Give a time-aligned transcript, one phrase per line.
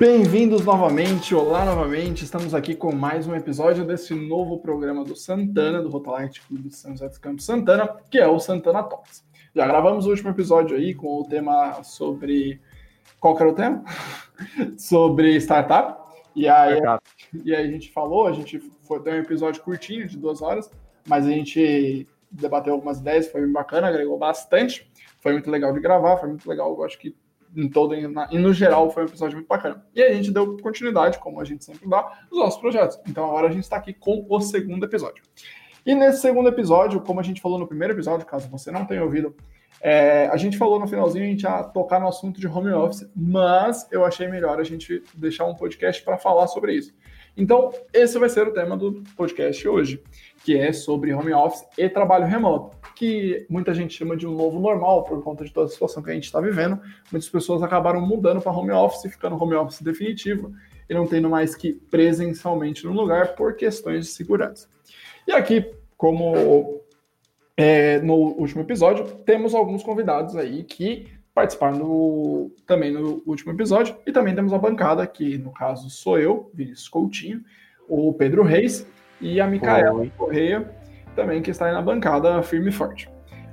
[0.00, 2.24] Bem-vindos novamente, olá novamente.
[2.24, 6.74] Estamos aqui com mais um episódio desse novo programa do Santana, do Rotalight Clube de
[6.74, 9.22] São José dos Campos Santana, que é o Santana Talks.
[9.54, 12.60] Já gravamos o último episódio aí com o tema sobre.
[13.20, 13.84] Qual que era o tema?
[14.76, 16.02] sobre startup.
[16.34, 17.04] E aí, startup.
[17.44, 20.68] e aí a gente falou, a gente foi ter um episódio curtinho, de duas horas,
[21.06, 24.90] mas a gente debateu algumas ideias, foi bacana, agregou bastante.
[25.20, 27.14] Foi muito legal de gravar, foi muito legal, eu acho que
[27.56, 29.86] em todo e no geral foi um episódio muito bacana.
[29.94, 32.98] E a gente deu continuidade, como a gente sempre dá, nos nossos projetos.
[33.08, 35.22] Então agora a gente está aqui com o segundo episódio.
[35.86, 39.02] E nesse segundo episódio, como a gente falou no primeiro episódio, caso você não tenha
[39.02, 39.34] ouvido,
[39.80, 43.06] é, a gente falou no finalzinho, a gente ia tocar no assunto de home office,
[43.14, 46.94] mas eu achei melhor a gente deixar um podcast para falar sobre isso.
[47.36, 50.02] Então, esse vai ser o tema do podcast hoje,
[50.44, 54.60] que é sobre home office e trabalho remoto, que muita gente chama de um novo
[54.60, 56.80] normal por conta de toda a situação que a gente está vivendo.
[57.10, 60.52] Muitas pessoas acabaram mudando para home office, ficando home office definitivo
[60.88, 64.68] e não tendo mais que presencialmente no lugar por questões de segurança.
[65.26, 66.82] E aqui, como
[67.56, 73.96] é, no último episódio, temos alguns convidados aí que participaram no, também no último episódio.
[74.06, 77.42] E também temos a bancada, que no caso sou eu, Vinícius Coutinho,
[77.88, 78.86] o Pedro Reis
[79.18, 80.12] e a Micaela Oi.
[80.14, 80.70] Correia,
[81.16, 83.08] também que está aí na bancada firme e forte.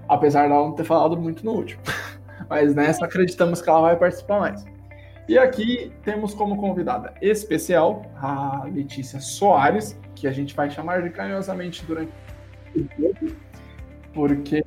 [0.10, 1.82] Apesar dela não ter falado muito no último.
[2.50, 4.66] Mas nessa acreditamos que ela vai participar mais.
[5.26, 11.12] E aqui temos como convidada especial a Letícia Soares, que a gente vai chamar de
[11.12, 12.12] carinhosamente durante
[14.14, 14.64] porque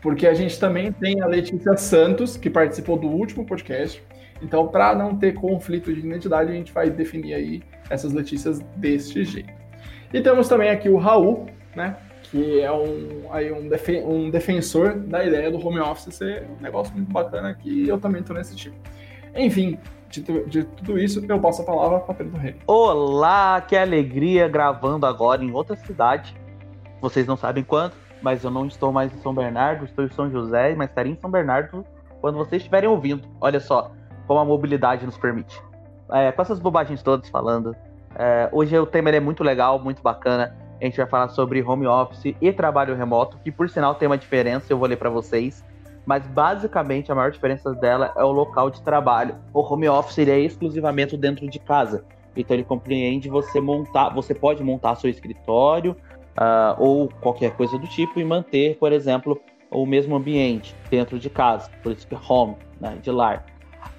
[0.00, 4.02] porque a gente também tem a Letícia Santos, que participou do último podcast.
[4.40, 9.24] Então, para não ter conflito de identidade, a gente vai definir aí essas Letícias deste
[9.24, 9.52] jeito.
[10.12, 11.96] E temos também aqui o Raul, né?
[12.22, 16.62] Que é um, aí um, defen um defensor da ideia do home office ser um
[16.62, 18.76] negócio muito bacana que eu também estou nesse tipo.
[19.34, 19.78] Enfim,
[20.08, 22.56] de, de, tudo isso, eu passo a palavra para Pedro Rei.
[22.66, 26.34] Olá, que alegria gravando agora em outra cidade.
[27.00, 30.30] Vocês não sabem quanto, mas eu não estou mais em São Bernardo, estou em São
[30.30, 31.84] José, mas estarei em São Bernardo
[32.20, 33.26] quando vocês estiverem ouvindo.
[33.40, 33.92] Olha só
[34.26, 35.60] como a mobilidade nos permite.
[36.10, 37.74] É, com essas bobagens todas falando,
[38.14, 40.54] é, hoje o tema é muito legal, muito bacana.
[40.80, 44.18] A gente vai falar sobre home office e trabalho remoto, que por sinal tem uma
[44.18, 45.64] diferença, eu vou ler para vocês.
[46.06, 49.36] Mas basicamente a maior diferença dela é o local de trabalho.
[49.52, 52.04] O home office ele é exclusivamente dentro de casa.
[52.34, 55.96] Então ele compreende você montar, você pode montar seu escritório,
[56.38, 59.40] uh, ou qualquer coisa do tipo e manter, por exemplo,
[59.70, 63.44] o mesmo ambiente dentro de casa, por isso que é home, né, de lar.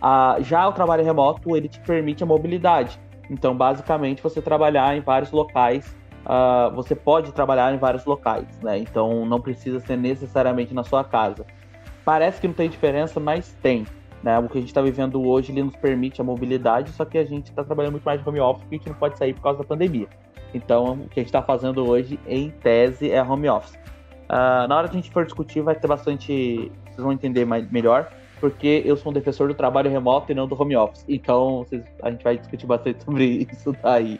[0.02, 3.00] Uh, já o trabalho remoto, ele te permite a mobilidade.
[3.30, 5.96] Então, basicamente, você trabalhar em vários locais,
[6.26, 8.80] uh, você pode trabalhar em vários locais, né?
[8.80, 11.46] Então, não precisa ser necessariamente na sua casa.
[12.04, 13.86] Parece que não tem diferença, mas tem.
[14.24, 14.38] Né?
[14.40, 17.24] O que a gente está vivendo hoje, ele nos permite a mobilidade, só que a
[17.24, 19.44] gente está trabalhando muito mais de home office, porque a gente não pode sair por
[19.44, 20.08] causa da pandemia.
[20.54, 23.76] Então, o que a gente está fazendo hoje, em tese, é home office.
[24.30, 26.72] Uh, na hora que a gente for discutir, vai ter bastante.
[26.86, 30.48] Vocês vão entender mais, melhor, porque eu sou um defensor do trabalho remoto e não
[30.48, 31.04] do home office.
[31.08, 34.20] Então, vocês, a gente vai discutir bastante sobre isso daí.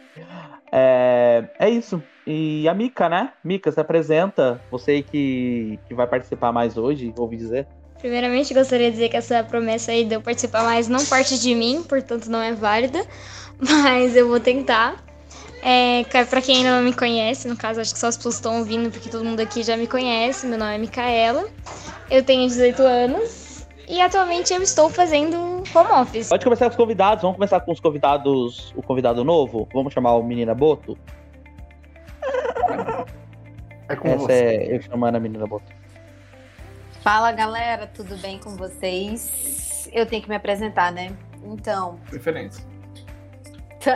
[0.72, 2.02] É, é isso.
[2.26, 3.32] E a Mica, né?
[3.42, 4.60] Mica, se apresenta.
[4.70, 7.66] Você que, que vai participar mais hoje, ouvi dizer.
[7.98, 11.54] Primeiramente, gostaria de dizer que essa promessa aí de eu participar mais não parte de
[11.54, 13.04] mim, portanto não é válida,
[13.60, 15.09] mas eu vou tentar.
[15.62, 18.58] É, pra quem ainda não me conhece, no caso, acho que só as pessoas estão
[18.58, 20.46] ouvindo, porque todo mundo aqui já me conhece.
[20.46, 21.48] Meu nome é Micaela,
[22.10, 25.36] eu tenho 18 anos e atualmente eu estou fazendo
[25.74, 26.28] home office.
[26.28, 29.68] Pode começar com os convidados, vamos começar com os convidados, o convidado novo.
[29.74, 30.96] Vamos chamar o Menina Boto?
[33.88, 34.32] É com Essa você.
[34.32, 35.64] é eu chamando a Menina Boto.
[37.02, 39.90] Fala galera, tudo bem com vocês?
[39.92, 41.12] Eu tenho que me apresentar, né?
[41.44, 41.98] Então.
[42.08, 42.64] Preferência.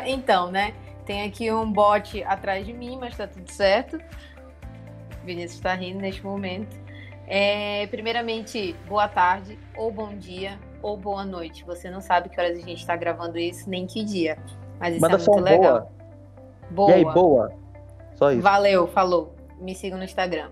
[0.06, 0.75] Então, né?
[1.04, 3.98] Tem aqui um bot atrás de mim, mas tá tudo certo.
[5.24, 6.76] Vinícius está rindo neste momento.
[7.26, 11.64] É, primeiramente, boa tarde, ou bom dia, ou boa noite.
[11.64, 14.38] Você não sabe que horas a gente está gravando isso, nem que dia.
[14.78, 15.92] Mas isso Manda é muito legal.
[16.70, 16.88] Boa.
[16.88, 16.90] boa.
[16.90, 17.52] E aí, boa.
[18.14, 18.42] Só isso.
[18.42, 19.34] Valeu, falou.
[19.58, 20.50] Me siga no Instagram.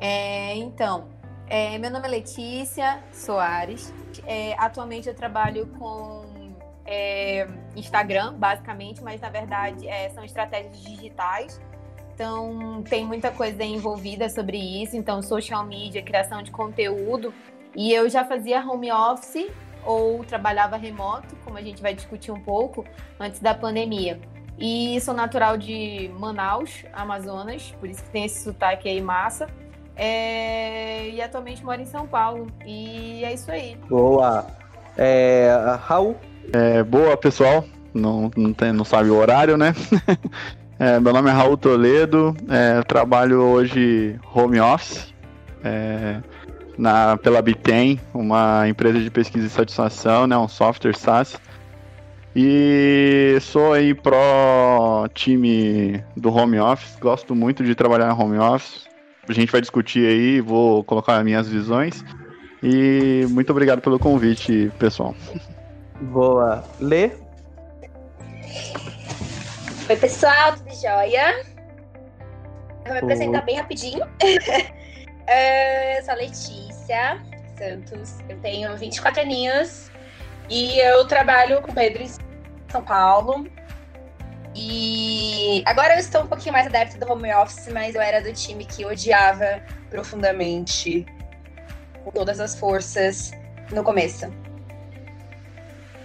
[0.00, 1.08] É, então,
[1.46, 3.92] é, meu nome é Letícia Soares.
[4.26, 6.19] É, atualmente eu trabalho com
[6.90, 7.46] é,
[7.76, 11.60] Instagram, basicamente, mas na verdade é, são estratégias digitais.
[12.12, 14.94] Então, tem muita coisa envolvida sobre isso.
[14.94, 17.32] Então, social media, criação de conteúdo
[17.74, 19.48] E eu já fazia home office
[19.86, 22.84] ou trabalhava remoto, como a gente vai discutir um pouco,
[23.18, 24.20] antes da pandemia.
[24.58, 29.48] E sou natural de Manaus, Amazonas, por isso que tem esse sotaque aí massa.
[29.96, 31.08] É...
[31.08, 32.48] E atualmente moro em São Paulo.
[32.66, 33.76] E é isso aí.
[33.88, 34.46] Boa.
[34.98, 35.48] É...
[35.80, 36.16] Raul?
[36.52, 37.64] É, boa, pessoal.
[37.94, 39.74] Não, não, tem, não sabe o horário, né?
[40.78, 42.36] é, meu nome é Raul Toledo.
[42.48, 45.14] É, trabalho hoje home office.
[45.62, 46.20] É,
[46.80, 51.36] na, pela Bitem, uma empresa de pesquisa e satisfação, né, um software SaaS.
[52.34, 58.88] E sou aí pro time do home office, gosto muito de trabalhar home office.
[59.28, 62.02] A gente vai discutir aí, vou colocar minhas visões.
[62.62, 65.14] E muito obrigado pelo convite, pessoal.
[66.00, 66.64] Boa.
[66.80, 67.10] Lê?
[69.88, 71.44] Oi, pessoal, tudo jóia?
[72.84, 74.06] Vou me apresentar bem rapidinho.
[74.22, 77.20] eu sou a Letícia
[77.58, 79.90] Santos, eu tenho 24 aninhos
[80.48, 82.08] e eu trabalho com Pedro em
[82.70, 83.46] São Paulo.
[84.54, 88.32] E agora eu estou um pouquinho mais adepta do home office, mas eu era do
[88.32, 91.04] time que odiava profundamente,
[92.02, 93.32] com todas as forças,
[93.70, 94.32] no começo.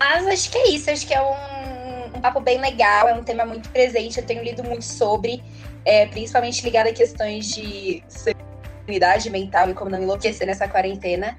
[0.07, 3.23] Mas acho que é isso, acho que é um, um papo bem legal, é um
[3.23, 5.43] tema muito presente, eu tenho lido muito sobre,
[5.83, 11.35] é, principalmente ligado a questões de sanidade mental e como não enlouquecer nessa quarentena.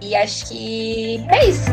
[0.00, 1.70] E acho que é isso.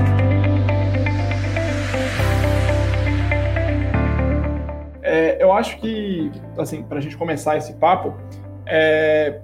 [5.03, 8.17] É, eu acho que, assim, para a gente começar esse papo,
[8.65, 9.41] é,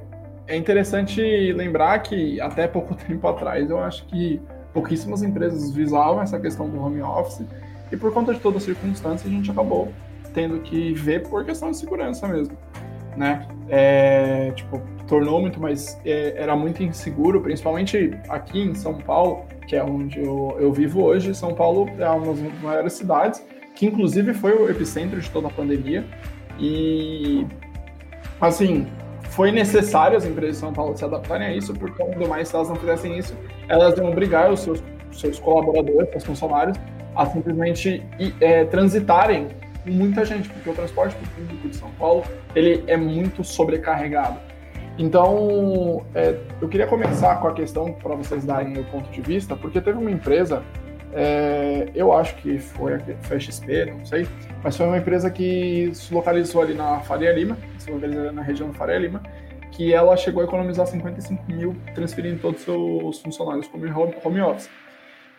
[0.47, 1.21] é interessante
[1.53, 4.41] lembrar que até pouco tempo atrás eu acho que
[4.75, 7.47] pouquíssimas empresas visavam essa questão do home office
[7.89, 9.91] e por conta de toda a circunstância a gente acabou
[10.33, 12.57] tendo que ver por questão de segurança mesmo,
[13.15, 13.47] né?
[13.69, 19.77] É, tipo, tornou muito mais, é, era muito inseguro, principalmente aqui em São Paulo, que
[19.77, 21.33] é onde eu, eu vivo hoje.
[21.33, 23.41] São Paulo é uma das maiores cidades
[23.75, 26.03] que inclusive foi o epicentro de toda a pandemia.
[26.59, 27.47] E,
[28.41, 28.87] assim,
[29.35, 32.69] foi necessário as empresas de São Paulo se adaptarem a isso, porque, ainda mais, elas
[32.69, 33.35] não fizessem isso,
[33.67, 36.77] elas iam obrigar os seus, seus colaboradores, seus funcionários,
[37.13, 38.01] a simplesmente
[38.39, 39.49] é, transitarem
[39.83, 42.23] com muita gente, porque o transporte público de São Paulo
[42.55, 44.39] ele é muito sobrecarregado.
[44.97, 49.53] Então, é, eu queria começar com a questão para vocês darem o ponto de vista,
[49.53, 50.63] porque teve uma empresa
[51.13, 54.27] é, eu acho que foi a, foi a XP, não sei,
[54.65, 58.69] mas foi uma empresa que se localizou ali na Faria Lima, se localizou na região
[58.69, 59.21] da Faria Lima,
[59.71, 64.67] que ela chegou a economizar 55 mil transferindo todos os seus funcionários como home, office.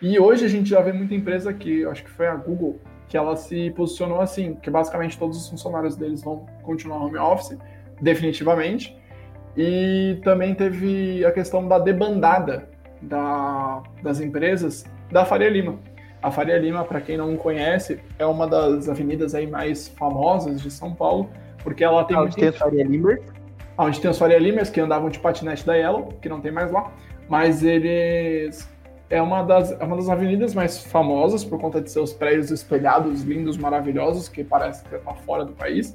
[0.00, 3.17] E hoje a gente já vê muita empresa que, acho que foi a Google, que
[3.17, 7.58] ela se posicionou assim, que basicamente todos os funcionários deles vão continuar home office,
[8.00, 8.96] definitivamente.
[9.56, 12.69] E também teve a questão da debandada
[13.02, 15.81] da, das empresas da Faria Lima.
[16.22, 20.70] A Faria Lima, para quem não conhece, é uma das avenidas aí mais famosas de
[20.70, 21.30] São Paulo,
[21.62, 22.16] porque ela tem...
[22.16, 23.18] Onde tem a Faria Lima?
[23.78, 26.70] Onde tem os Faria Limers, que andavam de patinete da Yellow, que não tem mais
[26.72, 26.90] lá,
[27.28, 28.68] mas eles...
[29.08, 33.22] É uma, das, é uma das avenidas mais famosas por conta de seus prédios espelhados,
[33.22, 35.94] lindos, maravilhosos, que parece que está fora do país,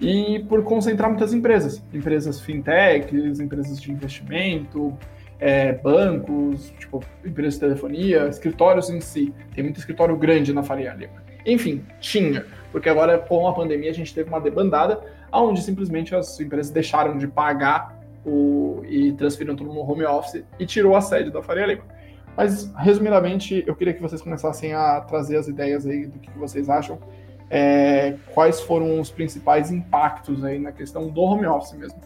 [0.00, 4.96] e por concentrar muitas empresas, empresas fintechs, empresas de investimento,
[5.40, 9.32] é, bancos, tipo, empresas de telefonia, escritórios em si.
[9.54, 11.22] Tem muito escritório grande na Faria Lima.
[11.46, 15.00] Enfim, tinha, porque agora com a pandemia a gente teve uma debandada,
[15.32, 20.66] onde simplesmente as empresas deixaram de pagar o, e transferiram tudo no home office e
[20.66, 21.84] tirou a sede da Faria Lima.
[22.36, 26.68] Mas, resumidamente, eu queria que vocês começassem a trazer as ideias aí do que vocês
[26.68, 26.98] acham,
[27.50, 31.98] é, quais foram os principais impactos aí na questão do home office mesmo.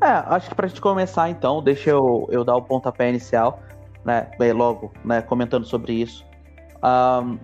[0.00, 3.60] É, acho que pra gente começar então, deixa eu, eu dar o pontapé inicial,
[4.04, 4.30] né?
[4.38, 6.24] Bem, logo, né, comentando sobre isso.
[6.82, 7.38] Um,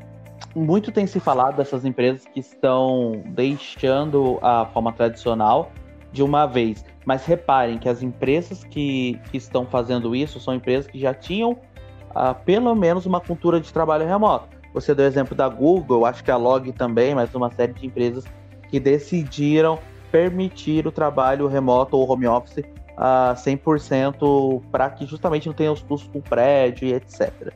[0.54, 5.70] muito tem se falado dessas empresas que estão deixando a forma tradicional
[6.12, 6.84] de uma vez.
[7.06, 11.52] Mas reparem que as empresas que, que estão fazendo isso são empresas que já tinham
[11.52, 14.48] uh, pelo menos uma cultura de trabalho remoto.
[14.74, 17.86] Você deu o exemplo da Google, acho que a Log também, mas uma série de
[17.86, 18.24] empresas
[18.68, 19.78] que decidiram
[20.12, 22.62] permitir o trabalho remoto ou home office
[22.96, 27.52] a 100% para que justamente não tenha os custos com prédio e etc.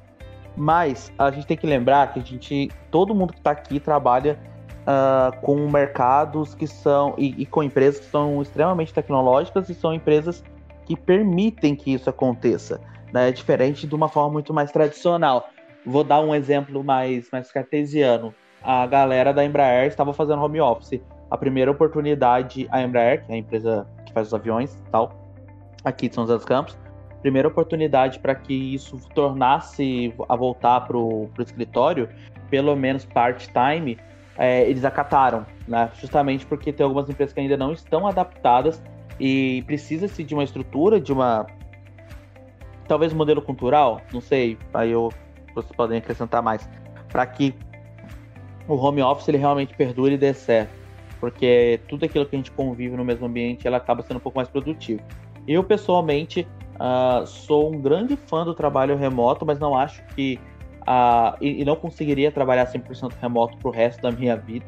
[0.56, 4.38] Mas a gente tem que lembrar que a gente, todo mundo que está aqui trabalha
[4.82, 9.92] uh, com mercados que são e, e, com empresas que são extremamente tecnológicas e são
[9.92, 10.42] empresas
[10.86, 12.80] que permitem que isso aconteça,
[13.12, 13.30] né?
[13.30, 15.50] Diferente de uma forma muito mais tradicional.
[15.84, 18.34] Vou dar um exemplo mais, mais cartesiano.
[18.62, 23.34] A galera da Embraer estava fazendo home office a primeira oportunidade, a Embraer, que é
[23.34, 25.12] a empresa que faz os aviões e tal,
[25.84, 26.78] aqui de São José dos Campos,
[27.20, 32.08] primeira oportunidade para que isso tornasse a voltar para o escritório,
[32.48, 33.98] pelo menos part-time,
[34.38, 35.90] é, eles acataram, né?
[35.98, 38.82] justamente porque tem algumas empresas que ainda não estão adaptadas
[39.18, 41.46] e precisa-se de uma estrutura, de uma.
[42.86, 45.10] Talvez um modelo cultural, não sei, aí eu,
[45.54, 46.68] vocês podem acrescentar mais,
[47.08, 47.52] para que
[48.68, 50.85] o home office ele realmente perdure e dê certo.
[51.20, 54.38] Porque tudo aquilo que a gente convive no mesmo ambiente ela acaba sendo um pouco
[54.38, 55.00] mais produtivo.
[55.46, 60.38] Eu, pessoalmente, uh, sou um grande fã do trabalho remoto, mas não acho que
[60.86, 64.64] Uh, e, e, não conseguiria trabalhar 100% remoto pro resto da minha vida.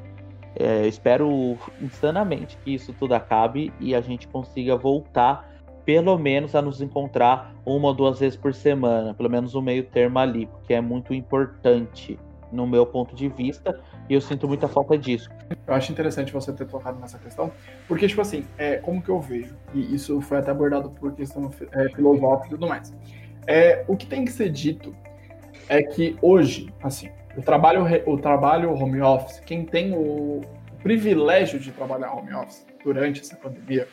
[0.57, 5.49] É, espero insanamente que isso tudo acabe e a gente consiga voltar,
[5.85, 9.85] pelo menos, a nos encontrar uma ou duas vezes por semana, pelo menos um meio
[9.85, 12.19] termo ali, porque é muito importante
[12.50, 13.78] no meu ponto de vista
[14.09, 15.31] e eu sinto muita falta disso.
[15.67, 17.52] Eu acho interessante você ter tocado nessa questão,
[17.87, 21.50] porque, tipo assim, é, como que eu vejo, e isso foi até abordado por questão
[21.73, 22.95] é, filosófica e tudo mais,
[23.47, 24.95] é, o que tem que ser dito
[25.69, 30.40] é que hoje, assim, o trabalho, o trabalho home office, quem tem o
[30.83, 33.87] privilégio de trabalhar home office durante essa pandemia,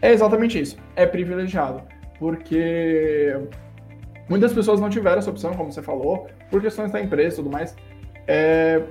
[0.00, 0.76] é exatamente isso.
[0.94, 1.82] É privilegiado.
[2.18, 3.36] Porque
[4.28, 7.50] muitas pessoas não tiveram essa opção, como você falou, por questões da empresa e tudo
[7.50, 7.76] mais.
[8.26, 8.82] É,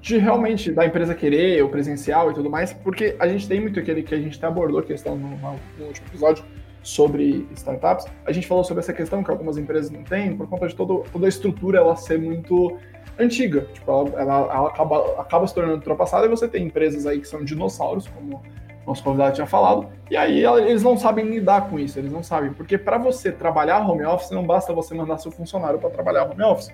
[0.00, 3.78] de realmente da empresa querer o presencial e tudo mais, porque a gente tem muito
[3.78, 6.44] aquele que a gente até abordou a questão no, no último episódio,
[6.82, 10.66] sobre startups, a gente falou sobre essa questão que algumas empresas não têm, por conta
[10.66, 12.76] de todo, toda a estrutura ela ser muito
[13.18, 13.68] antiga.
[13.72, 17.28] Tipo, ela, ela, ela acaba, acaba se tornando ultrapassada e você tem empresas aí que
[17.28, 18.42] são dinossauros, como
[18.84, 22.52] nosso convidado tinha falado, e aí eles não sabem lidar com isso, eles não sabem.
[22.52, 26.42] Porque para você trabalhar home office, não basta você mandar seu funcionário para trabalhar home
[26.42, 26.72] office.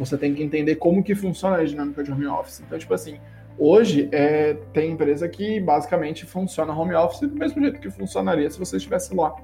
[0.00, 2.60] Você tem que entender como que funciona a dinâmica de home office.
[2.66, 3.20] Então, tipo assim,
[3.62, 8.58] Hoje, é, tem empresa que basicamente funciona home office do mesmo jeito que funcionaria se
[8.58, 9.36] você estivesse lá.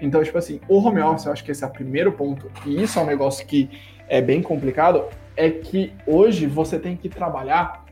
[0.00, 2.82] Então, tipo assim, o home office, eu acho que esse é o primeiro ponto, e
[2.82, 3.68] isso é um negócio que
[4.08, 5.04] é bem complicado,
[5.36, 7.84] é que hoje você tem que trabalhar,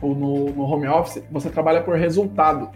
[0.00, 2.70] ou no, no home office, você trabalha por resultado.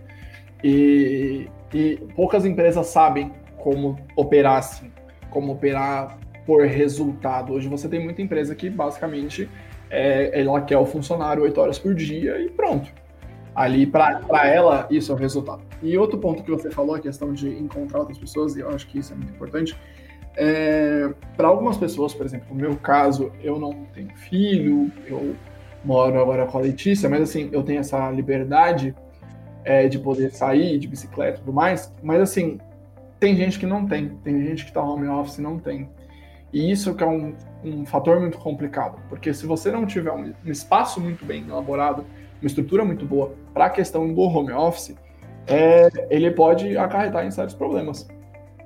[0.62, 4.92] E, e poucas empresas sabem como operar assim,
[5.30, 7.52] como operar por resultado.
[7.52, 9.48] Hoje você tem muita empresa que basicamente
[9.90, 12.90] é, ela quer o funcionário 8 horas por dia e pronto.
[13.54, 15.62] Ali, para ela, isso é o resultado.
[15.82, 18.86] E outro ponto que você falou, a questão de encontrar outras pessoas, e eu acho
[18.86, 19.76] que isso é muito importante.
[20.36, 25.34] É, para algumas pessoas, por exemplo, no meu caso, eu não tenho filho, eu
[25.84, 28.94] moro agora com a Letícia, mas assim, eu tenho essa liberdade
[29.64, 32.58] é, de poder sair de bicicleta e tudo mais, mas assim,
[33.18, 35.90] tem gente que não tem, tem gente que está home office e não tem.
[36.52, 40.32] E isso que é um, um fator muito complicado, porque se você não tiver um,
[40.44, 42.04] um espaço muito bem elaborado,
[42.40, 44.96] uma estrutura muito boa para a questão do home office,
[45.46, 48.08] é, ele pode acarretar em sérios problemas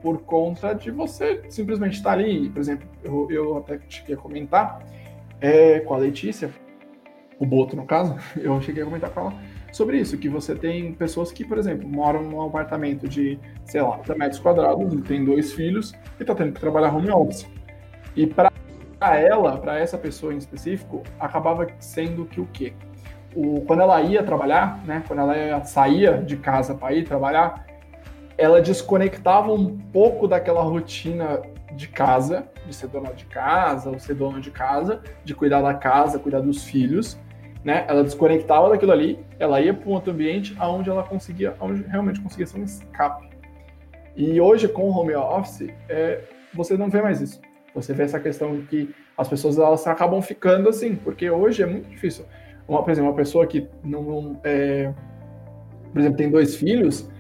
[0.02, 2.48] por conta de você simplesmente estar tá ali.
[2.50, 4.82] Por exemplo, eu, eu até cheguei a comentar
[5.40, 6.50] é, com a Letícia,
[7.38, 9.34] o Boto no caso, eu cheguei a comentar com ela
[9.72, 13.98] sobre isso, que você tem pessoas que, por exemplo, moram num apartamento de, sei lá,
[13.98, 17.44] 30 metros quadrados, tem dois filhos e está tendo que trabalhar home office.
[18.16, 18.50] E para
[19.00, 22.72] ela, para essa pessoa em específico, acabava sendo que o quê?
[23.34, 27.66] O, quando ela ia trabalhar, né, quando ela saía de casa para ir trabalhar,
[28.38, 31.42] ela desconectava um pouco daquela rotina
[31.72, 35.74] de casa, de ser dona de casa, ou ser dona de casa, de cuidar da
[35.74, 37.18] casa, cuidar dos filhos,
[37.64, 37.84] né?
[37.88, 42.20] Ela desconectava daquilo ali, ela ia para um outro ambiente aonde ela conseguia, onde realmente
[42.20, 43.28] conseguia ser um escape.
[44.16, 47.40] E hoje com o home office, é, você não vê mais isso.
[47.74, 51.88] Você vê essa questão que as pessoas elas acabam ficando assim, porque hoje é muito
[51.88, 52.24] difícil.
[52.68, 54.92] Uma, por exemplo, uma pessoa que não, é,
[55.92, 57.10] por exemplo, tem dois filhos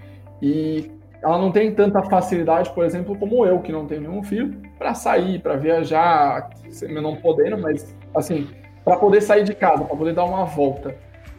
[0.40, 0.90] e
[1.22, 4.94] ela não tem tanta facilidade, por exemplo, como eu, que não tenho nenhum filho, para
[4.94, 6.50] sair, para viajar,
[6.90, 8.48] não podendo, mas assim,
[8.84, 10.94] para poder sair de casa, para poder dar uma volta.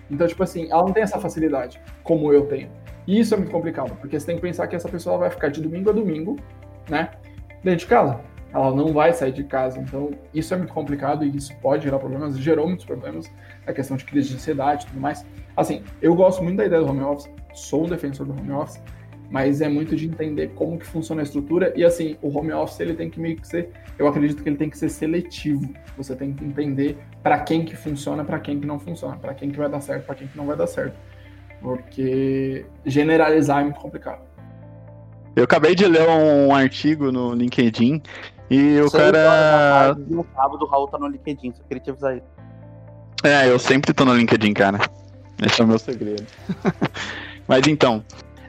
[0.10, 2.69] Então, tipo assim, ela não tem essa facilidade como eu tenho.
[3.07, 5.50] E isso é muito complicado, porque você tem que pensar que essa pessoa vai ficar
[5.50, 6.36] de domingo a domingo,
[6.89, 7.12] né,
[7.63, 8.19] dentro de casa
[8.56, 9.80] ela não vai sair de casa.
[9.80, 13.30] Então, isso é muito complicado e isso pode gerar problemas, gerou muitos problemas,
[13.68, 15.26] a questão de crise de ansiedade e tudo mais.
[15.58, 18.82] Assim, eu gosto muito da ideia do home office, sou um defensor do home office,
[19.30, 22.80] mas é muito de entender como que funciona a estrutura e assim, o home office
[22.80, 25.74] ele tem que meio que ser, eu acredito que ele tem que ser seletivo.
[25.98, 29.50] Você tem que entender para quem que funciona, para quem que não funciona, para quem
[29.50, 30.96] que vai dar certo, para quem que não vai dar certo.
[31.62, 34.22] Porque generalizar é muito complicado.
[35.36, 38.02] Eu acabei de ler um artigo no LinkedIn
[38.50, 39.96] e o cara.
[40.10, 42.24] O cabo do Raul tá no LinkedIn, só queria te avisar aí.
[43.24, 44.80] É, eu sempre tô no LinkedIn, cara.
[45.44, 46.25] Esse é o meu segredo.
[47.48, 48.04] Mas então,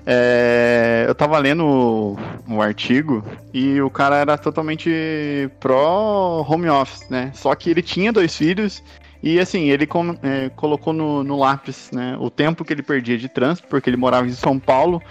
[0.09, 2.17] É, eu tava lendo
[2.49, 7.33] um artigo e o cara era totalmente pró home office, né?
[7.35, 8.85] Só que ele tinha dois filhos
[9.21, 13.19] e assim, ele com, é, colocou no, no, lápis né, o tempo que ele perdia
[13.19, 15.03] de trânsito, porque ele morava em São Paulo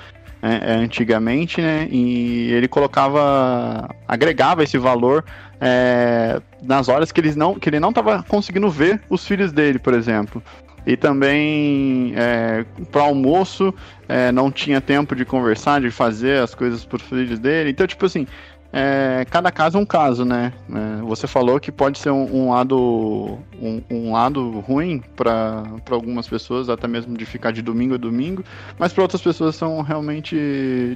[0.45, 1.87] é, é antigamente, né?
[1.89, 5.25] E ele colocava, agregava esse valor
[5.59, 9.79] é, nas horas que, eles não, que ele não estava conseguindo ver os filhos dele,
[9.79, 10.43] por exemplo.
[10.85, 13.73] E também é, para almoço
[14.07, 17.71] é, não tinha tempo de conversar, de fazer as coisas para os filhos dele.
[17.71, 18.27] Então, tipo assim,
[18.77, 20.51] é, cada caso é um caso, né?
[20.69, 26.27] É, você falou que pode ser um, um lado um, um, lado ruim para algumas
[26.27, 28.43] pessoas, até mesmo de ficar de domingo a domingo,
[28.77, 30.35] mas para outras pessoas são realmente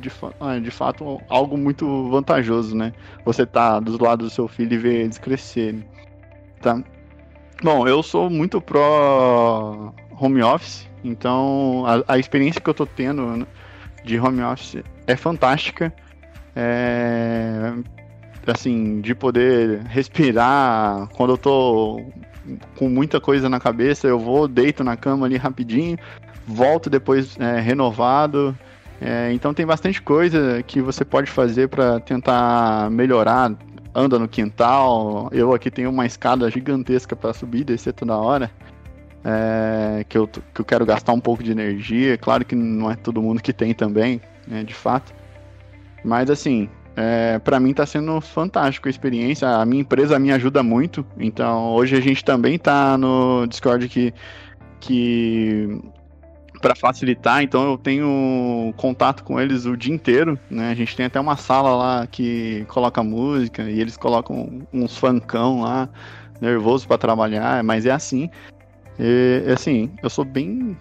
[0.01, 2.91] de, ah, de fato algo muito vantajoso, né?
[3.23, 5.85] Você tá do lado do seu filho e ver eles crescerem,
[6.61, 6.83] tá?
[7.63, 13.21] Bom, eu sou muito pró home office, então a, a experiência que eu tô tendo
[13.37, 13.47] né,
[14.03, 15.93] de home office é fantástica.
[16.61, 17.71] É,
[18.45, 22.01] assim, de poder respirar quando eu tô
[22.77, 25.97] com muita coisa na cabeça, eu vou, deito na cama ali rapidinho,
[26.45, 28.57] volto depois é, renovado.
[28.99, 33.55] É, então tem bastante coisa que você pode fazer para tentar melhorar
[33.95, 35.29] anda no quintal.
[35.31, 38.51] Eu aqui tenho uma escada gigantesca para subir e descer toda hora.
[39.23, 42.17] É, que, eu, que eu quero gastar um pouco de energia.
[42.17, 45.18] Claro que não é todo mundo que tem também, né, de fato.
[46.03, 49.47] Mas assim, é, para mim está sendo fantástico a experiência.
[49.47, 51.05] A minha empresa me ajuda muito.
[51.17, 54.13] Então hoje a gente também está no Discord que,
[54.79, 55.81] que
[56.61, 60.71] para facilitar, então eu tenho contato com eles o dia inteiro, né?
[60.71, 65.61] A gente tem até uma sala lá que coloca música e eles colocam uns funkão
[65.61, 65.89] lá,
[66.41, 68.29] nervoso para trabalhar, mas é assim.
[68.99, 70.77] E, assim, eu sou bem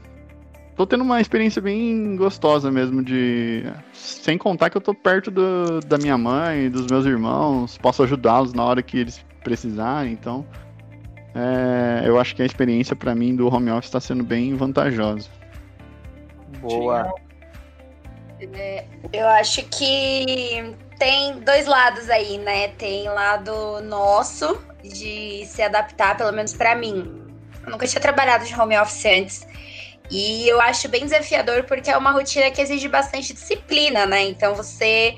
[0.78, 5.80] tô tendo uma experiência bem gostosa mesmo de sem contar que eu tô perto do,
[5.80, 10.46] da minha mãe, dos meus irmãos, posso ajudá-los na hora que eles precisarem, então
[11.34, 15.28] é, eu acho que a experiência para mim do home office está sendo bem vantajosa.
[16.60, 17.12] Boa.
[18.40, 22.68] É, eu acho que tem dois lados aí, né?
[22.68, 27.20] Tem lado nosso de se adaptar, pelo menos para mim.
[27.64, 29.46] Eu nunca tinha trabalhado de home office antes.
[30.10, 34.22] E eu acho bem desafiador porque é uma rotina que exige bastante disciplina, né?
[34.22, 35.14] Então você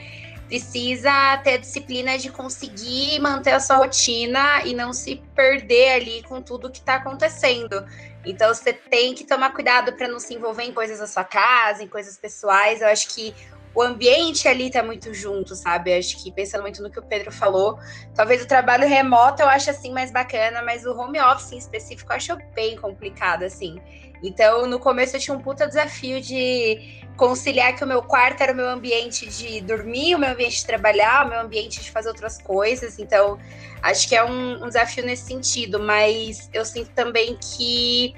[0.48, 6.42] precisa ter disciplina de conseguir manter a sua rotina e não se perder ali com
[6.42, 7.86] tudo que está acontecendo.
[8.26, 11.84] Então você tem que tomar cuidado para não se envolver em coisas da sua casa,
[11.84, 12.80] em coisas pessoais.
[12.80, 13.32] Eu acho que
[13.72, 15.92] o ambiente ali tá muito junto, sabe?
[15.92, 17.78] Eu acho que pensando muito no que o Pedro falou,
[18.14, 22.12] talvez o trabalho remoto eu acho assim mais bacana, mas o home office em específico
[22.12, 23.80] eu acho bem complicado assim.
[24.22, 28.52] Então, no começo eu tinha um puta desafio de conciliar que o meu quarto era
[28.52, 32.08] o meu ambiente de dormir, o meu ambiente de trabalhar, o meu ambiente de fazer
[32.08, 32.98] outras coisas.
[32.98, 33.38] Então,
[33.82, 38.14] acho que é um, um desafio nesse sentido, mas eu sinto também que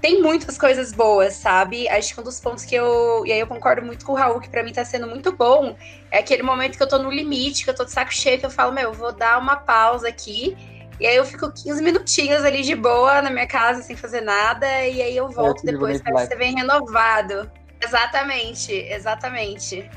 [0.00, 1.88] tem muitas coisas boas, sabe?
[1.88, 3.24] Acho que um dos pontos que eu.
[3.26, 5.74] E aí eu concordo muito com o Raul, que para mim tá sendo muito bom,
[6.10, 8.46] é aquele momento que eu tô no limite, que eu tô de saco cheio, que
[8.46, 10.56] eu falo, meu, vou dar uma pausa aqui
[10.98, 14.66] e aí eu fico 15 minutinhos ali de boa na minha casa, sem fazer nada,
[14.86, 17.50] e aí eu volto é, depois para você vem renovado.
[17.82, 19.88] Exatamente, exatamente.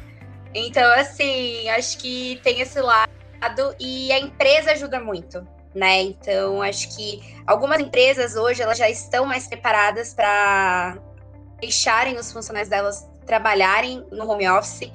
[0.54, 3.10] Então, assim, acho que tem esse lado
[3.80, 6.02] e a empresa ajuda muito, né?
[6.02, 10.98] Então, acho que algumas empresas hoje elas já estão mais preparadas para
[11.62, 14.92] deixarem os funcionários delas trabalharem no home office.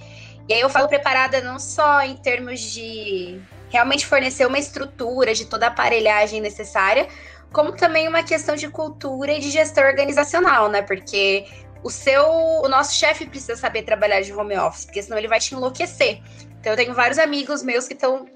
[0.46, 3.40] E aí eu falo preparada não só em termos de
[3.74, 7.08] realmente fornecer uma estrutura de toda a aparelhagem necessária,
[7.52, 10.80] como também uma questão de cultura e de gestão organizacional, né?
[10.80, 11.44] Porque
[11.82, 15.40] o seu, o nosso chefe precisa saber trabalhar de home office, porque senão ele vai
[15.40, 16.20] te enlouquecer.
[16.60, 18.26] Então eu tenho vários amigos meus que estão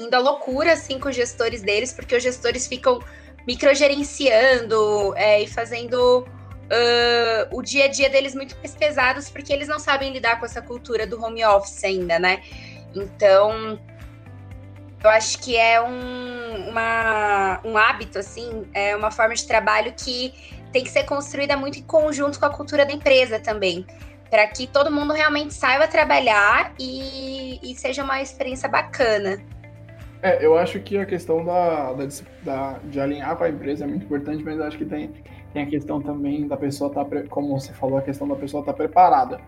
[0.00, 2.98] indo à loucura assim com os gestores deles, porque os gestores ficam
[3.46, 9.68] microgerenciando é, e fazendo uh, o dia a dia deles muito mais pesados, porque eles
[9.68, 12.42] não sabem lidar com essa cultura do home office ainda, né?
[12.92, 13.78] Então,
[15.04, 20.32] eu acho que é um, uma, um hábito, assim, é uma forma de trabalho que
[20.72, 23.86] tem que ser construída muito em conjunto com a cultura da empresa também.
[24.30, 29.38] Para que todo mundo realmente saiba trabalhar e, e seja uma experiência bacana.
[30.22, 32.08] É, eu acho que a questão da, da,
[32.42, 35.12] da, de alinhar com a empresa é muito importante, mas acho que tem,
[35.52, 38.62] tem a questão também da pessoa estar, tá, como você falou, a questão da pessoa
[38.62, 39.38] estar tá preparada.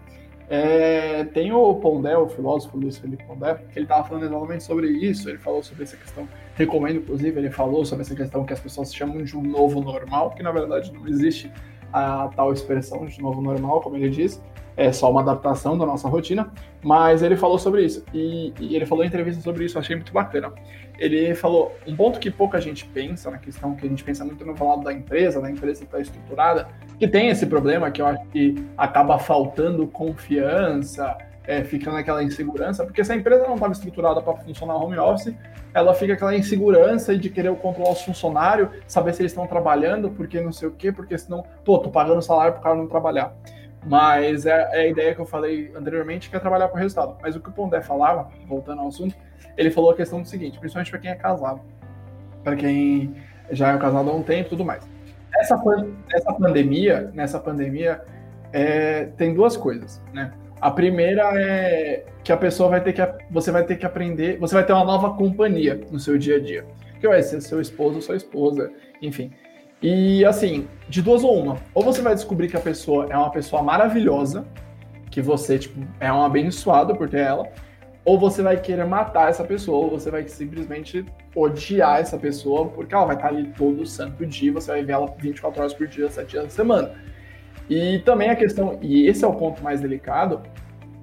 [0.48, 4.88] É, tem o Pondé, o filósofo Luiz Felipe Pondé, que ele estava falando exatamente sobre
[4.88, 5.28] isso.
[5.28, 8.94] Ele falou sobre essa questão, recomendo, inclusive, ele falou sobre essa questão que as pessoas
[8.94, 11.50] chamam de um novo normal, que na verdade não existe
[11.92, 14.40] a tal expressão de novo normal, como ele diz,
[14.76, 18.04] é só uma adaptação da nossa rotina, mas ele falou sobre isso.
[18.12, 20.52] E, e ele falou em entrevista sobre isso, achei muito bacana.
[20.98, 24.44] Ele falou um ponto que pouca gente pensa, na questão que a gente pensa muito
[24.44, 28.24] no lado da empresa, da empresa está estruturada, que tem esse problema que eu acho
[28.28, 34.20] que acaba faltando confiança, é, fica naquela insegurança, porque se a empresa não estava estruturada
[34.20, 35.34] para funcionar home office,
[35.72, 40.40] ela fica aquela insegurança de querer controlar os funcionários, saber se eles estão trabalhando, porque
[40.40, 43.34] não sei o quê, porque senão, pô, tô pagando salário para o cara não trabalhar.
[43.84, 47.16] Mas é, é, a ideia que eu falei anteriormente, que é trabalhar por resultado.
[47.22, 49.14] Mas o que o Pondé falava, voltando ao assunto,
[49.56, 51.60] ele falou a questão do seguinte, principalmente para quem é casado,
[52.42, 53.14] para quem
[53.50, 54.88] já é casado há um tempo e tudo mais.
[55.34, 55.60] Essa,
[56.12, 58.02] essa pandemia, nessa pandemia,
[58.52, 60.32] é, tem duas coisas, né?
[60.60, 64.54] A primeira é que a pessoa vai ter que você vai ter que aprender, você
[64.54, 66.64] vai ter uma nova companhia no seu dia a dia,
[66.98, 68.72] que vai ser seu esposo, sua esposa,
[69.02, 69.30] enfim.
[69.82, 73.30] E assim, de duas ou uma, ou você vai descobrir que a pessoa é uma
[73.30, 74.46] pessoa maravilhosa,
[75.10, 77.46] que você tipo é um abençoado por ter ela,
[78.06, 82.94] ou você vai querer matar essa pessoa, ou você vai simplesmente odiar essa pessoa, porque
[82.94, 86.08] ela vai estar ali todo santo dia, você vai ver ela 24 horas por dia,
[86.08, 86.92] 7 dias da semana.
[87.68, 90.40] E também a questão, e esse é o ponto mais delicado,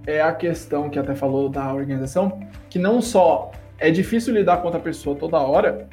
[0.07, 2.39] é a questão que até falou da organização,
[2.69, 5.89] que não só é difícil lidar com outra pessoa toda hora,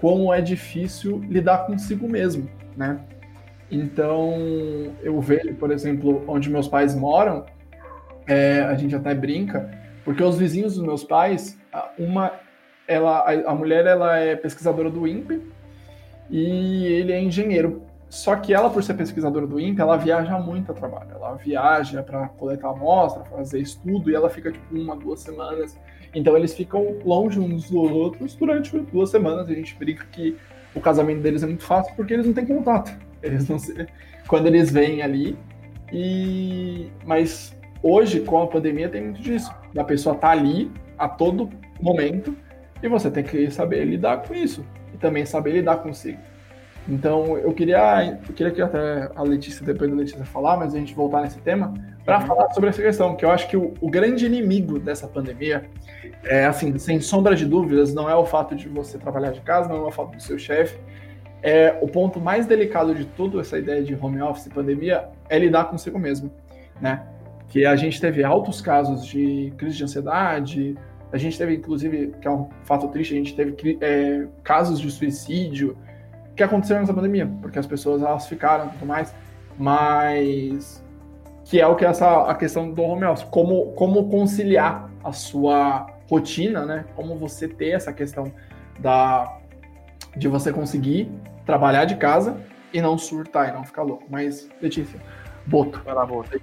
[0.00, 2.98] como é difícil lidar consigo mesmo, né?
[3.70, 4.34] Então,
[5.00, 7.46] eu vejo, por exemplo, onde meus pais moram,
[8.26, 11.58] é, a gente até brinca, porque os vizinhos dos meus pais,
[11.98, 12.32] uma,
[12.86, 15.40] ela, a, mulher, ela é pesquisadora do INPE
[16.30, 17.82] e ele é engenheiro.
[18.08, 21.10] Só que ela, por ser pesquisadora do INPE, ela viaja muito a trabalho.
[21.12, 25.76] Ela viaja para coletar amostra, fazer estudo, e ela fica tipo uma, duas semanas.
[26.14, 29.48] Então eles ficam longe uns dos outros durante duas semanas.
[29.48, 30.36] A gente brinca que
[30.74, 32.96] o casamento deles é muito fácil porque eles não têm contato.
[33.22, 33.86] Eles não se...
[34.28, 35.36] Quando eles vêm ali.
[35.92, 39.54] E mas hoje com a pandemia tem muito disso.
[39.72, 42.34] Da pessoa tá ali a todo momento
[42.82, 46.18] e você tem que saber lidar com isso e também saber lidar consigo.
[46.88, 50.78] Então, eu queria, eu queria que até a Letícia, depois da Letícia falar, mas a
[50.78, 51.72] gente voltar nesse tema,
[52.04, 52.26] para uhum.
[52.26, 55.64] falar sobre essa questão, que eu acho que o, o, grande inimigo dessa pandemia,
[56.24, 59.68] é assim, sem sombra de dúvidas, não é o fato de você trabalhar de casa,
[59.70, 60.78] não é o fato do seu chefe,
[61.42, 65.38] é o ponto mais delicado de toda essa ideia de home office e pandemia é
[65.38, 66.30] lidar consigo mesmo,
[66.80, 67.02] né?
[67.48, 70.76] Que a gente teve altos casos de crise de ansiedade,
[71.12, 74.90] a gente teve, inclusive, que é um fato triste, a gente teve é, casos de
[74.90, 75.76] suicídio,
[76.34, 79.14] que aconteceu nessa pandemia, porque as pessoas elas ficaram e tudo mais,
[79.56, 80.84] mas
[81.44, 85.86] que é o que essa a questão do home office, como como conciliar a sua
[86.10, 86.84] rotina, né?
[86.96, 88.32] Como você ter essa questão
[88.80, 89.38] da
[90.16, 91.10] de você conseguir
[91.46, 92.36] trabalhar de casa
[92.72, 94.04] e não surtar e não ficar louco.
[94.08, 95.00] Mas Letícia,
[95.46, 96.40] Boto, vai lá, Boto.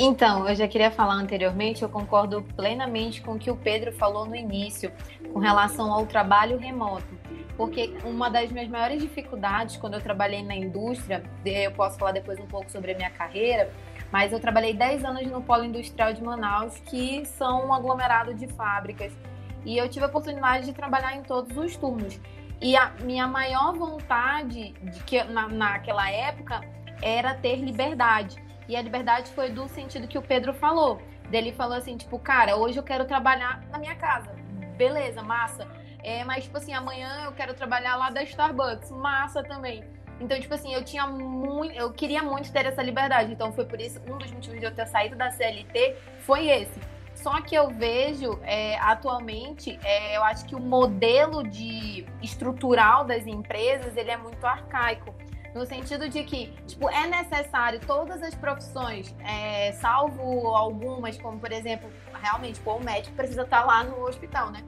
[0.00, 4.24] Então, eu já queria falar anteriormente, eu concordo plenamente com o que o Pedro falou
[4.24, 4.92] no início,
[5.32, 7.18] com relação ao trabalho remoto
[7.58, 12.38] porque uma das minhas maiores dificuldades quando eu trabalhei na indústria, eu posso falar depois
[12.38, 13.72] um pouco sobre a minha carreira,
[14.12, 18.46] mas eu trabalhei 10 anos no Polo Industrial de Manaus, que são um aglomerado de
[18.46, 19.12] fábricas,
[19.66, 22.20] e eu tive a oportunidade de trabalhar em todos os turnos.
[22.60, 26.60] E a minha maior vontade de que na, naquela época
[27.02, 28.36] era ter liberdade.
[28.68, 31.00] E a liberdade foi do sentido que o Pedro falou.
[31.30, 34.30] Dele falou assim, tipo, cara, hoje eu quero trabalhar na minha casa.
[34.76, 35.66] Beleza, massa
[36.02, 38.90] é, mas, tipo assim, amanhã eu quero trabalhar lá da Starbucks.
[38.90, 39.84] Massa também.
[40.20, 41.74] Então, tipo assim, eu tinha muito.
[41.74, 43.32] Eu queria muito ter essa liberdade.
[43.32, 46.80] Então, foi por isso, um dos motivos de eu ter saído da CLT foi esse.
[47.14, 53.26] Só que eu vejo é, atualmente, é, eu acho que o modelo de estrutural das
[53.26, 55.12] empresas ele é muito arcaico.
[55.58, 61.50] No sentido de que, tipo, é necessário todas as profissões, é, salvo algumas, como por
[61.50, 61.90] exemplo,
[62.22, 64.62] realmente, pô, o médico precisa estar lá no hospital, né?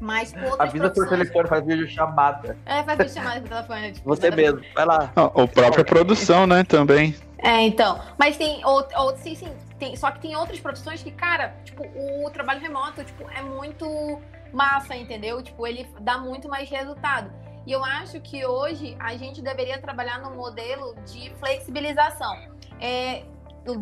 [0.00, 2.56] Mas por outras Avisa por telefone, faz vídeo chamada.
[2.64, 3.92] É, faz vídeo chamada por telefone.
[3.92, 5.12] Tipo, Você mesmo, vai lá.
[5.34, 7.16] o própria produção, né, também.
[7.38, 8.00] É, então.
[8.16, 9.52] Mas tem outro, outro sim, sim.
[9.76, 14.20] Tem, só que tem outras profissões que, cara, tipo, o trabalho remoto, tipo, é muito
[14.52, 15.42] massa, entendeu?
[15.42, 17.28] Tipo, ele dá muito mais resultado.
[17.66, 22.36] E eu acho que hoje a gente deveria trabalhar no modelo de flexibilização.
[22.80, 23.24] É,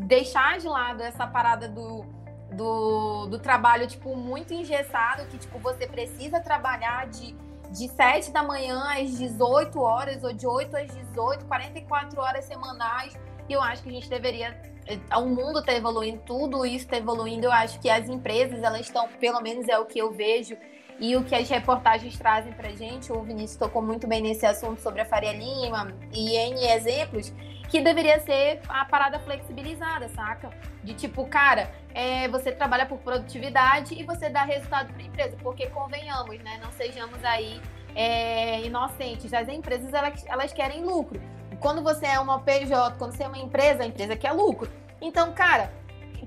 [0.07, 2.05] deixar de lado essa parada do
[2.53, 7.35] do, do trabalho, tipo, muito engessado, que, tipo, você precisa trabalhar de,
[7.71, 13.17] de 7 da manhã às 18 horas, ou de 8 às 18, 44 horas semanais.
[13.49, 14.61] E eu acho que a gente deveria.
[14.87, 17.47] Eh, o mundo está evoluindo, tudo isso está evoluindo.
[17.47, 20.57] Eu acho que as empresas, elas estão, pelo menos é o que eu vejo,
[21.01, 24.83] e o que as reportagens trazem pra gente, o Vinícius tocou muito bem nesse assunto
[24.83, 27.33] sobre a Faria Lima e N exemplos,
[27.71, 30.51] que deveria ser a parada flexibilizada, saca?
[30.85, 35.37] De tipo, cara, é, você trabalha por produtividade e você dá resultado para a empresa,
[35.43, 36.61] porque convenhamos, né?
[36.63, 37.59] Não sejamos aí
[37.95, 39.33] é, inocentes.
[39.33, 41.19] As empresas elas, elas querem lucro.
[41.61, 44.71] Quando você é uma PJ, quando você é uma empresa, a empresa quer lucro.
[45.01, 45.73] Então, cara,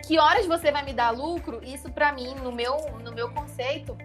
[0.07, 1.63] que horas você vai me dar lucro?
[1.63, 3.95] Isso para mim, no meu, no meu conceito,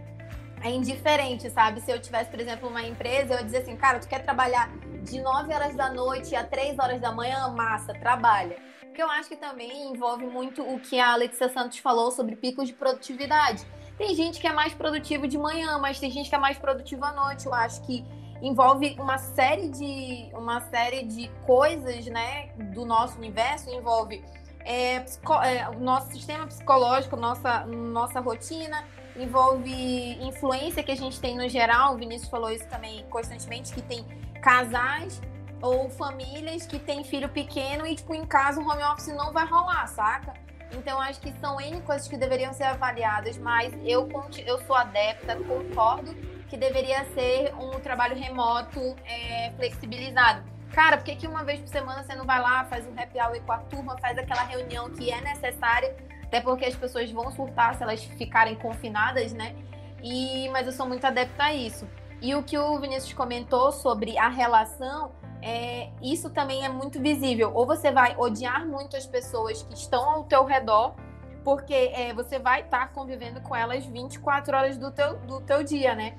[0.62, 1.81] é indiferente, sabe?
[1.81, 4.71] Se eu tivesse, por exemplo, uma empresa, eu ia dizer assim, cara, tu quer trabalhar
[5.03, 8.57] de 9 horas da noite a 3 horas da manhã, massa, trabalha.
[8.81, 12.66] Porque eu acho que também envolve muito o que a Alexia Santos falou sobre picos
[12.66, 13.64] de produtividade.
[13.97, 17.07] Tem gente que é mais produtivo de manhã, mas tem gente que é mais produtiva
[17.07, 17.47] à noite.
[17.47, 18.05] Eu acho que
[18.42, 24.25] envolve uma série de uma série de coisas, né, do nosso universo, envolve
[24.64, 28.85] é, é, o nosso sistema psicológico, nossa, nossa rotina,
[29.22, 31.94] envolve influência que a gente tem no geral.
[31.94, 34.04] O Vinícius falou isso também constantemente, que tem
[34.42, 35.20] casais
[35.61, 39.46] ou famílias que têm filho pequeno e, tipo, em casa o home office não vai
[39.46, 40.35] rolar, saca?
[40.72, 44.09] Então, acho que são N coisas que deveriam ser avaliadas, mas eu,
[44.46, 46.14] eu sou adepta, concordo
[46.48, 51.68] que deveria ser um trabalho remoto é, flexibilizado Cara, por que, que uma vez por
[51.68, 54.90] semana você não vai lá, faz um happy hour com a turma, faz aquela reunião
[54.90, 55.96] que é necessária,
[56.29, 59.57] até porque as pessoas vão surtar se elas ficarem confinadas, né?
[60.03, 61.88] E, mas eu sou muito adepta a isso.
[62.21, 65.11] E o que o Vinícius comentou sobre a relação,
[65.41, 67.51] é, isso também é muito visível.
[67.55, 70.95] Ou você vai odiar muito as pessoas que estão ao teu redor,
[71.43, 75.62] porque é, você vai estar tá convivendo com elas 24 horas do teu, do teu
[75.62, 76.14] dia, né?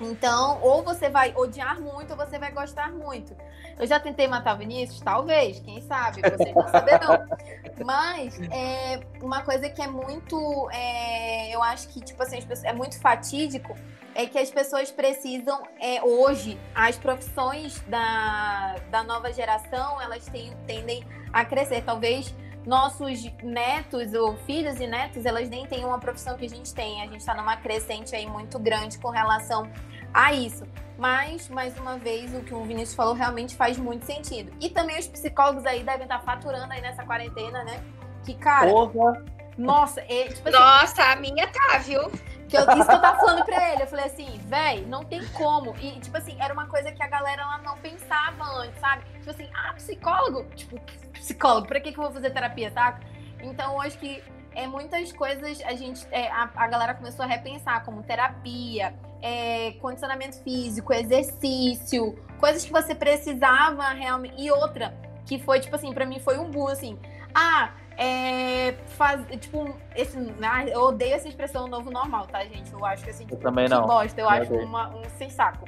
[0.00, 3.36] Então, ou você vai odiar muito ou você vai gostar muito.
[3.78, 5.00] Eu já tentei matar o Vinícius?
[5.00, 7.26] Talvez, quem sabe, vocês não saberão.
[7.84, 10.68] Mas é, uma coisa que é muito.
[10.70, 13.74] É, eu acho que, tipo assim, é muito fatídico
[14.14, 20.54] é que as pessoas precisam, é, hoje, as profissões da, da nova geração, elas têm,
[20.66, 21.82] tendem a crescer.
[21.82, 22.34] Talvez
[22.66, 27.02] nossos netos ou filhos e netos, elas nem têm uma profissão que a gente tem.
[27.02, 29.68] A gente está numa crescente aí muito grande com relação
[30.12, 30.64] a isso.
[30.98, 34.52] Mas, mais uma vez, o que o Vinícius falou realmente faz muito sentido.
[34.60, 37.82] E também os psicólogos aí devem estar faturando aí nessa quarentena, né?
[38.24, 38.70] Que, cara.
[38.70, 39.24] Porra.
[39.56, 42.10] Nossa, é, tipo assim, Nossa, a minha tá, viu?
[42.48, 43.82] Que eu, isso que eu tava falando pra ele.
[43.82, 45.74] Eu falei assim, véi, não tem como.
[45.80, 49.04] E, tipo assim, era uma coisa que a galera lá não pensava antes, sabe?
[49.18, 50.44] Tipo assim, ah, psicólogo?
[50.54, 50.80] Tipo,
[51.12, 53.00] psicólogo, pra que, que eu vou fazer terapia, saca?
[53.42, 54.22] Então, acho que
[54.54, 59.72] é, muitas coisas a gente, é, a, a galera começou a repensar, como terapia, é,
[59.80, 64.34] condicionamento físico, exercício, coisas que você precisava realmente.
[64.42, 66.98] E outra, que foi, tipo assim, para mim foi um boom, assim.
[67.34, 72.72] Ah, é, faz, tipo, esse, ah, eu odeio essa expressão novo normal, tá, gente?
[72.72, 73.86] Eu acho que assim, tipo, eu também não.
[73.86, 75.66] bosta, eu, eu acho uma, um sem saco.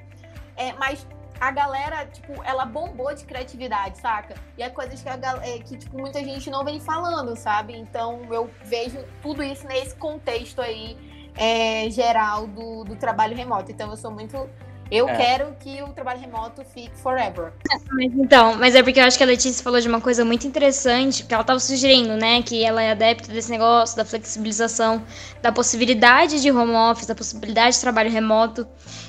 [0.56, 1.06] É, mas
[1.40, 4.34] a galera, tipo, ela bombou de criatividade, saca?
[4.56, 7.76] E é coisas que, a, é, que, tipo, muita gente não vem falando, sabe?
[7.76, 10.96] Então eu vejo tudo isso nesse contexto aí
[11.36, 13.70] é, geral do, do trabalho remoto.
[13.70, 14.48] Então eu sou muito.
[14.90, 15.16] Eu é.
[15.16, 17.52] quero que o trabalho remoto fique forever.
[17.90, 20.46] Mas, então, mas é porque eu acho que a Letícia falou de uma coisa muito
[20.46, 22.42] interessante, que ela estava sugerindo, né?
[22.42, 25.02] Que ela é adepta desse negócio da flexibilização,
[25.42, 28.66] da possibilidade de home office, da possibilidade de trabalho remoto.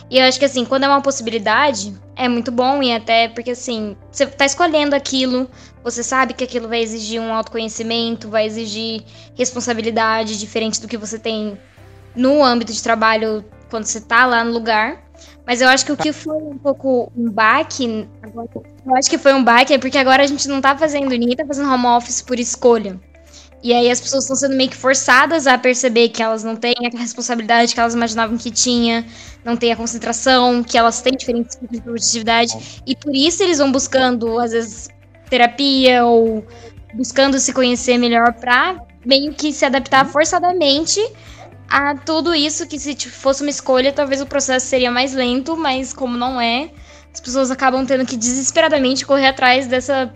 [0.10, 3.52] E eu acho que assim, quando é uma possibilidade, é muito bom e até porque
[3.52, 5.50] assim, você tá escolhendo aquilo,
[5.84, 9.04] você sabe que aquilo vai exigir um autoconhecimento, vai exigir
[9.36, 11.58] responsabilidade diferente do que você tem
[12.16, 15.04] no âmbito de trabalho quando você tá lá no lugar.
[15.46, 18.08] Mas eu acho que o que foi um pouco um baque,
[18.86, 21.36] eu acho que foi um baque é porque agora a gente não tá fazendo, ninguém
[21.36, 23.00] tá fazendo home office por escolha.
[23.62, 26.76] E aí as pessoas estão sendo meio que forçadas a perceber que elas não têm
[26.94, 29.06] a responsabilidade que elas imaginavam que tinha,
[29.44, 32.82] não têm a concentração, que elas têm diferentes tipos de produtividade.
[32.86, 34.90] E por isso eles vão buscando, às vezes,
[35.30, 36.46] terapia ou
[36.94, 41.00] buscando se conhecer melhor pra meio que se adaptar forçadamente
[41.70, 45.94] a tudo isso que se fosse uma escolha, talvez o processo seria mais lento, mas
[45.94, 46.70] como não é,
[47.14, 50.14] as pessoas acabam tendo que desesperadamente correr atrás dessa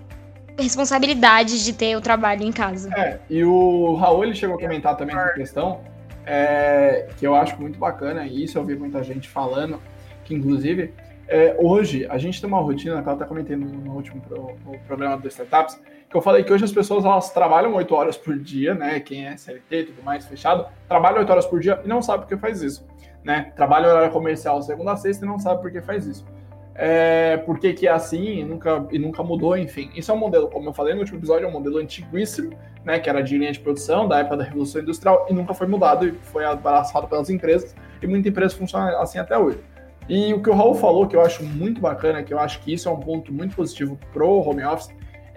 [0.58, 2.90] responsabilidade de ter o trabalho em casa.
[2.96, 5.82] É, e o Raul ele chegou a comentar também essa questão,
[6.26, 9.82] é, que eu acho muito bacana, e isso eu vi muita gente falando,
[10.26, 10.94] que inclusive
[11.28, 14.56] é, hoje a gente tem uma rotina, que ela está comentando no último pro,
[14.88, 15.80] programa do Startups,
[16.10, 19.00] que eu falei que hoje as pessoas elas trabalham 8 horas por dia, né?
[19.00, 22.24] Quem é CLT e tudo mais, fechado, trabalha 8 horas por dia e não sabe
[22.24, 22.86] por que faz isso.
[23.24, 23.52] Né?
[23.56, 26.26] Trabalha horário comercial segunda a sexta e não sabe por que faz isso.
[26.74, 29.92] É, por que, que é assim e nunca, e nunca mudou, enfim.
[29.94, 32.98] Isso é um modelo, como eu falei no último episódio, é um modelo antiguíssimo, né?
[32.98, 36.08] Que era de linha de produção, da época da Revolução Industrial, e nunca foi mudado
[36.08, 37.76] e foi abraçado pelas empresas.
[38.02, 39.60] e muita empresa funciona assim até hoje.
[40.08, 42.74] E o que o Raul falou, que eu acho muito bacana, que eu acho que
[42.74, 44.90] isso é um ponto muito positivo pro home office,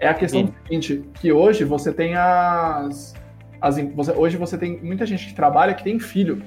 [0.03, 0.53] é a questão Sim.
[0.63, 3.15] seguinte, que hoje você tem as,
[3.61, 6.43] as você, hoje você tem muita gente que trabalha que tem filho.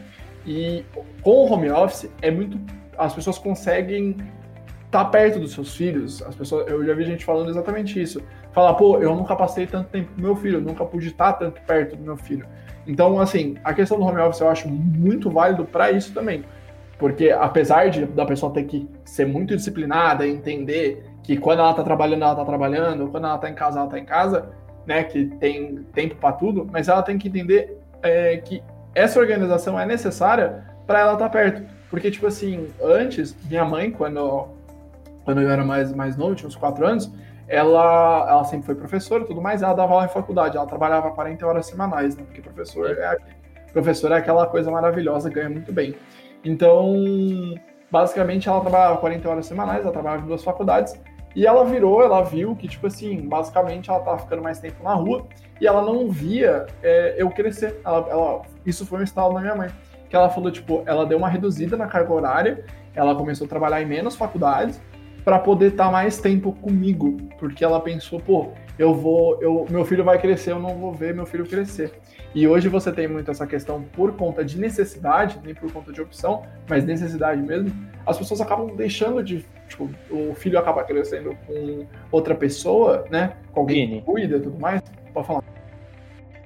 [0.47, 0.85] E
[1.23, 2.59] com o home office é muito
[2.99, 4.11] as pessoas conseguem
[4.87, 6.23] estar tá perto dos seus filhos.
[6.23, 8.23] As pessoas, eu já vi gente falando exatamente isso.
[8.53, 11.97] Falar, pô, eu nunca passei tanto tempo com meu filho, nunca pude estar tanto perto
[11.97, 12.47] do meu filho.
[12.87, 16.45] Então, assim, a questão do home office eu acho muito válido para isso também.
[16.99, 21.73] Porque apesar de da pessoa ter que ser muito disciplinada e entender que quando ela
[21.73, 24.49] está trabalhando, ela está trabalhando, quando ela está em casa, ela está em casa,
[24.87, 25.03] né?
[25.03, 28.63] Que tem tempo para tudo, mas ela tem que entender é, que
[28.95, 31.65] essa organização é necessária para ela estar tá perto.
[31.91, 34.47] Porque, tipo assim, antes, minha mãe, quando,
[35.25, 37.13] quando eu era mais, mais novo, tinha uns 4 anos,
[37.49, 41.11] ela, ela sempre foi professora e tudo mais, ela dava aula em faculdade, ela trabalhava
[41.11, 42.23] 40 horas semanais, né?
[42.25, 43.17] Porque professor é,
[43.73, 45.97] professor é aquela coisa maravilhosa, ganha muito bem.
[46.45, 46.95] Então,
[47.91, 50.95] basicamente, ela trabalhava 40 horas semanais, ela trabalhava em duas faculdades,
[51.37, 54.95] e ela virou, ela viu que, tipo assim, basicamente ela tava ficando mais tempo na
[54.95, 55.27] rua
[55.61, 57.79] e ela não via é, eu crescer.
[57.85, 59.69] Ela, ela, isso foi um estalo na minha mãe.
[60.09, 63.83] Que ela falou, tipo, ela deu uma reduzida na carga horária, ela começou a trabalhar
[63.83, 64.81] em menos faculdades
[65.23, 69.85] para poder estar tá mais tempo comigo, porque ela pensou, pô, eu vou, eu, meu
[69.85, 71.93] filho vai crescer, eu não vou ver meu filho crescer.
[72.37, 76.03] E hoje você tem muito essa questão por conta de necessidade, nem por conta de
[76.03, 77.73] opção, mas necessidade mesmo.
[78.05, 83.39] As pessoas acabam deixando de, tipo, o filho acaba crescendo com outra pessoa, né?
[83.53, 84.83] Com alguém que cuida e tudo mais.
[85.15, 85.43] Pode falar.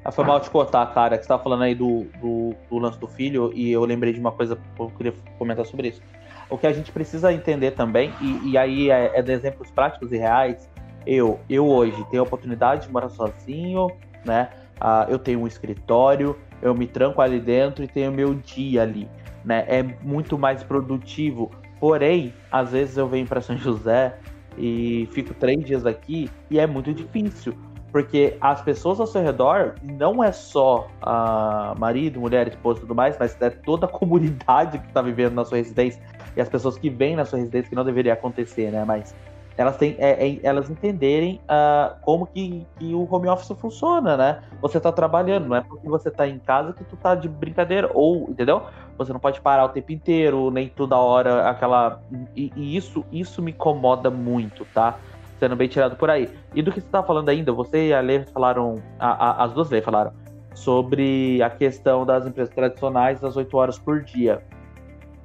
[0.04, 2.96] Ah, foi mal te cortar, cara, que você tava falando aí do, do, do, lance
[2.96, 6.00] do filho, e eu lembrei de uma coisa que eu queria comentar sobre isso.
[6.48, 10.12] O que a gente precisa entender também, e, e aí é, é de exemplos práticos
[10.12, 10.70] e reais,
[11.04, 13.88] eu, eu hoje tenho a oportunidade de morar sozinho,
[14.24, 14.50] né?
[14.80, 19.08] Ah, eu tenho um escritório, eu me tranco ali dentro e tenho meu dia ali,
[19.44, 19.64] né?
[19.68, 21.50] É muito mais produtivo.
[21.78, 24.16] Porém, às vezes eu venho para São José
[24.56, 27.54] e fico três dias aqui e é muito difícil,
[27.90, 32.94] porque as pessoas ao seu redor não é só a marido, mulher, esposa e tudo
[32.94, 36.02] mais, mas é toda a comunidade que está vivendo na sua residência
[36.36, 38.84] e as pessoas que vêm na sua residência que não deveria acontecer, né?
[38.84, 39.14] Mas
[39.60, 44.42] elas têm é, é, elas entenderem uh, como que, que, o home office funciona, né?
[44.62, 47.90] Você está trabalhando, não é porque você está em casa que tu tá de brincadeira,
[47.92, 48.62] ou, entendeu?
[48.96, 52.00] Você não pode parar o tempo inteiro, nem toda hora aquela.
[52.34, 54.96] E, e isso, isso me incomoda muito, tá?
[55.38, 56.30] Sendo bem tirado por aí.
[56.54, 59.52] E do que você tá falando ainda, você e a Lê falaram, a, a, as
[59.52, 60.14] duas Lê falaram,
[60.54, 64.42] sobre a questão das empresas tradicionais das 8 horas por dia.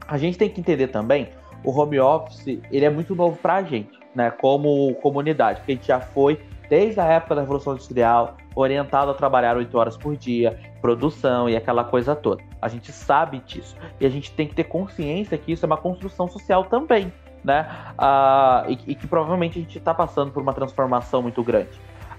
[0.05, 1.29] A gente tem que entender também,
[1.63, 5.87] o home office, ele é muito novo pra gente né, como comunidade, porque a gente
[5.87, 10.57] já foi desde a época da Revolução Industrial orientado a trabalhar oito horas por dia,
[10.81, 12.41] produção e aquela coisa toda.
[12.61, 15.77] A gente sabe disso e a gente tem que ter consciência que isso é uma
[15.77, 17.11] construção social também,
[17.43, 17.67] né?
[17.97, 21.69] Ah, e, e, que provavelmente a gente está passando por uma transformação muito grande.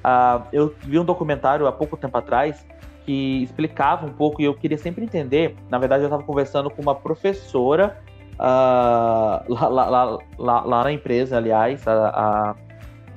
[0.04, 2.64] Ah, eu vi um documentário há pouco tempo atrás
[3.04, 5.56] que explicava um pouco e eu queria sempre entender.
[5.70, 7.98] Na verdade, eu estava conversando com uma professora
[8.38, 12.55] uh, lá, lá, lá, lá, na empresa, aliás, a, a,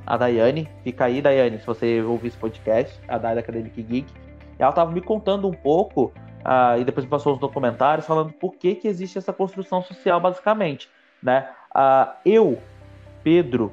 [0.06, 0.68] a Daiane.
[0.84, 4.14] Fica aí, Daiane, se você ouvir esse podcast, a Daiane Academic Geek.
[4.58, 8.76] Ela estava me contando um pouco, uh, e depois passou os documentários, falando por que,
[8.76, 10.90] que existe essa construção social, basicamente.
[11.22, 11.48] Né?
[11.76, 12.58] Uh, eu,
[13.24, 13.72] Pedro,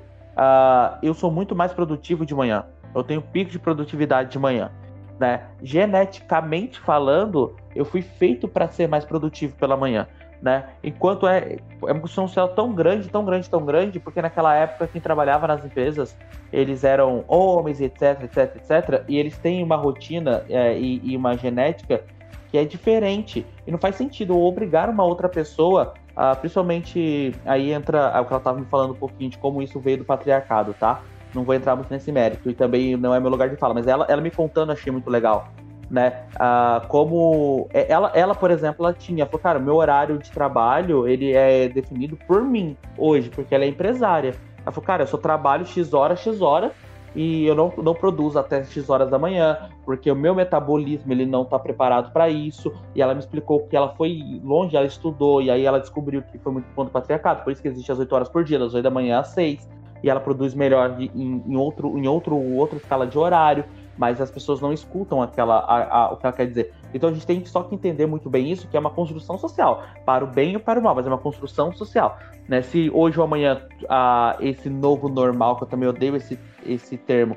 [1.03, 2.67] eu sou muito mais produtivo de manhã.
[2.95, 4.71] Eu tenho pico de produtividade de manhã.
[5.19, 5.45] Né?
[5.63, 10.07] Geneticamente falando, eu fui feito para ser mais produtivo pela manhã
[10.40, 10.64] né?
[10.83, 14.87] Enquanto é, é uma construção social tão grande, tão grande, tão grande, porque naquela época
[14.87, 16.16] quem trabalhava nas empresas,
[16.53, 21.37] eles eram homens, etc, etc, etc, e eles têm uma rotina é, e, e, uma
[21.37, 22.05] genética
[22.51, 23.44] que é diferente.
[23.66, 28.38] E não faz sentido obrigar uma outra pessoa, a, principalmente aí entra o que ela
[28.38, 31.01] estava me falando um pouquinho de como isso veio do patriarcado, tá?
[31.35, 33.87] Não vou entrar muito nesse mérito, e também não é meu lugar de fala, mas
[33.87, 35.49] ela, ela me contando achei muito legal
[35.90, 36.25] né?
[36.38, 41.07] Ah, como é, ela, ela, por exemplo, ela tinha, falou, cara, meu horário de trabalho
[41.07, 44.35] ele é definido por mim hoje, porque ela é empresária.
[44.62, 46.72] Ela falou, cara, eu só trabalho X horas, X horas,
[47.14, 51.25] e eu não, não produzo até X horas da manhã, porque o meu metabolismo ele
[51.25, 52.73] não está preparado para isso.
[52.94, 56.37] E ela me explicou que ela foi longe, ela estudou, e aí ela descobriu que
[56.38, 58.83] foi muito ponto patriarcado, por isso que existe as 8 horas por dia, das 8
[58.83, 59.67] da manhã às 6,
[60.02, 63.65] e ela produz melhor em, em, outro, em outro, outra escala de horário
[63.97, 66.73] mas as pessoas não escutam aquela, a, a, o que ela quer dizer.
[66.92, 69.85] Então a gente tem só que entender muito bem isso, que é uma construção social,
[70.05, 72.19] para o bem e para o mal, mas é uma construção social.
[72.49, 72.63] Né?
[72.63, 77.37] Se hoje ou amanhã a, esse novo normal, que eu também odeio esse, esse termo,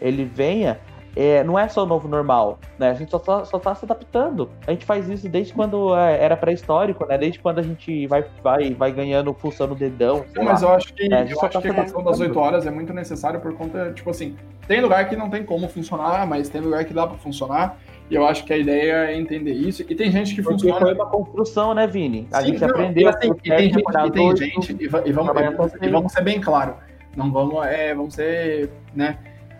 [0.00, 0.78] ele venha,
[1.16, 2.90] é, não é só o novo normal, né?
[2.90, 4.50] A gente só, só, só tá se adaptando.
[4.66, 7.16] A gente faz isso desde quando é, era pré-histórico, né?
[7.16, 10.24] Desde quando a gente vai, vai, vai ganhando função no dedão.
[10.34, 10.68] sei Mas lá.
[10.68, 12.20] eu acho que, É, eu acho tá que a questão das adaptando.
[12.20, 14.36] 8 horas é muito necessário por conta, tipo assim,
[14.68, 17.78] tem lugar que não tem como funcionar, mas tem lugar que dá pra funcionar.
[18.10, 19.82] E eu acho que a ideia é entender isso.
[19.88, 20.78] E tem gente que Porque funciona.
[20.80, 22.28] foi uma construção, né, Vini?
[22.32, 25.00] A Sim, gente não, aprendeu e assim, e tem, gente, e tem gente, e, va-
[25.00, 26.74] vamos, e vamos ser bem claro,
[27.16, 29.18] não vamos, é, vamos ser, né,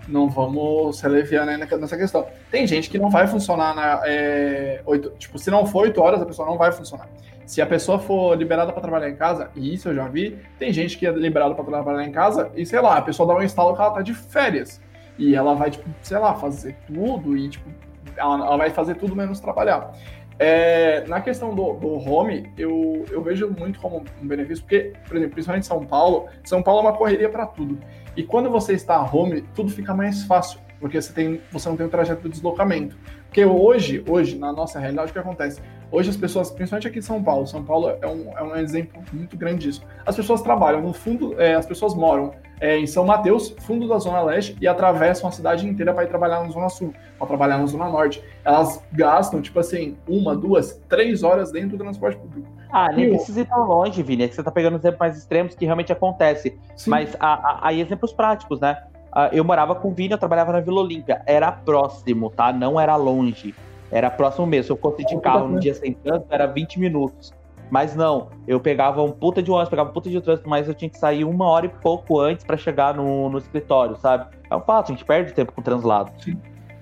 [0.08, 2.26] não vamos ser leviano aí na- nessa questão.
[2.50, 6.20] Tem gente que não vai funcionar na, é, oito, tipo, se não for 8 horas,
[6.22, 7.08] a pessoa não vai funcionar.
[7.44, 10.72] Se a pessoa for liberada para trabalhar em casa, e isso eu já vi, tem
[10.72, 13.42] gente que é liberada para trabalhar em casa e, sei lá, a pessoa dá um
[13.42, 14.80] instalo que ela tá de férias.
[15.18, 17.68] E ela vai, tipo, sei lá, fazer tudo e, tipo,
[18.16, 19.92] ela, ela vai fazer tudo menos trabalhar.
[20.38, 25.16] É, na questão do, do home, eu, eu vejo muito como um benefício, porque, por
[25.16, 27.78] exemplo, principalmente em São Paulo, São Paulo é uma correria para tudo.
[28.16, 31.86] E quando você está home, tudo fica mais fácil, porque você, tem, você não tem
[31.86, 32.98] o trajeto de deslocamento.
[33.24, 35.60] Porque hoje, hoje, na nossa realidade, o que acontece?
[35.90, 39.02] Hoje as pessoas, principalmente aqui em São Paulo, São Paulo é um, é um exemplo
[39.12, 39.82] muito grande disso.
[40.04, 43.98] As pessoas trabalham no fundo, é, as pessoas moram é, em São Mateus, fundo da
[43.98, 47.58] Zona Leste, e atravessam a cidade inteira para ir trabalhar na Zona Sul, para trabalhar
[47.58, 48.22] na Zona Norte.
[48.44, 52.48] Elas gastam, tipo assim, uma, duas, três horas dentro do transporte público.
[52.70, 54.24] Ah, nem E precisa ir tão longe, Vini.
[54.24, 56.58] É que você tá pegando exemplos mais extremos que realmente acontece.
[56.76, 56.90] Sim.
[56.90, 58.82] Mas aí exemplos práticos, né?
[59.12, 61.22] Ah, eu morava com o Vini, eu trabalhava na Vila Olímpia.
[61.26, 62.52] Era próximo, tá?
[62.52, 63.54] Não era longe.
[63.90, 64.64] Era próximo mesmo.
[64.64, 67.32] Se eu fosse de carro num dia sem trânsito, era 20 minutos.
[67.70, 70.74] Mas não, eu pegava um puta de ônibus, pegava um puta de trânsito, mas eu
[70.74, 74.26] tinha que sair uma hora e pouco antes pra chegar no, no escritório, sabe?
[74.48, 76.12] É um fato, a gente perde tempo com o translado.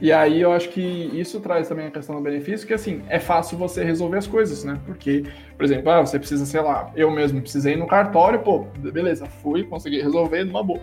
[0.01, 3.19] E aí eu acho que isso traz também a questão do benefício, que assim, é
[3.19, 4.79] fácil você resolver as coisas, né?
[4.85, 5.25] Porque,
[5.57, 9.27] por exemplo, ah, você precisa, sei lá, eu mesmo precisei ir no cartório, pô, beleza,
[9.27, 10.81] fui, consegui resolver numa boa.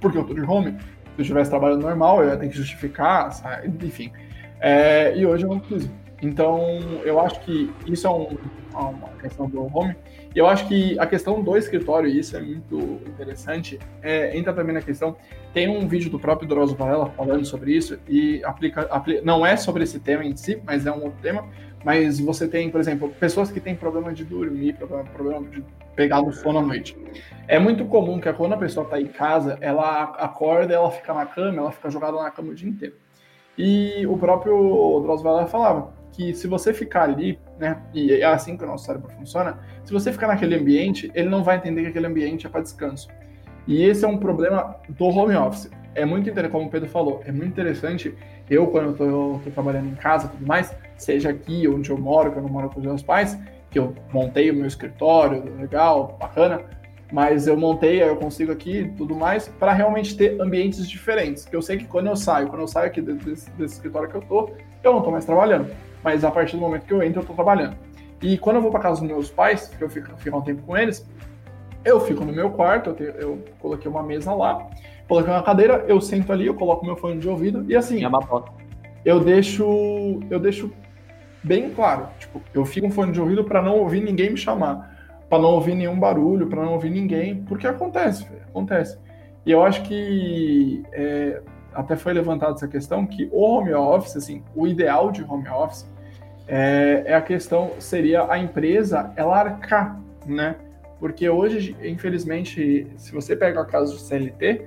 [0.00, 0.72] Porque eu tô de home.
[0.72, 0.78] Se
[1.18, 3.68] eu estivesse trabalhando normal, eu ia ter que justificar, sabe?
[3.86, 4.12] enfim.
[4.60, 5.90] É, e hoje eu não preciso.
[6.22, 8.36] Então, eu acho que isso é um-
[8.74, 9.96] uma questão do home.
[10.34, 14.74] E eu acho que a questão do escritório, isso é muito interessante, é, entra também
[14.74, 15.16] na questão.
[15.52, 19.56] Tem um vídeo do próprio Doroso Varela falando sobre isso, e aplica, apli- não é
[19.56, 21.44] sobre esse tema em si, mas é um outro tema.
[21.82, 25.64] Mas você tem, por exemplo, pessoas que têm problema de dormir, problema, problema de
[25.96, 26.94] pegar no sono à noite.
[27.48, 31.24] É muito comum que quando a pessoa está em casa, ela acorda, ela fica na
[31.24, 32.94] cama, ela fica jogada na cama o dia inteiro.
[33.56, 38.56] E o próprio Drauzio Varela falava que se você ficar ali, né, e é assim
[38.56, 41.88] que o nosso cérebro funciona, se você ficar naquele ambiente, ele não vai entender que
[41.88, 43.08] aquele ambiente é para descanso.
[43.66, 45.70] E esse é um problema do home office.
[45.94, 48.14] É muito interessante, como o Pedro falou, é muito interessante.
[48.48, 52.38] Eu, quando estou trabalhando em casa e tudo mais, seja aqui onde eu moro, que
[52.38, 53.38] eu não moro com os meus pais,
[53.70, 56.62] que eu montei o meu escritório, legal, bacana,
[57.12, 61.44] mas eu montei, eu consigo aqui tudo mais, para realmente ter ambientes diferentes.
[61.44, 64.16] Que eu sei que quando eu saio, quando eu saio aqui desse, desse escritório que
[64.16, 64.50] eu tô,
[64.82, 65.70] eu não tô mais trabalhando.
[66.02, 67.76] Mas a partir do momento que eu entro, eu tô trabalhando.
[68.22, 70.76] E quando eu vou para casa dos meus pais, que eu fico, um tempo com
[70.76, 71.06] eles,
[71.84, 74.66] eu fico no meu quarto, eu, tenho- eu coloquei uma mesa lá,
[75.08, 78.08] coloquei uma cadeira, eu sento ali, eu coloco meu fone de ouvido e assim, É
[78.08, 78.52] uma foto.
[79.04, 80.70] eu deixo eu deixo
[81.42, 85.22] bem claro, tipo, eu fico com fone de ouvido para não ouvir ninguém me chamar,
[85.28, 88.98] para não ouvir nenhum barulho, para não ouvir ninguém, porque acontece, velho, acontece.
[89.46, 91.40] E eu acho que é,
[91.72, 95.89] até foi levantada essa questão que o home office, assim, o ideal de home office
[96.50, 100.56] é, é a questão seria a empresa ela arcar, né?
[100.98, 104.60] Porque hoje, infelizmente, se você pega a caso de CLT,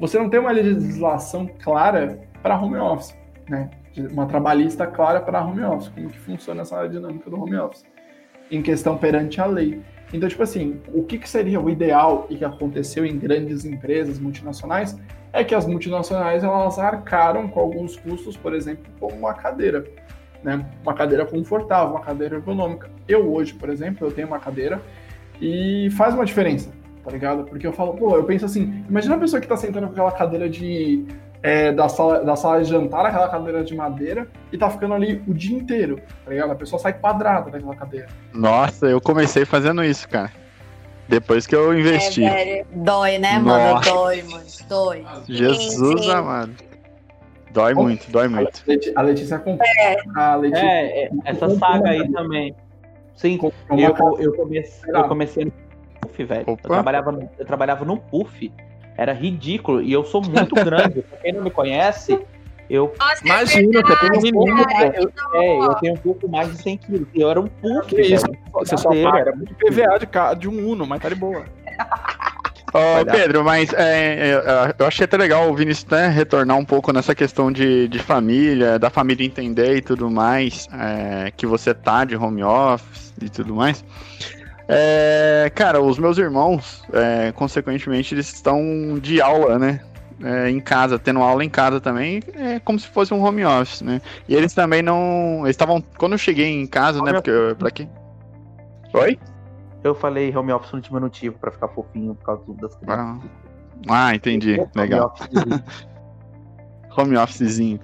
[0.00, 3.16] você não tem uma legislação clara para home office,
[3.48, 3.70] né?
[4.10, 7.84] Uma trabalhista clara para home office, como que funciona essa dinâmica do home office,
[8.50, 9.80] em questão perante a lei.
[10.12, 14.18] Então, tipo assim, o que, que seria o ideal e que aconteceu em grandes empresas
[14.18, 14.98] multinacionais
[15.32, 19.84] é que as multinacionais elas arcaram com alguns custos, por exemplo, como uma cadeira,
[20.42, 20.64] né?
[20.82, 22.90] Uma cadeira confortável, uma cadeira ergonômica.
[23.06, 24.80] Eu hoje, por exemplo, eu tenho uma cadeira
[25.40, 26.70] e faz uma diferença,
[27.04, 27.44] tá ligado?
[27.44, 30.12] Porque eu falo, pô, eu penso assim, imagina a pessoa que tá sentando com aquela
[30.12, 31.06] cadeira de
[31.42, 35.22] é, da, sala, da sala de jantar, aquela cadeira de madeira, e tá ficando ali
[35.26, 36.50] o dia inteiro, tá ligado?
[36.50, 38.08] A pessoa sai quadrada daquela cadeira.
[38.32, 40.32] Nossa, eu comecei fazendo isso, cara.
[41.08, 42.22] Depois que eu investi.
[42.22, 42.66] É, velho.
[42.70, 43.74] Dói, né, mano?
[43.74, 43.90] Nossa.
[43.90, 44.44] Dói, mano.
[44.68, 45.06] Dói.
[45.26, 46.10] Jesus Sim.
[46.10, 46.67] amado.
[47.58, 48.62] Dói muito, dói muito.
[48.94, 49.96] A Letícia acompanha.
[50.14, 52.54] A Letícia É, é, essa saga aí também.
[53.16, 53.52] Sim, eu,
[54.20, 55.52] eu, comecei, eu comecei no
[56.00, 56.44] puff, velho.
[56.46, 58.52] Eu trabalhava, no- eu trabalhava no puff.
[58.96, 59.82] Era ridículo.
[59.82, 61.02] E eu sou muito grande.
[61.02, 62.16] pra quem não me conhece,
[62.70, 62.94] eu.
[62.96, 64.66] Nossa, é Imagina, você tem um menino.
[64.94, 67.08] eu, é, eu tenho um pouco mais de 100 quilos.
[67.12, 67.88] E eu era um puff.
[67.88, 68.24] Que isso?
[68.24, 68.38] velho.
[68.52, 71.44] Você só paga muito PVA de, de um Uno, mas tá de boa.
[72.72, 76.92] Ô, Pedro, mas é, é, eu achei até legal o Vinícius né, retornar um pouco
[76.92, 82.04] nessa questão de, de família, da família entender e tudo mais, é, que você tá
[82.04, 83.84] de home office e tudo mais.
[84.68, 89.80] É, cara, os meus irmãos, é, consequentemente, eles estão de aula, né?
[90.22, 93.82] É, em casa, tendo aula em casa também, é como se fosse um home office,
[93.82, 94.02] né?
[94.28, 95.40] E eles também não.
[95.44, 95.80] Eles estavam.
[95.96, 97.12] Quando eu cheguei em casa, né?
[97.12, 97.30] Porque.
[97.56, 97.86] Pra quê?
[98.92, 99.18] Oi?
[99.82, 103.30] Eu falei home office no diminutivo pra ficar fofinho por causa das crianças.
[103.88, 104.56] Ah, ah entendi.
[104.74, 105.14] Legal.
[106.96, 107.78] Home officezinho.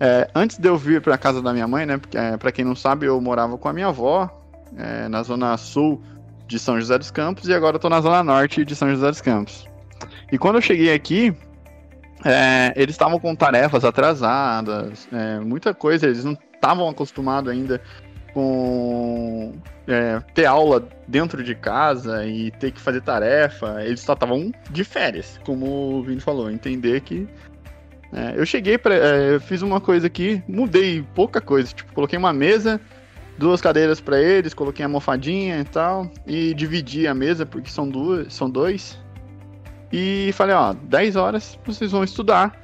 [0.00, 1.96] É, antes de eu vir pra casa da minha mãe, né?
[1.96, 4.30] Porque, é, pra quem não sabe, eu morava com a minha avó
[4.76, 6.02] é, na zona sul
[6.46, 9.08] de São José dos Campos e agora eu tô na zona norte de São José
[9.08, 9.66] dos Campos.
[10.30, 11.34] E quando eu cheguei aqui,
[12.24, 17.80] é, eles estavam com tarefas atrasadas, é, muita coisa, eles não estavam acostumados ainda
[18.38, 19.52] com
[19.88, 24.84] é, ter aula dentro de casa e ter que fazer tarefa, eles só estavam de
[24.84, 27.26] férias, como o Vini falou, entender que.
[28.12, 32.32] É, eu cheguei para, é, fiz uma coisa aqui, mudei pouca coisa, tipo, coloquei uma
[32.32, 32.80] mesa,
[33.36, 37.88] duas cadeiras para eles, coloquei a mofadinha e tal, e dividi a mesa porque são
[37.88, 38.98] duas, são dois.
[39.92, 42.56] E falei, ó, 10 horas vocês vão estudar.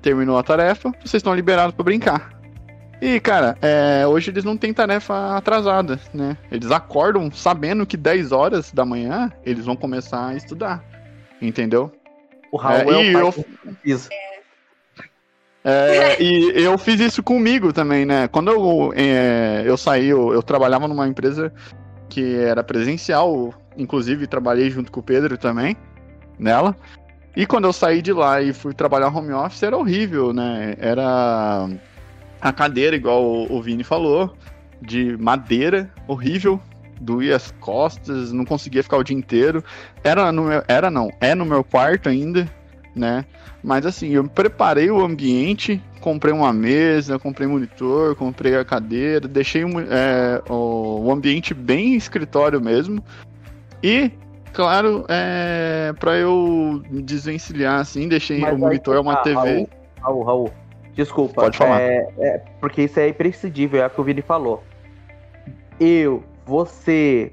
[0.00, 2.37] Terminou a tarefa, vocês estão liberados para brincar.
[3.00, 6.36] E, cara, é, hoje eles não têm tarefa atrasada, né?
[6.50, 10.82] Eles acordam sabendo que 10 horas da manhã eles vão começar a estudar.
[11.40, 11.92] Entendeu?
[12.50, 13.32] O Raul é, é o eu,
[13.82, 14.08] fiz.
[15.62, 18.26] É, e eu fiz isso comigo também, né?
[18.26, 21.52] Quando eu, é, eu saí, eu, eu, trabalhava numa empresa
[22.08, 25.76] que era presencial, inclusive trabalhei junto com o Pedro também,
[26.38, 26.74] nela.
[27.36, 30.74] E quando eu saí de lá e fui trabalhar home office, era horrível, né?
[30.78, 31.68] Era
[32.40, 34.34] a cadeira, igual o Vini falou,
[34.80, 36.60] de madeira, horrível,
[37.00, 39.62] doía as costas, não conseguia ficar o dia inteiro.
[40.02, 42.48] Era no meu, era não, é no meu quarto ainda,
[42.94, 43.24] né?
[43.62, 49.62] Mas assim, eu preparei o ambiente, comprei uma mesa, comprei monitor, comprei a cadeira, deixei
[49.62, 53.02] é, o, o, ambiente bem escritório mesmo.
[53.82, 54.10] E,
[54.52, 59.34] claro, é, para eu desvencilhar assim, deixei Mas o monitor, é uma tá, TV.
[59.34, 59.68] Raul,
[60.00, 60.52] Raul, Raul,
[60.98, 61.42] Desculpa.
[61.42, 61.80] Pode falar.
[61.80, 64.64] É, é, porque isso é imprescindível, é o que o Vini falou.
[65.78, 67.30] Eu, você,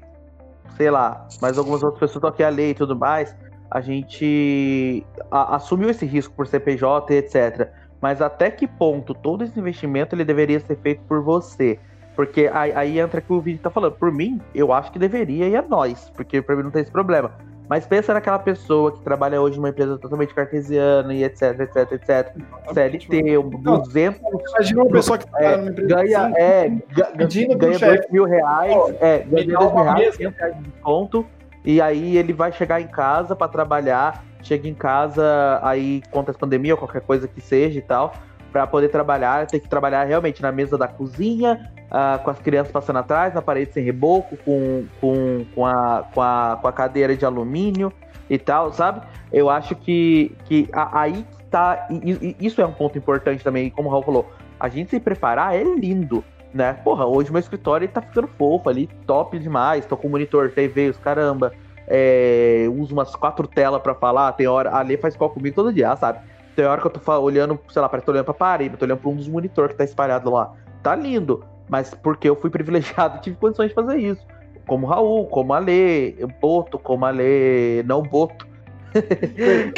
[0.76, 3.34] sei lá, mas algumas outras pessoas estão aqui a lei e tudo mais,
[3.68, 7.68] a gente a, assumiu esse risco por CPJ e etc.
[8.00, 11.76] Mas até que ponto todo esse investimento ele deveria ser feito por você?
[12.16, 13.92] Porque aí, aí entra que o Vini tá falando.
[13.92, 16.90] Por mim, eu acho que deveria e é nós, porque para mim não tem esse
[16.90, 17.30] problema.
[17.68, 22.32] Mas pensa naquela pessoa que trabalha hoje numa empresa totalmente cartesiana e etc, etc, etc.
[22.72, 24.20] CLT, 200.
[24.54, 28.76] Imagina uma pessoa que trabalha é, numa empresa ganha, assim, é, ganha 2 mil reais,
[29.00, 31.26] é, ganha 2 mil reais, 100 reais de desconto,
[31.64, 36.34] e aí ele vai chegar em casa para trabalhar, chega em casa, aí conta a
[36.34, 38.14] pandemia ou qualquer coisa que seja e tal,
[38.52, 42.72] para poder trabalhar, tem que trabalhar realmente na mesa da cozinha, uh, com as crianças
[42.72, 47.16] passando atrás, na parede sem reboco, com, com, com, a, com, a, com a cadeira
[47.16, 47.92] de alumínio
[48.28, 49.02] e tal, sabe?
[49.32, 51.86] Eu acho que, que aí tá.
[51.90, 54.30] E, e, isso é um ponto importante também, como o Raul falou.
[54.58, 56.74] A gente se preparar é lindo, né?
[56.74, 59.84] Porra, hoje meu escritório tá ficando fofo ali, top demais.
[59.86, 61.52] Tô com monitor, TV, os caramba.
[61.88, 64.32] É, uso umas quatro telas para falar.
[64.32, 64.70] Tem hora.
[64.70, 66.20] A Lê faz call comigo todo dia, sabe?
[66.56, 68.98] Tem hora que eu tô olhando, sei lá, parece tô olhando pra parede, tô olhando
[68.98, 70.54] pra um dos monitores que tá espalhado lá.
[70.82, 74.24] Tá lindo mas porque eu fui privilegiado, tive condições de fazer isso.
[74.66, 78.46] Como Raul, como a Lê, Boto, como a Lê, não Boto.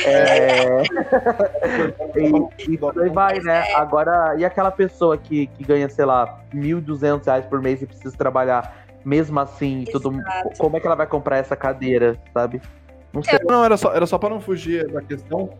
[0.07, 0.83] é...
[2.17, 3.75] e, e aí vai, né?
[3.75, 8.17] Agora, e aquela pessoa que, que ganha, sei lá, R$ 1.200 por mês e precisa
[8.17, 10.13] trabalhar mesmo assim, tudo,
[10.59, 12.61] como é que ela vai comprar essa cadeira, sabe?
[13.13, 13.39] Não sei.
[13.47, 15.51] Não, era só, era só para não fugir da questão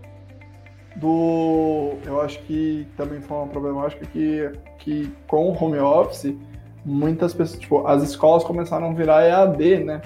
[0.99, 1.95] do.
[2.05, 6.35] Eu acho que também foi uma problemática que, que com o home office,
[6.85, 10.03] muitas pessoas, tipo, as escolas começaram a virar EAD, né?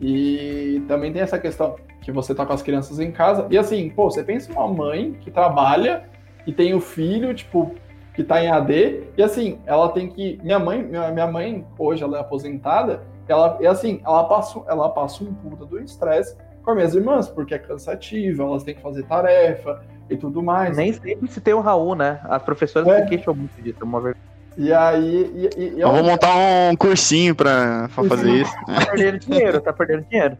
[0.00, 3.46] E também tem essa questão que você tá com as crianças em casa.
[3.50, 6.04] E assim, pô, você pensa uma mãe que trabalha
[6.46, 7.74] e tem o filho, tipo,
[8.14, 10.38] que tá em AD, e assim, ela tem que.
[10.42, 15.22] Minha mãe, minha, mãe, hoje ela é aposentada, ela, e assim, ela passa, ela passa
[15.22, 19.02] um puta do estresse com as minhas irmãs, porque é cansativo, elas têm que fazer
[19.04, 20.76] tarefa, e tudo mais.
[20.76, 22.20] Nem sempre se tem o Raul, né?
[22.24, 23.02] As professoras é.
[23.02, 24.24] se queixam muito disso, é uma verdade.
[24.56, 25.50] E aí.
[25.56, 28.52] E, e, eu vou montar um cursinho pra, pra fazer isso.
[28.66, 30.36] Tá perdendo dinheiro, tá perdendo dinheiro.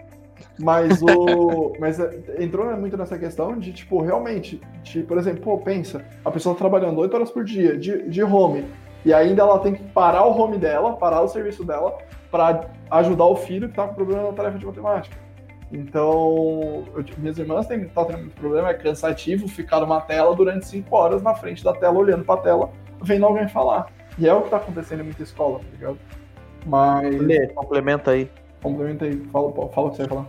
[0.59, 1.75] Mas o.
[1.79, 6.31] mas é, entrou muito nessa questão de, tipo, realmente, de, por exemplo, pô, pensa, a
[6.31, 8.65] pessoa tá trabalhando 8 horas por dia de, de home.
[9.05, 11.97] E ainda ela tem que parar o home dela, parar o serviço dela,
[12.31, 15.26] para ajudar o filho que tá com problema na tarefa de matemática.
[15.73, 20.67] Então, eu, minhas irmãs têm tá tendo muito problema, é cansativo ficar numa tela durante
[20.67, 22.71] cinco horas na frente da tela, olhando pra tela,
[23.03, 23.87] vendo alguém falar.
[24.19, 25.99] E é o que tá acontecendo em muita escola, tá ligado?
[26.65, 27.21] Mas.
[27.21, 28.31] Lê, complementa aí.
[28.63, 30.27] Complementa aí, fala, fala o que você ia falar.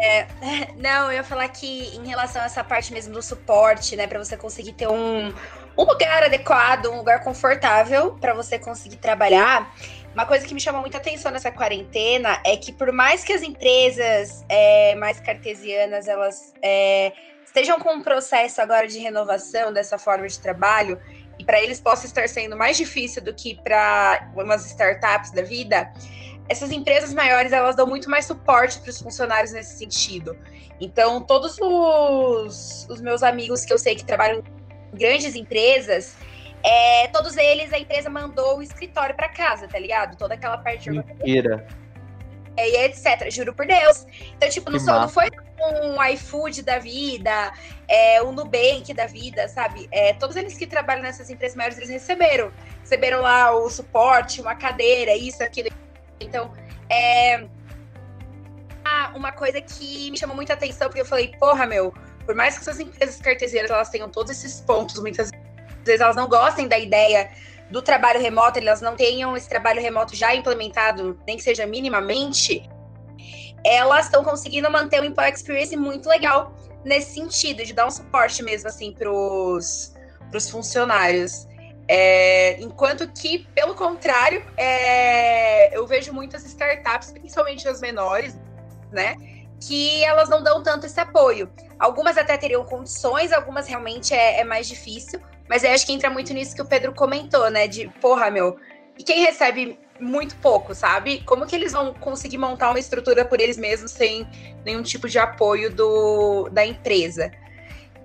[0.00, 0.26] É,
[0.76, 4.18] não, eu ia falar que em relação a essa parte mesmo do suporte, né, para
[4.18, 5.28] você conseguir ter um,
[5.76, 9.74] um lugar adequado, um lugar confortável para você conseguir trabalhar.
[10.14, 13.42] Uma coisa que me chama muita atenção nessa quarentena é que por mais que as
[13.42, 17.12] empresas é, mais cartesianas elas é,
[17.44, 21.00] estejam com um processo agora de renovação dessa forma de trabalho
[21.36, 25.92] e para eles possa estar sendo mais difícil do que para umas startups da vida,
[26.48, 30.38] essas empresas maiores elas dão muito mais suporte para os funcionários nesse sentido.
[30.80, 34.44] Então, todos os, os meus amigos que eu sei que trabalham
[34.92, 36.14] em grandes empresas,
[36.64, 40.16] é, todos eles a empresa mandou o escritório para casa, tá ligado?
[40.16, 41.66] Toda aquela parte Mentira.
[42.56, 43.30] E etc.
[43.30, 44.06] Juro por Deus.
[44.34, 45.28] Então, tipo, não, só, não foi
[45.60, 47.52] um iFood da vida,
[47.86, 49.88] é, um Nubank da vida, sabe?
[49.90, 52.50] É, todos eles que trabalham nessas empresas maiores, eles receberam.
[52.80, 55.68] Receberam lá o suporte, uma cadeira, isso, aquilo.
[56.18, 56.50] Então,
[56.88, 57.46] é.
[58.84, 61.92] ah, Uma coisa que me chamou muita atenção, porque eu falei, porra, meu,
[62.24, 65.30] por mais que essas empresas cartesianas elas tenham todos esses pontos, muitas
[65.84, 67.30] vezes elas não gostem da ideia
[67.70, 72.68] do trabalho remoto, elas não tenham esse trabalho remoto já implementado, nem que seja minimamente,
[73.64, 76.54] elas estão conseguindo manter um employee experience muito legal
[76.84, 79.94] nesse sentido, de dar um suporte mesmo assim pros,
[80.30, 81.46] pros funcionários.
[81.88, 88.38] É, enquanto que, pelo contrário, é, eu vejo muitas startups, principalmente as menores,
[88.92, 89.16] né?
[89.60, 91.50] Que elas não dão tanto esse apoio.
[91.78, 95.20] Algumas até teriam condições, algumas realmente é, é mais difícil.
[95.48, 97.66] Mas eu acho que entra muito nisso que o Pedro comentou, né?
[97.66, 98.56] De, porra, meu,
[98.98, 101.22] e quem recebe muito pouco, sabe?
[101.24, 104.26] Como que eles vão conseguir montar uma estrutura por eles mesmos sem
[104.64, 107.30] nenhum tipo de apoio do, da empresa?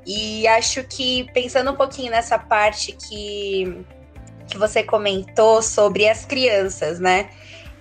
[0.05, 3.85] E acho que, pensando um pouquinho nessa parte que,
[4.47, 7.29] que você comentou sobre as crianças, né?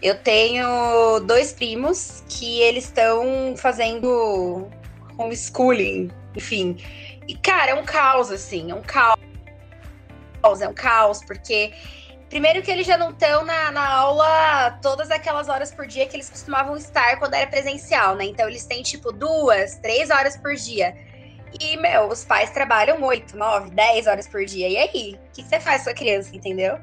[0.00, 4.68] Eu tenho dois primos que eles estão fazendo
[5.16, 6.76] homeschooling, enfim.
[7.26, 9.18] E, cara, é um caos, assim, é um caos
[10.60, 11.72] é um caos, porque
[12.28, 16.16] primeiro que eles já não estão na, na aula todas aquelas horas por dia que
[16.16, 18.24] eles costumavam estar quando era presencial, né?
[18.24, 20.94] Então eles têm tipo duas, três horas por dia.
[21.60, 24.68] E, meu, os pais trabalham oito, nove, dez horas por dia.
[24.68, 25.18] E aí?
[25.28, 26.78] O que você faz com a criança, entendeu?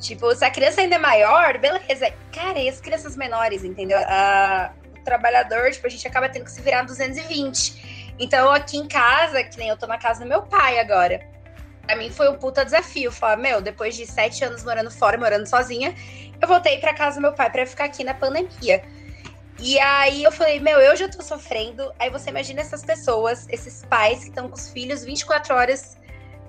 [0.00, 2.12] Tipo, se a criança ainda é maior, beleza.
[2.32, 3.98] Cara, e as crianças menores, entendeu?
[3.98, 8.16] O trabalhador, tipo, a gente acaba tendo que se virar 220.
[8.18, 11.37] Então, aqui em casa, que nem eu tô na casa do meu pai agora
[11.88, 13.10] pra mim foi um puta desafio.
[13.10, 15.94] Falar, meu, depois de sete anos morando fora, morando sozinha,
[16.40, 18.84] eu voltei pra casa do meu pai pra ficar aqui na pandemia.
[19.58, 21.90] E aí eu falei, meu, eu já tô sofrendo.
[21.98, 25.96] Aí você imagina essas pessoas, esses pais que estão com os filhos 24 horas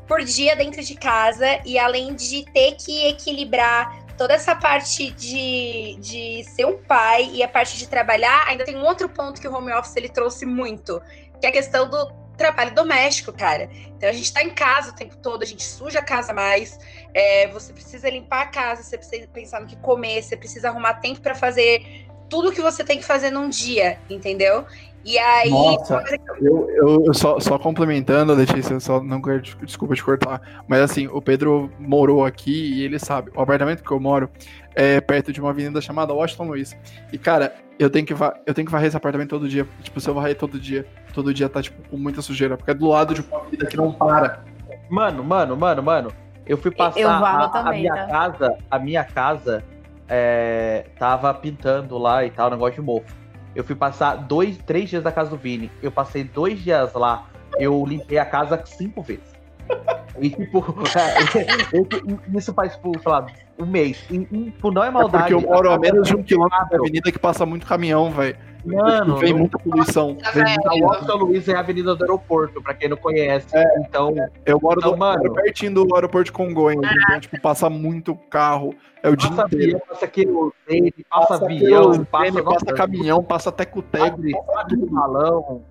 [0.08, 5.96] por dia dentro de casa e além de ter que equilibrar toda essa parte de,
[6.00, 9.48] de ser um pai e a parte de trabalhar, ainda tem um outro ponto que
[9.48, 11.02] o home office ele trouxe muito,
[11.40, 13.70] que é a questão do trabalho doméstico, cara.
[13.96, 16.80] Então a gente tá em casa o tempo todo, a gente suja a casa mais,
[17.14, 20.96] é, você precisa limpar a casa, você precisa pensar no que comer, você precisa arrumar
[20.96, 24.66] tempo para fazer tudo que você tem que fazer num dia, entendeu?
[25.04, 25.50] E aí.
[25.50, 26.04] Nossa,
[26.42, 30.82] eu, eu, eu só, só complementando, Letícia, eu só não quero, desculpa te cortar, mas
[30.82, 34.30] assim, o Pedro morou aqui e ele sabe, o apartamento que eu moro
[34.76, 36.78] é perto de uma avenida chamada Washington Luiz.
[37.12, 39.66] E, cara, eu tenho que, eu tenho que varrer esse apartamento todo dia.
[39.82, 42.74] Tipo, se eu varrer todo dia, todo dia tá, tipo, com muita sujeira, porque é
[42.74, 44.44] do lado de uma avenida que não para.
[44.90, 46.14] Mano, mano, mano, mano.
[46.46, 48.08] Eu fui passar Eu varro a, a também, minha tá?
[48.08, 49.64] casa, a minha casa
[50.10, 53.16] é, tava pintando lá e tal, negócio de mofo.
[53.56, 55.72] Eu fui passar dois, três dias da casa do Vini.
[55.82, 57.28] Eu passei dois dias lá.
[57.58, 59.40] Eu limpei a casa cinco vezes.
[60.20, 60.60] E tipo,
[60.98, 63.26] é, isso faz, tipo, sei lá,
[63.60, 64.04] um mês.
[64.10, 65.34] E, e, tipo, não é É maldade.
[65.34, 68.10] porque eu moro a menos de um é quilômetro da avenida que passa muito caminhão,
[68.12, 68.38] velho.
[68.66, 70.18] Mano, Vem muita poluição.
[70.34, 73.48] Vem muita a Washington Luiz é a avenida do aeroporto, pra quem não conhece.
[73.80, 74.14] Então,
[74.46, 75.34] Eu moro, Então, do, mano.
[75.34, 78.76] pertinho do aeroporto de Congonhas, então, tipo, passa muito carro.
[79.02, 79.64] É o dia passa inteiro.
[79.78, 84.06] avião, passa querosene, passa, Passa avião, passa, passa caminhão, passa teco-teco.
[84.06, 85.64] Abre, abre balão,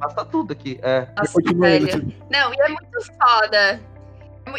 [0.00, 0.78] passa tudo aqui.
[0.82, 1.08] É.
[1.16, 1.84] Nossa, velho.
[1.86, 2.16] Letícia.
[2.30, 3.80] Não, e é muito foda.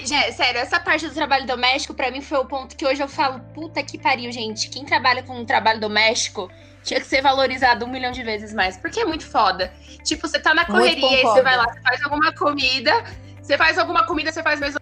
[0.03, 3.07] Gente, sério, essa parte do trabalho doméstico, pra mim, foi o ponto que hoje eu
[3.07, 4.69] falo, puta que pariu, gente.
[4.69, 6.49] Quem trabalha com um trabalho doméstico
[6.83, 9.71] tinha que ser valorizado um milhão de vezes mais, porque é muito foda.
[10.03, 13.03] Tipo, você tá na correria e você vai lá, você faz alguma comida,
[13.41, 14.75] você faz alguma comida, você faz mais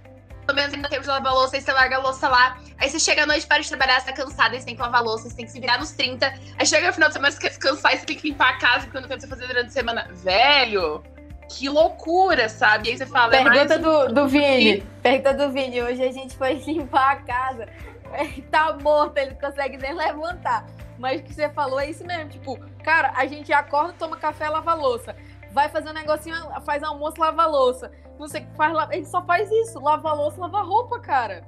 [0.49, 2.57] pelo menos ainda tempo de lavar a louça, aí você larga a louça lá.
[2.79, 4.81] Aí você chega à noite, para de trabalhar, você tá cansada, aí você tem que
[4.81, 6.33] lavar a louça, você tem que se virar nos 30.
[6.57, 8.57] Aí chega no final de semana, você quer descansar, e você tem que limpar a
[8.57, 10.07] casa, porque não tem o que você fazer durante a semana.
[10.11, 11.03] Velho,
[11.49, 12.87] que loucura, sabe?
[12.87, 14.81] E aí você fala, é mais Pergunta um- do, do Vini.
[15.01, 15.81] Pergunta do Vini.
[15.81, 17.67] Hoje a gente foi limpar a casa.
[18.13, 20.65] Ele tá morto, ele não consegue nem levantar.
[20.97, 22.29] Mas o que você falou é isso mesmo.
[22.29, 25.15] Tipo, cara, a gente acorda, toma café, lava a louça.
[25.51, 26.35] Vai fazer um negocinho,
[26.65, 27.91] faz almoço, lava a louça.
[28.19, 29.79] Você faz, la- a gente só faz isso.
[29.79, 31.43] Lava a louça, lava a roupa, cara.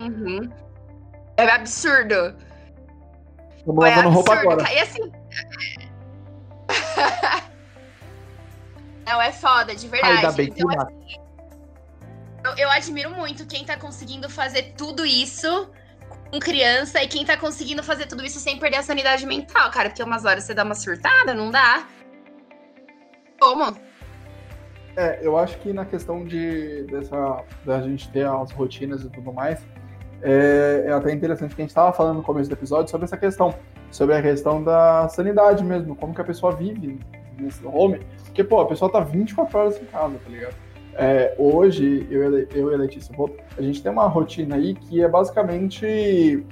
[0.00, 0.48] Uhum.
[1.36, 2.34] É absurdo.
[3.56, 4.64] Estamos É lavando roupa absurdo, agora.
[4.64, 4.74] cara.
[4.74, 5.12] E assim.
[9.10, 10.18] Não, é foda, de verdade.
[10.18, 12.52] Ainda bem que Então, não.
[12.52, 15.68] eu, eu admiro muito quem tá conseguindo fazer tudo isso
[16.30, 19.88] com criança e quem tá conseguindo fazer tudo isso sem perder a sanidade mental, cara.
[19.88, 21.88] Porque umas horas você dá uma surtada, não dá?
[23.40, 23.76] Como?
[24.96, 29.32] É, eu acho que na questão de dessa, da gente ter as rotinas e tudo
[29.32, 29.60] mais,
[30.22, 33.16] é, é até interessante que a gente estava falando no começo do episódio sobre essa
[33.16, 33.52] questão,
[33.90, 37.00] sobre a questão da sanidade mesmo, como que a pessoa vive
[37.40, 40.54] nesse home, porque, pô, a pessoa tá 24 horas em casa, tá ligado?
[40.94, 43.14] É, hoje, eu, eu e a Letícia,
[43.56, 46.44] a gente tem uma rotina aí que é basicamente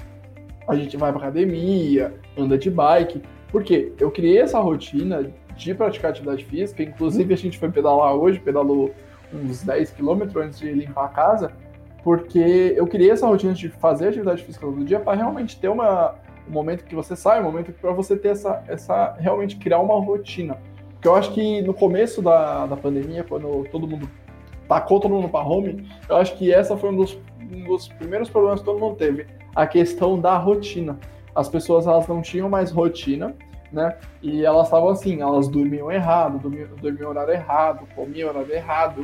[0.67, 6.11] a gente vai pra academia, anda de bike, porque eu criei essa rotina de praticar
[6.11, 8.95] atividade física, inclusive a gente foi pedalar hoje, pedalou
[9.33, 11.53] uns 10 quilômetros antes de limpar a casa,
[12.05, 16.15] porque eu criei essa rotina de fazer atividade física todo dia para realmente ter uma,
[16.49, 19.99] um momento que você sai, um momento para você ter essa, essa, realmente criar uma
[19.99, 20.59] rotina.
[20.99, 24.11] Porque eu acho que no começo da, da pandemia, quando todo mundo
[24.67, 28.29] tacou todo mundo para home, eu acho que essa foi um dos, um dos primeiros
[28.29, 30.99] problemas que todo mundo teve, a questão da rotina.
[31.35, 33.35] As pessoas elas não tinham mais rotina,
[33.73, 33.97] né?
[34.21, 39.03] E elas estavam assim, elas dormiam errado, dormiam, dormiam horário errado, comiam horário errado.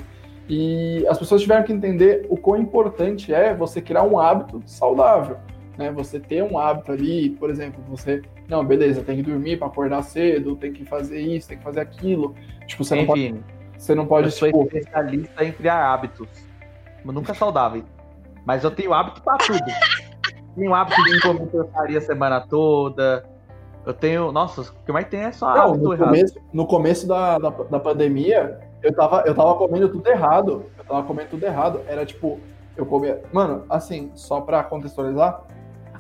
[0.49, 5.37] E as pessoas tiveram que entender o quão importante é você criar um hábito saudável,
[5.79, 5.91] né?
[5.93, 10.03] Você ter um hábito ali, por exemplo, você, não, beleza, tem que dormir para acordar
[10.03, 12.35] cedo, tem que fazer isso, tem que fazer aquilo.
[12.67, 13.45] Tipo, você não pode, Enfim,
[13.77, 16.29] você não pode eu sou tipo, especialista em criar hábitos.
[17.05, 17.85] Mas nunca saudáveis.
[18.45, 19.61] Mas eu tenho hábito pra tudo.
[20.55, 23.25] tenho hábito de comer porcaria a semana toda.
[23.85, 24.33] Eu tenho.
[24.33, 26.09] Nossa, o que mais tem é só Não, hábito no errado.
[26.09, 30.67] começo, no começo da, da, da pandemia, eu tava, eu tava comendo tudo errado.
[30.79, 31.81] Eu tava comendo tudo errado.
[31.87, 32.41] Era tipo,
[32.77, 33.23] eu comia.
[33.33, 35.43] Mano, assim, só pra contextualizar,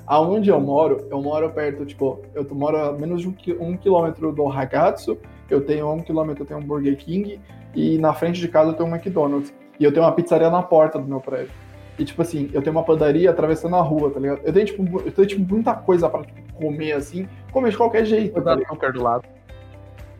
[0.06, 4.32] aonde eu moro, eu moro perto, tipo, eu moro a menos de um, qui- quilômetro
[4.32, 5.18] do Haggatsu,
[5.50, 7.40] eu tenho um quilômetro, eu tenho um Burger King,
[7.74, 9.52] e na frente de casa eu tenho um McDonald's.
[9.78, 11.50] E eu tenho uma pizzaria na porta do meu prédio.
[11.98, 14.40] E, tipo assim, eu tenho uma padaria atravessando a rua, tá ligado?
[14.44, 18.04] Eu tenho, tipo, eu tenho, tipo muita coisa pra tipo, comer assim, comer de qualquer
[18.04, 18.40] jeito.
[18.40, 19.24] Tá açúcar do lado.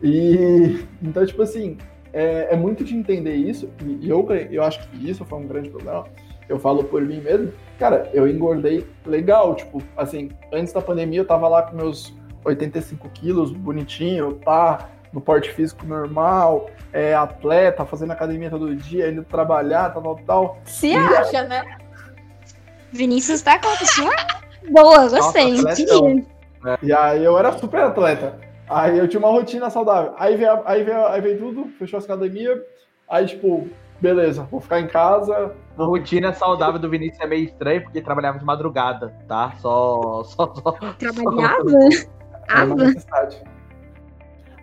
[0.01, 1.77] E então, tipo assim,
[2.13, 5.69] é, é muito de entender isso, e, eu, eu acho que isso foi um grande
[5.69, 6.05] problema.
[6.47, 11.25] Eu falo por mim mesmo, cara, eu engordei legal, tipo, assim, antes da pandemia eu
[11.25, 18.11] tava lá com meus 85 quilos, bonitinho, tá no porte físico normal, é atleta, fazendo
[18.11, 20.57] academia todo dia, indo trabalhar, tal, tal, tal.
[20.65, 21.63] Se acha, né?
[22.91, 23.67] Vinícius tá com
[24.71, 25.53] boa, gostei.
[25.53, 26.25] Nossa, atletão.
[26.81, 28.37] E aí eu era super atleta.
[28.67, 30.13] Aí eu tinha uma rotina saudável.
[30.17, 32.61] Aí veio, aí veio, aí veio tudo, fechou as academia.
[33.07, 33.67] Aí, tipo,
[34.01, 35.53] beleza, vou ficar em casa.
[35.77, 39.51] A rotina saudável do Vinícius é meio estranha porque ele trabalhava de madrugada, tá?
[39.59, 40.23] Só.
[40.23, 40.71] só, só...
[40.99, 41.71] Trabalhava?
[42.49, 42.75] É uma Ava?
[42.75, 43.41] necessidade.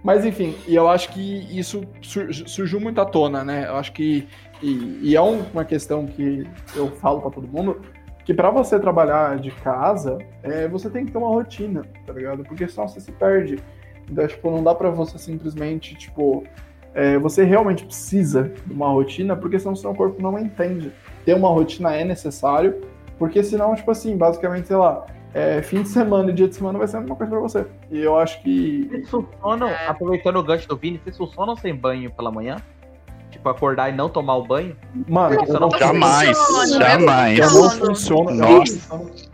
[0.05, 3.67] Mas enfim, e eu acho que isso sur- surgiu muito à tona, né?
[3.69, 4.27] Eu acho que.
[4.61, 7.81] E, e é um- uma questão que eu falo pra todo mundo,
[8.25, 12.43] que pra você trabalhar de casa, é, você tem que ter uma rotina, tá ligado?
[12.45, 13.59] Porque senão você se perde.
[14.11, 16.45] Então, tipo, não dá pra você simplesmente, tipo.
[16.95, 20.93] É, você realmente precisa de uma rotina, porque senão o seu corpo não entende.
[21.25, 22.81] Ter uma rotina é necessário,
[23.19, 26.79] porque senão, tipo assim, basicamente, sei lá, é, fim de semana e dia de semana
[26.79, 27.67] vai ser a mesma coisa pra você.
[27.91, 28.87] E eu acho que.
[28.91, 32.57] Vocês funcionam, aproveitando o gancho do Vini, vocês funcionam sem banho pela manhã?
[33.31, 34.77] Tipo, acordar e não tomar o banho?
[35.09, 37.39] Mano, eu você não, não- Jamais, funciona, jamais.
[37.39, 39.33] eu Não, eu Nossa.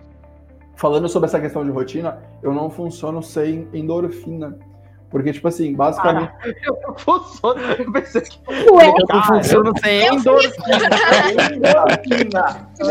[0.77, 4.57] Falando sobre essa questão de rotina, eu não funciono sem endorfina.
[5.11, 6.31] Porque, tipo assim, basicamente.
[6.65, 7.61] Eu não funciono.
[7.61, 8.39] Eu pensei que.
[8.71, 10.77] Ué, Eu não funciono sem endorfina.
[11.55, 12.69] endorfina!
[12.79, 12.87] Eu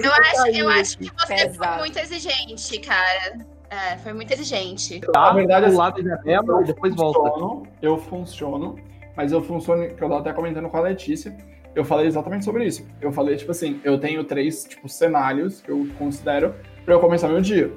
[0.00, 1.78] Eu acho, eu acho que você foi Pesado.
[1.80, 3.38] muito exigente, cara.
[3.70, 5.00] É, foi muito exigente.
[5.00, 7.18] Tá, Na verdade, assim, lado de janela e depois volta.
[7.30, 8.76] funciono, eu funciono,
[9.16, 11.36] mas eu funciono, que eu tava até comentando com a Letícia,
[11.74, 12.86] eu falei exatamente sobre isso.
[13.00, 16.54] Eu falei, tipo assim, eu tenho três, tipo, cenários que eu considero
[16.84, 17.72] pra eu começar meu dia.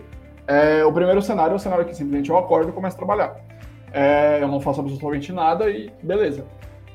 [0.48, 3.36] É, o primeiro cenário é o cenário que simplesmente eu acordo e começo a trabalhar.
[3.92, 6.46] É, eu não faço absolutamente nada e beleza.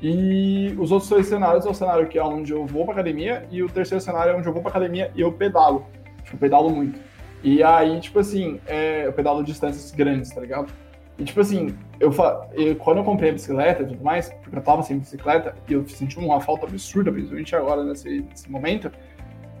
[0.01, 3.45] E os outros dois cenários é o cenário que é onde eu vou pra academia
[3.49, 5.85] e o terceiro cenário é onde eu vou pra academia e eu pedalo.
[6.23, 6.99] Tipo, eu pedalo muito.
[7.43, 10.71] E aí, tipo assim, é, eu pedalo distâncias grandes, tá ligado?
[11.17, 12.11] E tipo assim, eu,
[12.53, 15.73] eu quando eu comprei a bicicleta e tudo mais, porque eu tava sem bicicleta e
[15.73, 18.91] eu senti uma falta absurda, principalmente agora nesse, nesse momento,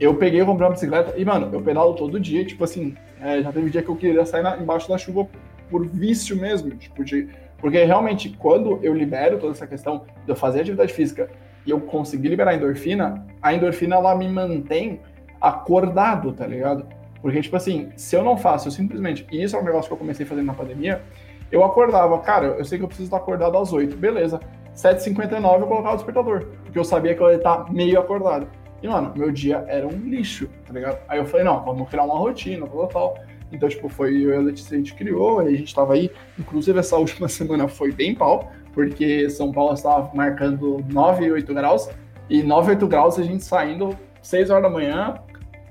[0.03, 3.51] eu peguei comprei uma bicicleta e, mano, eu pedalo todo dia, tipo assim, é, já
[3.51, 5.27] teve dia que eu queria sair na, embaixo da chuva
[5.69, 10.35] por vício mesmo, tipo, de, porque realmente quando eu libero toda essa questão de eu
[10.35, 11.29] fazer atividade física
[11.65, 14.99] e eu conseguir liberar a endorfina, a endorfina ela me mantém
[15.39, 16.85] acordado, tá ligado?
[17.21, 19.25] Porque, tipo assim, se eu não faço, eu simplesmente.
[19.31, 21.01] E isso é um negócio que eu comecei fazendo na pandemia.
[21.49, 24.41] Eu acordava, cara, eu sei que eu preciso estar acordado às 8, beleza.
[24.75, 28.47] 7h59 eu colocava o despertador, porque eu sabia que eu ia estar meio acordado.
[28.83, 30.99] E, mano, meu dia era um lixo, tá ligado?
[31.07, 33.17] Aí eu falei, não, vamos criar uma rotina, tal, tal.
[33.49, 36.11] Então, tipo, foi eu e a Letícia, a gente criou, aí a gente tava aí.
[36.37, 41.53] Inclusive, essa última semana foi bem pau, porque São Paulo estava marcando 9 e 8
[41.53, 41.89] graus.
[42.29, 45.15] E 9 e 8 graus a gente saindo 6 horas da manhã,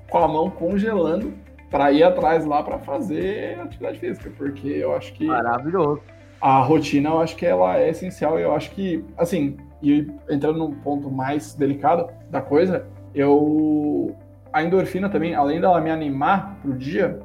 [0.09, 1.33] com a mão congelando,
[1.69, 5.25] para ir atrás lá para fazer atividade física, porque eu acho que.
[5.25, 6.01] Maravilhoso.
[6.41, 8.39] A rotina, eu acho que ela é essencial.
[8.39, 14.15] E eu acho que, assim, e entrando num ponto mais delicado da coisa, eu.
[14.51, 17.19] A endorfina também, além dela me animar pro dia,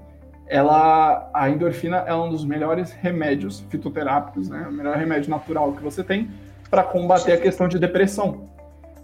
[0.47, 1.31] ela.
[1.33, 4.67] A endorfina é um dos melhores remédios fitoterápicos, né?
[4.69, 6.31] O melhor remédio natural que você tem
[6.71, 8.47] para combater a questão de depressão.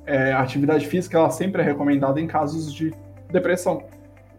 [0.06, 2.92] É, a atividade física, ela sempre é recomendada em casos de
[3.30, 3.82] depressão.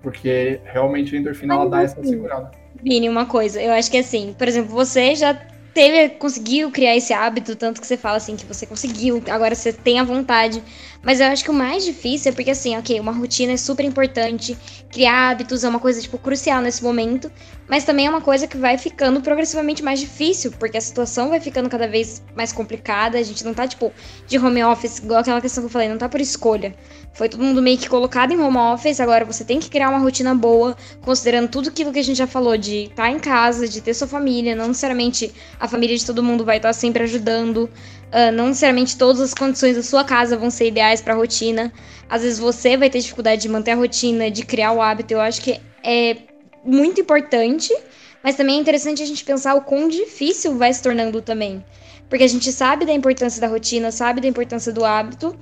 [0.01, 2.51] Porque realmente a endorfina ela dá essa segurada.
[2.83, 5.33] Vini, uma coisa, eu acho que assim, por exemplo, você já
[5.73, 9.73] teve, conseguiu criar esse hábito, tanto que você fala assim que você conseguiu, agora você
[9.73, 10.63] tem a vontade.
[11.05, 13.85] Mas eu acho que o mais difícil é porque assim, ok, uma rotina é super
[13.85, 14.57] importante,
[14.89, 17.31] criar hábitos é uma coisa, tipo, crucial nesse momento,
[17.67, 21.39] mas também é uma coisa que vai ficando progressivamente mais difícil, porque a situação vai
[21.39, 23.93] ficando cada vez mais complicada, a gente não tá, tipo,
[24.27, 26.73] de home office, igual aquela questão que eu falei, não tá por escolha.
[27.13, 29.99] Foi todo mundo meio que colocado em home office, agora você tem que criar uma
[29.99, 33.67] rotina boa, considerando tudo aquilo que a gente já falou, de estar tá em casa,
[33.67, 37.03] de ter sua família, não necessariamente a família de todo mundo vai estar tá sempre
[37.03, 37.69] ajudando,
[38.07, 41.71] uh, não necessariamente todas as condições da sua casa vão ser ideais para a rotina.
[42.09, 45.13] Às vezes você vai ter dificuldade de manter a rotina, de criar o hábito.
[45.13, 46.17] Eu acho que é
[46.63, 47.75] muito importante,
[48.23, 51.63] mas também é interessante a gente pensar o quão difícil vai se tornando também.
[52.09, 55.35] Porque a gente sabe da importância da rotina, sabe da importância do hábito,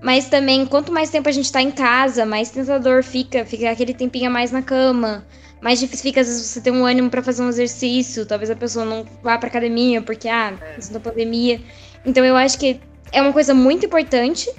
[0.00, 3.92] mas também, quanto mais tempo a gente tá em casa, mais tentador fica, fica aquele
[3.92, 5.26] tempinho a mais na cama.
[5.60, 8.24] Mais difícil fica, às vezes, você ter um ânimo para fazer um exercício.
[8.24, 11.60] Talvez a pessoa não vá pra academia, porque, ah, questão da pandemia.
[12.04, 12.80] Então, eu acho que
[13.12, 14.50] é uma coisa muito importante,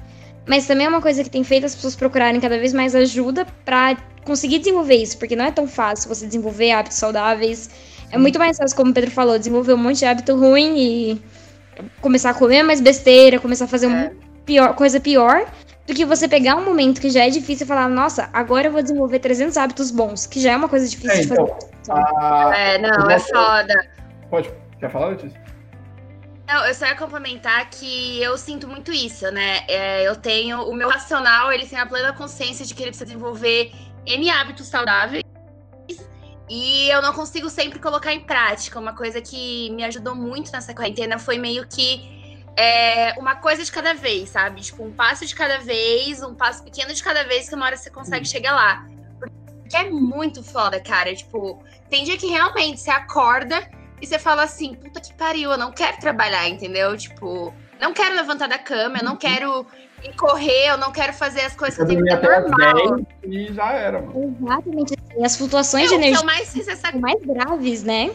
[0.45, 3.45] mas também é uma coisa que tem feito as pessoas procurarem cada vez mais ajuda
[3.63, 7.69] para conseguir desenvolver isso, porque não é tão fácil você desenvolver hábitos saudáveis.
[8.11, 11.21] É muito mais fácil, como o Pedro falou, desenvolver um monte de hábito ruim e
[12.01, 13.89] começar a comer mais besteira, começar a fazer é.
[13.89, 14.09] um
[14.45, 15.45] pior, coisa pior
[15.85, 18.71] do que você pegar um momento que já é difícil e falar, nossa, agora eu
[18.71, 22.15] vou desenvolver 300 hábitos bons, que já é uma coisa difícil é, então, de fazer.
[22.17, 22.55] A...
[22.55, 23.87] É, não, é foda.
[24.29, 25.48] Pode, quer falar, Letícia?
[26.49, 29.63] Não, eu só ia complementar que eu sinto muito isso, né?
[29.67, 33.05] É, eu tenho, o meu racional, ele tem a plena consciência de que ele precisa
[33.05, 33.71] desenvolver
[34.03, 35.23] N hábitos saudáveis
[36.49, 38.79] e eu não consigo sempre colocar em prática.
[38.79, 43.71] Uma coisa que me ajudou muito nessa quarentena foi meio que é uma coisa de
[43.71, 44.61] cada vez, sabe?
[44.61, 47.77] Tipo, um passo de cada vez, um passo pequeno de cada vez, que uma hora
[47.77, 48.31] você consegue uhum.
[48.31, 48.87] chegar lá.
[49.19, 51.13] Porque é muito foda, cara.
[51.15, 53.69] Tipo, tem dia que realmente você acorda
[54.01, 56.95] e você fala assim, puta que pariu, eu não quero trabalhar, entendeu?
[56.97, 59.17] Tipo, não quero levantar da cama, eu não uhum.
[59.17, 59.65] quero
[60.03, 62.99] ir correr, eu não quero fazer as coisas que eu tenho que normal.
[63.23, 64.37] E já era, mano.
[64.41, 64.93] Exatamente.
[64.93, 66.75] Assim, as flutuações eu, de energia mais, essa...
[66.75, 68.11] são mais graves, né?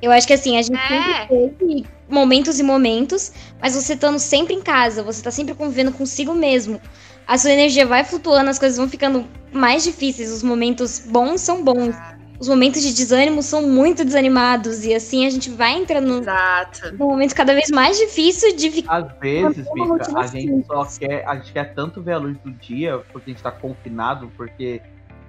[0.00, 1.26] Eu acho que assim, a gente é.
[1.26, 6.34] teve momentos e momentos, mas você estando sempre em casa, você tá sempre convivendo consigo
[6.34, 6.80] mesmo.
[7.26, 10.30] A sua energia vai flutuando, as coisas vão ficando mais difíceis.
[10.30, 11.94] Os momentos bons são bons.
[12.38, 14.84] Os momentos de desânimo são muito desanimados.
[14.84, 16.92] E assim a gente vai entrando Exato.
[16.92, 18.96] num momento cada vez mais difícil de ficar.
[18.96, 21.26] Às vezes, Bica, a gente só quer.
[21.26, 24.80] A gente quer tanto ver a luz do dia, porque a gente tá confinado, porque,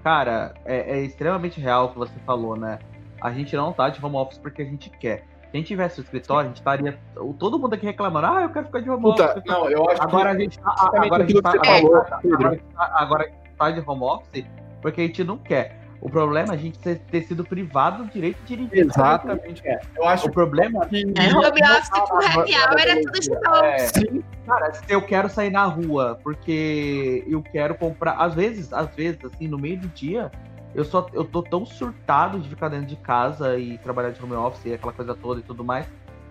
[0.04, 2.80] cara, é, é extremamente real o que você falou, né?
[3.22, 5.26] a gente não tá de home office porque a gente quer.
[5.50, 7.00] Se a gente tivesse o escritório, a gente estaria.
[7.40, 9.44] Todo mundo aqui reclamando, ah, eu quero ficar de home Puta, office.
[9.46, 10.36] Não, eu acho agora que...
[10.36, 10.76] a gente tá.
[10.94, 14.46] Agora a gente tá, agora, agora, agora a gente tá de home office
[14.82, 15.87] porque a gente não quer.
[16.00, 18.86] O problema é a gente ter, ter sido privado do direito de dirigir.
[18.86, 19.64] Exatamente.
[19.96, 21.04] Eu acho o problema que.
[21.18, 23.66] É, home office com happy hour era tudo de novo.
[23.66, 24.24] É, Sim.
[24.46, 28.14] Cara, se eu quero sair na rua porque eu quero comprar.
[28.14, 30.32] Às vezes, às vezes, assim, no meio do dia,
[30.76, 34.34] eu só eu tô tão surtado de ficar dentro de casa e trabalhar de home
[34.34, 35.88] office e aquela coisa toda e tudo mais,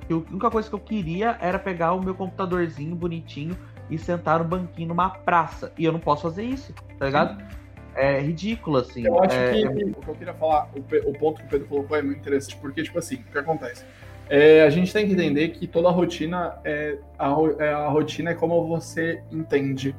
[0.07, 3.57] que a única coisa que eu queria era pegar o meu computadorzinho bonitinho
[3.91, 5.73] e sentar no banquinho numa praça.
[5.77, 7.43] E eu não posso fazer isso, tá ligado?
[7.97, 9.07] É ridículo, assim.
[9.07, 11.51] Eu acho é, que é- o que eu queria falar, o, o ponto que o
[11.51, 13.85] Pedro colocou é muito interessante, porque, tipo assim, o que acontece?
[14.29, 18.35] É, a gente tem que entender que toda rotina é a, é, a rotina é
[18.35, 19.95] como você entende.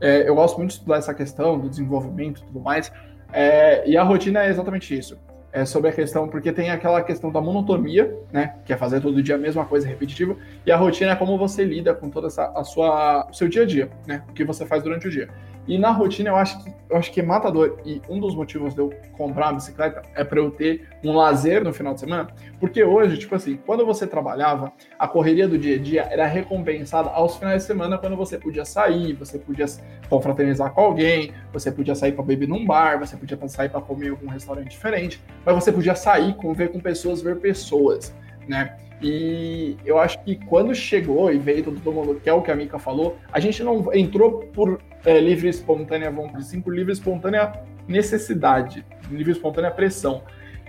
[0.00, 2.92] É, eu gosto muito de estudar essa questão do desenvolvimento e tudo mais,
[3.32, 5.16] é, e a rotina é exatamente isso.
[5.50, 8.56] É sobre a questão, porque tem aquela questão da monotonia, né?
[8.66, 10.36] Que é fazer todo dia a mesma coisa repetitiva,
[10.66, 13.62] e a rotina é como você lida com toda essa a sua, o seu dia
[13.62, 14.22] a dia, né?
[14.28, 15.28] O que você faz durante o dia.
[15.68, 17.78] E na rotina eu acho que eu acho que é matador.
[17.84, 21.62] E um dos motivos de eu comprar uma bicicleta é para eu ter um lazer
[21.62, 22.28] no final de semana.
[22.58, 27.10] Porque hoje, tipo assim, quando você trabalhava, a correria do dia a dia era recompensada
[27.10, 29.66] aos finais de semana quando você podia sair, você podia
[30.08, 34.06] confraternizar com alguém, você podia sair para beber num bar, você podia sair para comer
[34.06, 38.14] em algum restaurante diferente, mas você podia sair, conviver com pessoas, ver pessoas,
[38.48, 38.76] né?
[39.00, 42.56] E eu acho que quando chegou e veio todo mundo, que é o que a
[42.56, 47.52] Mika falou, a gente não entrou por é, livre espontânea vontade, sim por livre espontânea
[47.86, 50.22] necessidade, livre espontânea pressão.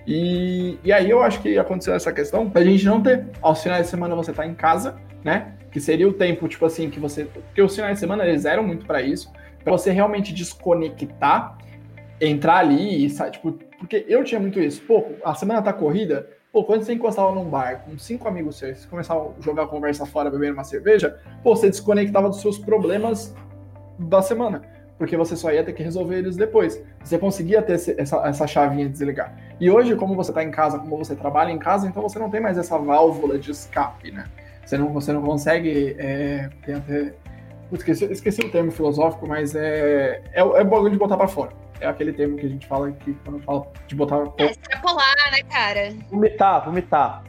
[0.06, 3.86] E, e aí eu acho que aconteceu essa questão da gente não ter, aos finais
[3.86, 5.54] de semana você tá em casa, né?
[5.72, 7.26] Que seria o tempo, tipo assim, que você.
[7.26, 9.32] Porque os finais de semana eles eram muito para isso,
[9.64, 11.58] para você realmente desconectar,
[12.20, 14.82] entrar ali e sair, tipo, porque eu tinha muito isso.
[14.82, 18.80] Pô, a semana tá corrida, Pô, quando você encostava num bar com cinco amigos seus,
[18.80, 22.58] você começava a jogar a conversa fora, bebendo uma cerveja, pô, você desconectava dos seus
[22.58, 23.36] problemas
[24.00, 24.64] da semana.
[24.98, 26.82] Porque você só ia ter que resolver eles depois.
[27.04, 29.34] Você conseguia ter esse- essa, essa chavinha de desligar.
[29.60, 32.30] E hoje, como você está em casa, como você trabalha em casa, então você não
[32.30, 34.26] tem mais essa válvula de escape, né?
[34.66, 35.96] Você não, você não consegue.
[35.98, 37.14] É, até.
[37.72, 41.52] Esqueci, esqueci o termo filosófico, mas é, é, é o bagulho de botar pra fora.
[41.80, 44.18] É aquele termo que a gente fala que quando fala de botar.
[44.38, 45.94] É extrapolar, né, cara?
[46.10, 47.24] Vomitar, vomitar.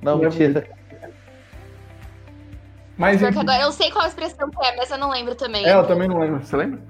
[0.00, 0.66] Não, Não é mentira.
[2.96, 5.66] Mas enfim, agora eu sei qual a expressão que é, mas eu não lembro também.
[5.66, 6.44] é, eu também não lembro.
[6.44, 6.80] Você lembra?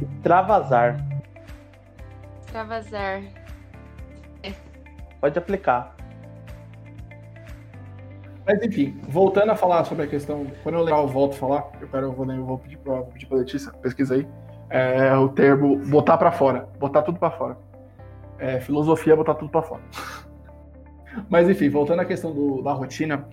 [0.00, 1.04] Extravasar.
[2.42, 3.22] Extravasar.
[5.20, 5.94] Pode aplicar.
[8.44, 11.70] Mas enfim, voltando a falar sobre a questão, quando eu lembrar, eu volto a falar.
[11.80, 14.26] Eu quero, eu vou, eu vou pedir pra, vou pedir pra Letícia, pesquisa aí.
[14.74, 17.58] É o termo botar pra fora, botar tudo pra fora.
[18.38, 19.82] É, filosofia é botar tudo pra fora.
[21.28, 23.26] Mas enfim, voltando à questão do- da rotina,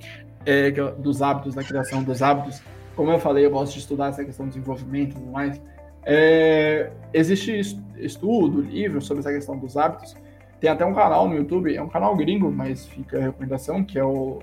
[0.45, 2.61] é, dos hábitos, da criação dos hábitos,
[2.95, 5.61] como eu falei, eu gosto de estudar essa questão do desenvolvimento e tudo mais.
[6.05, 10.15] É, existe es- estudo, livro sobre essa questão dos hábitos.
[10.59, 13.97] Tem até um canal no YouTube, é um canal gringo, mas fica a recomendação, que
[13.97, 14.39] é o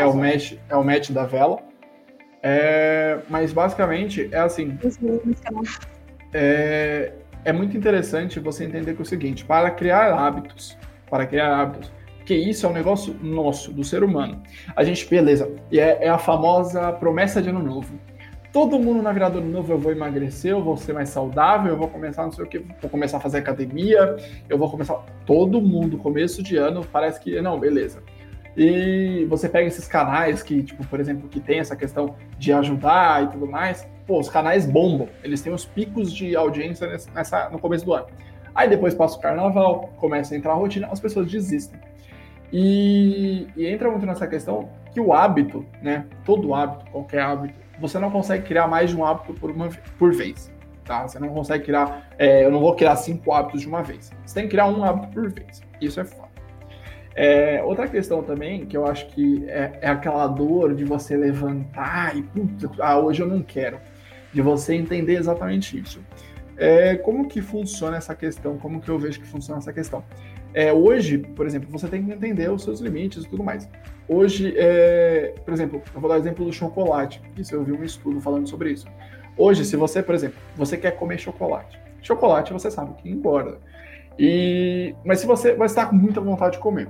[0.00, 1.58] é o match, é o match da vela.
[2.42, 4.78] É, mas basicamente é assim,
[6.36, 7.12] é,
[7.44, 10.76] é muito interessante você entender que é o seguinte, para criar hábitos,
[11.08, 11.90] para criar hábitos,
[12.26, 14.42] que isso é um negócio nosso, do ser humano.
[14.74, 17.98] A gente, beleza, e é, é a famosa promessa de ano novo.
[18.52, 21.72] Todo mundo na virada do ano novo eu vou emagrecer, eu vou ser mais saudável,
[21.72, 24.16] eu vou começar não sei o que, vou começar a fazer academia,
[24.48, 24.94] eu vou começar.
[25.24, 28.02] Todo mundo, começo de ano, parece que, não, beleza.
[28.56, 33.24] E você pega esses canais que, tipo, por exemplo, que tem essa questão de ajudar
[33.24, 37.58] e tudo mais, pô, os canais bombam, eles têm os picos de audiência nessa, no
[37.58, 38.06] começo do ano.
[38.54, 41.78] Aí depois passa o carnaval, começa a entrar a rotina, as pessoas desistem.
[42.52, 47.98] E, e entra muito nessa questão que o hábito, né, todo hábito, qualquer hábito, você
[47.98, 50.50] não consegue criar mais de um hábito por, uma, por vez,
[50.84, 51.06] tá?
[51.06, 54.10] Você não consegue criar, é, eu não vou criar cinco hábitos de uma vez.
[54.24, 56.36] Você tem que criar um hábito por vez, isso é fato.
[57.14, 62.16] É, outra questão também, que eu acho que é, é aquela dor de você levantar
[62.16, 63.78] e, puta, ah, hoje eu não quero.
[64.32, 66.00] De você entender exatamente isso.
[66.56, 68.56] É, como que funciona essa questão?
[68.56, 70.02] Como que eu vejo que funciona essa questão?
[70.54, 73.68] É, hoje, por exemplo, você tem que entender os seus limites e tudo mais.
[74.08, 77.20] Hoje, é, por exemplo, eu vou dar o exemplo do chocolate.
[77.36, 78.86] Isso eu vi um estudo falando sobre isso.
[79.36, 81.78] Hoje, se você, por exemplo, você quer comer chocolate.
[82.00, 83.58] Chocolate, você sabe que engorda.
[84.18, 86.88] E, mas se você vai estar com muita vontade de comer,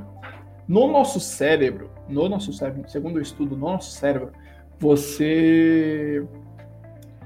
[0.68, 4.30] no nosso cérebro, no nosso cérebro, segundo o estudo, no nosso cérebro,
[4.78, 6.24] você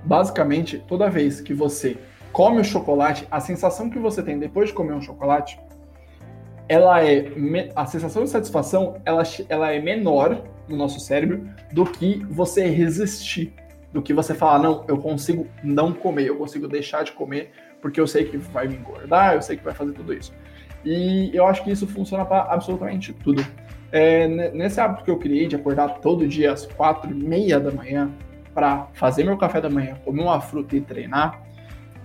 [0.05, 1.97] basicamente toda vez que você
[2.33, 5.59] come o chocolate, a sensação que você tem depois de comer um chocolate,
[6.69, 7.33] ela é
[7.75, 13.53] a sensação de satisfação, ela, ela é menor no nosso cérebro do que você resistir,
[13.93, 17.51] do que você falar não, eu consigo não comer, eu consigo deixar de comer
[17.83, 20.33] porque eu sei que vai me engordar, eu sei que vai fazer tudo isso.
[20.85, 23.45] E eu acho que isso funciona para absolutamente tudo.
[23.91, 27.59] É, ne- nesse hábito que eu criei de acordar todo dia às quatro e meia
[27.59, 28.11] da manhã
[28.55, 31.41] para fazer meu café da manhã, comer uma fruta e treinar,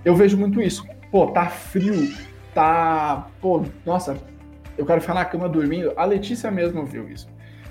[0.03, 0.85] eu vejo muito isso.
[1.11, 2.13] Pô, tá frio,
[2.53, 3.27] tá.
[3.41, 4.17] Pô, nossa,
[4.77, 5.93] eu quero ficar na cama dormindo.
[5.95, 7.27] A Letícia mesmo viu isso.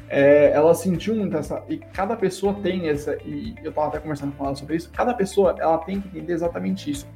[0.09, 1.63] é, ela sentiu muito essa.
[1.69, 3.17] E cada pessoa tem essa.
[3.25, 4.91] E eu tava até conversando com ela sobre isso.
[4.93, 7.07] Cada pessoa ela tem que entender exatamente isso.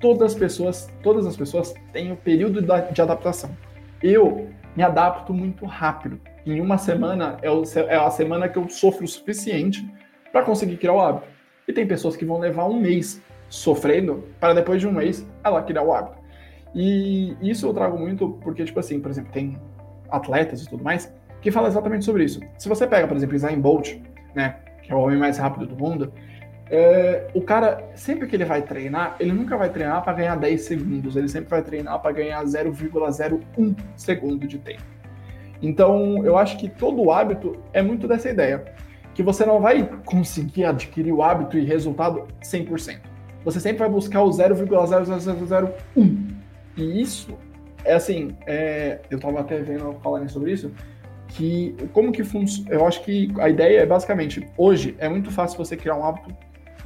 [0.00, 3.50] Todas as pessoas, todas as pessoas têm o um período de adaptação.
[4.02, 6.20] Eu me adapto muito rápido.
[6.46, 7.48] Em uma semana é,
[7.92, 9.88] é a semana que eu sofro o suficiente
[10.32, 11.28] para conseguir criar o hábito.
[11.66, 15.62] E tem pessoas que vão levar um mês sofrendo para depois de um mês ela
[15.62, 16.18] criar o hábito.
[16.74, 19.58] E isso eu trago muito porque, tipo assim, por exemplo, tem
[20.10, 22.40] atletas e tudo mais que falam exatamente sobre isso.
[22.58, 23.96] Se você pega, por exemplo, Usain Bolt,
[24.34, 26.12] né, que é o homem mais rápido do mundo,
[26.70, 30.60] é, o cara, sempre que ele vai treinar, ele nunca vai treinar para ganhar 10
[30.62, 34.82] segundos, ele sempre vai treinar para ganhar 0,01 segundo de tempo.
[35.62, 38.64] Então, eu acho que todo hábito é muito dessa ideia,
[39.18, 43.00] que você não vai conseguir adquirir o hábito e resultado 100%.
[43.44, 45.72] Você sempre vai buscar o 0,0001.
[46.76, 47.36] E isso
[47.84, 50.70] é assim, é, eu estava até vendo falarem sobre isso,
[51.30, 52.70] que como que funciona.
[52.70, 56.32] Eu acho que a ideia é basicamente, hoje é muito fácil você criar um hábito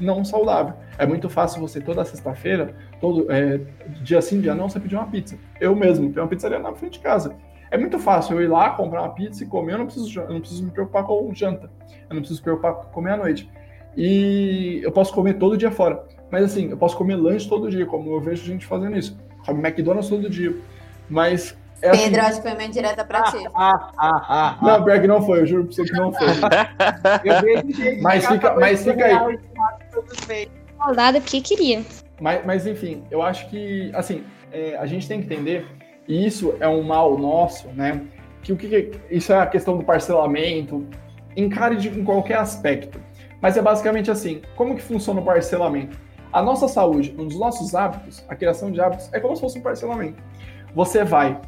[0.01, 0.73] não saudável.
[0.97, 3.61] É muito fácil você toda sexta-feira, todo é,
[4.01, 5.37] dia sim, dia não, você pedir uma pizza.
[5.61, 7.37] Eu mesmo tenho uma pizzaria na frente de casa.
[7.73, 10.29] É muito fácil eu ir lá, comprar uma pizza e comer, eu não preciso, eu
[10.29, 11.71] não preciso me preocupar com janta.
[11.89, 13.51] Eu não preciso me preocupar com comer à noite.
[13.97, 16.05] E eu posso comer todo dia fora.
[16.31, 19.19] Mas assim, eu posso comer lanche todo dia, como eu vejo gente fazendo isso.
[19.47, 20.55] Come McDonald's todo dia.
[21.09, 22.03] Mas é assim.
[22.03, 23.39] Pedro, acho que foi uma indireta pra ti.
[23.55, 26.27] Ah, ah, ah, não, pior que não foi, eu juro pra você que não foi.
[28.03, 29.39] mas fica, mas fica aí.
[30.77, 31.83] Soldado porque queria.
[32.21, 35.67] Mas, mas enfim, eu acho que, assim, é, a gente tem que entender,
[36.09, 38.03] e isso é um mal nosso, né?
[38.43, 40.87] Que o que, isso é a questão do parcelamento,
[41.37, 43.01] encare de, em qualquer aspecto.
[43.41, 45.97] Mas é basicamente assim, como que funciona o parcelamento?
[46.33, 49.59] A nossa saúde, um dos nossos hábitos, a criação de hábitos, é como se fosse
[49.59, 50.23] um parcelamento.
[50.75, 51.41] Você vai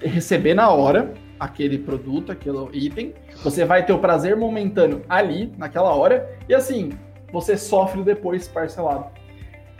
[0.00, 5.94] receber na hora aquele produto, aquele item, você vai ter o prazer momentâneo ali, naquela
[5.94, 6.90] hora, e assim,
[7.32, 9.06] você sofre depois parcelado.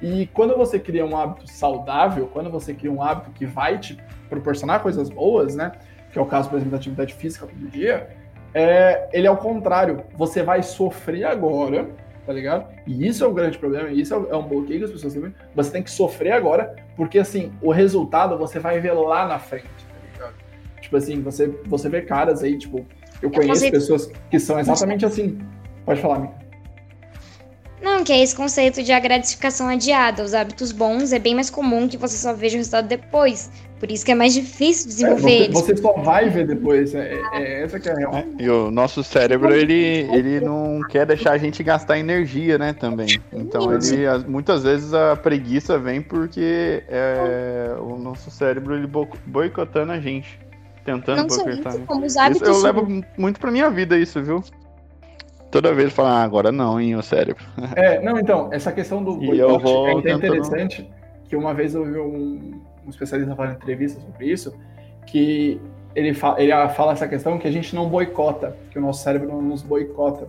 [0.02, 3.98] E quando você cria um hábito saudável, quando você cria um hábito que vai te
[4.28, 5.72] proporcionar coisas boas, né?
[6.12, 8.08] Que é o caso, por exemplo, da atividade física todo dia,
[8.54, 10.02] é, ele é o contrário.
[10.16, 11.88] Você vai sofrer agora,
[12.26, 12.66] tá ligado?
[12.86, 15.34] E isso é o grande problema, isso é um bloqueio que as pessoas têm.
[15.54, 19.90] Você tem que sofrer agora, porque assim, o resultado você vai ver lá na frente.
[20.80, 22.84] Tipo assim, você, você vê caras aí, tipo,
[23.22, 25.38] eu conheço eu pessoas que são exatamente assim.
[25.84, 26.34] Pode falar, amiga.
[27.82, 30.22] Não, que é esse conceito de a gratificação adiada.
[30.22, 33.50] Os hábitos bons é bem mais comum que você só veja o resultado depois.
[33.78, 35.60] Por isso que é mais difícil desenvolver é, você, eles.
[35.60, 36.94] Você só vai ver depois.
[36.94, 38.14] É, é, é essa que é a real.
[38.14, 42.74] É, e o nosso cérebro, ele, ele não quer deixar a gente gastar energia, né,
[42.74, 43.18] também.
[43.32, 48.88] Então, ele, muitas vezes a preguiça vem porque é, o nosso cérebro, ele
[49.26, 50.38] boicotando a gente
[50.84, 51.78] tentando boicotar.
[51.86, 54.42] Como os hábitos isso, eu levo muito pra minha vida isso, viu?
[55.50, 57.44] Toda vez falar, ah, agora não, hein, o cérebro.
[57.74, 60.88] É, não, então, essa questão do boicote é interessante,
[61.24, 64.54] que uma vez eu vi um, um especialista falando entrevista sobre isso,
[65.06, 65.60] que
[65.94, 69.28] ele fala, ele fala essa questão que a gente não boicota, que o nosso cérebro
[69.28, 70.28] não nos boicota.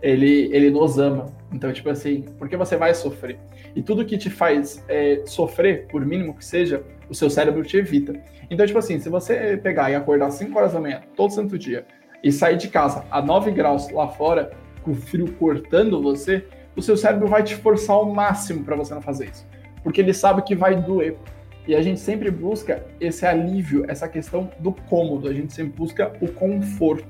[0.00, 1.26] Ele, ele nos ama.
[1.52, 3.38] Então, tipo assim, porque você vai sofrer.
[3.74, 7.76] E tudo que te faz é, sofrer, por mínimo que seja, o seu cérebro te
[7.76, 8.14] evita.
[8.50, 11.86] Então, tipo assim, se você pegar e acordar 5 horas da manhã, todo santo dia,
[12.22, 14.52] e sair de casa a 9 graus lá fora,
[14.82, 16.44] com o frio cortando você,
[16.76, 19.46] o seu cérebro vai te forçar ao máximo para você não fazer isso.
[19.82, 21.16] Porque ele sabe que vai doer.
[21.66, 26.12] E a gente sempre busca esse alívio, essa questão do cômodo, a gente sempre busca
[26.20, 27.06] o conforto,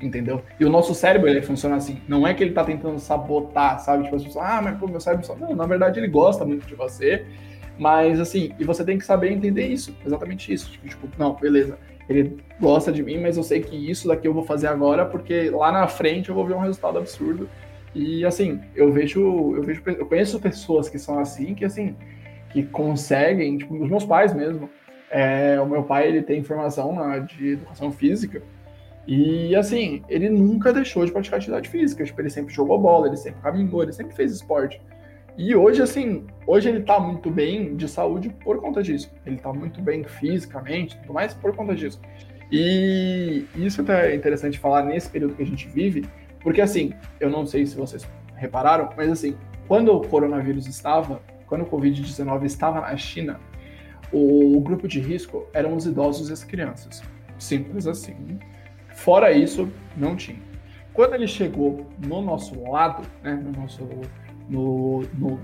[0.00, 0.42] entendeu?
[0.58, 4.04] E o nosso cérebro, ele funciona assim, não é que ele tá tentando sabotar, sabe?
[4.04, 5.34] Tipo, as pessoas, ah, mas pô, meu cérebro só...
[5.34, 7.26] Não, na verdade ele gosta muito de você,
[7.76, 10.70] mas, assim, e você tem que saber entender isso, exatamente isso.
[10.70, 11.78] Tipo, tipo, não, beleza,
[12.08, 15.50] ele gosta de mim, mas eu sei que isso daqui eu vou fazer agora, porque
[15.50, 17.48] lá na frente eu vou ver um resultado absurdo.
[17.94, 21.96] E, assim, eu vejo, eu vejo, eu conheço pessoas que são assim, que, assim,
[22.50, 24.68] que conseguem, tipo, os meus pais mesmo.
[25.10, 28.42] É, o meu pai, ele tem formação na, de educação física,
[29.10, 32.04] e assim, ele nunca deixou de praticar atividade física.
[32.04, 34.78] Tipo, ele sempre jogou bola, ele sempre caminhou, ele sempre fez esporte.
[35.38, 39.08] E hoje, assim, hoje ele tá muito bem de saúde por conta disso.
[39.24, 42.00] Ele tá muito bem fisicamente, tudo mais por conta disso.
[42.50, 46.08] E isso é interessante falar nesse período que a gente vive,
[46.40, 48.04] porque assim, eu não sei se vocês
[48.34, 49.36] repararam, mas assim,
[49.68, 53.38] quando o coronavírus estava, quando o Covid-19 estava na China,
[54.12, 57.00] o grupo de risco eram os idosos e as crianças.
[57.38, 58.40] Simples assim.
[58.88, 60.40] Fora isso, não tinha.
[60.92, 63.86] Quando ele chegou no nosso lado, né, no nosso
[64.48, 65.38] no, no,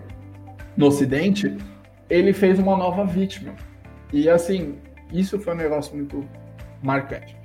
[0.77, 1.57] no Ocidente,
[2.09, 3.53] ele fez uma nova vítima.
[4.13, 4.79] E assim,
[5.13, 6.25] isso foi um negócio muito
[6.83, 7.37] marcante.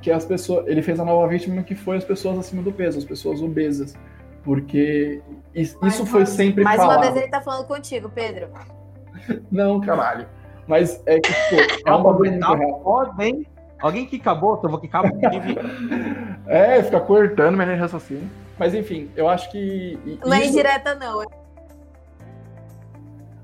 [0.00, 0.66] que as pessoas.
[0.68, 3.94] Ele fez a nova vítima que foi as pessoas acima do peso, as pessoas obesas.
[4.42, 5.22] Porque
[5.54, 6.98] is- Mais isso uma- foi sempre Mais falado.
[6.98, 8.48] uma vez ele tá falando contigo, Pedro.
[9.50, 10.26] Não, caralho.
[10.66, 12.82] Mas é que, tipo, é um bagulho muito Tá real.
[12.82, 13.46] foda, hein?
[13.84, 15.04] Alguém que acabou, eu vou quicar.
[16.46, 18.30] É, fica cortando minha linha de raciocínio.
[18.58, 19.98] Mas enfim, eu acho que.
[20.06, 21.22] i- Não é isso- indireta, não.
[21.22, 21.26] é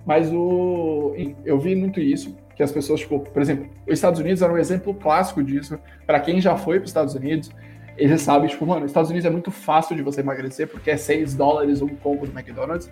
[0.06, 1.14] Mas o.
[1.44, 4.56] Eu vi muito isso, que as pessoas, tipo, por exemplo, os Estados Unidos era um
[4.56, 5.78] exemplo clássico disso.
[6.06, 7.50] Pra quem já foi para os Estados Unidos,
[7.98, 10.96] eles sabem, tipo, mano, os Estados Unidos é muito fácil de você emagrecer, porque é
[10.96, 12.90] 6 dólares um combo do McDonald's.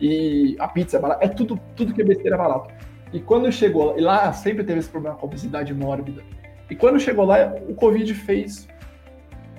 [0.00, 1.22] E a pizza é barata.
[1.24, 2.72] É tudo, tudo que é besteira é barato.
[3.12, 6.22] E quando chegou lá, e lá sempre teve esse problema com a obesidade mórbida.
[6.70, 8.68] E quando chegou lá, o Covid fez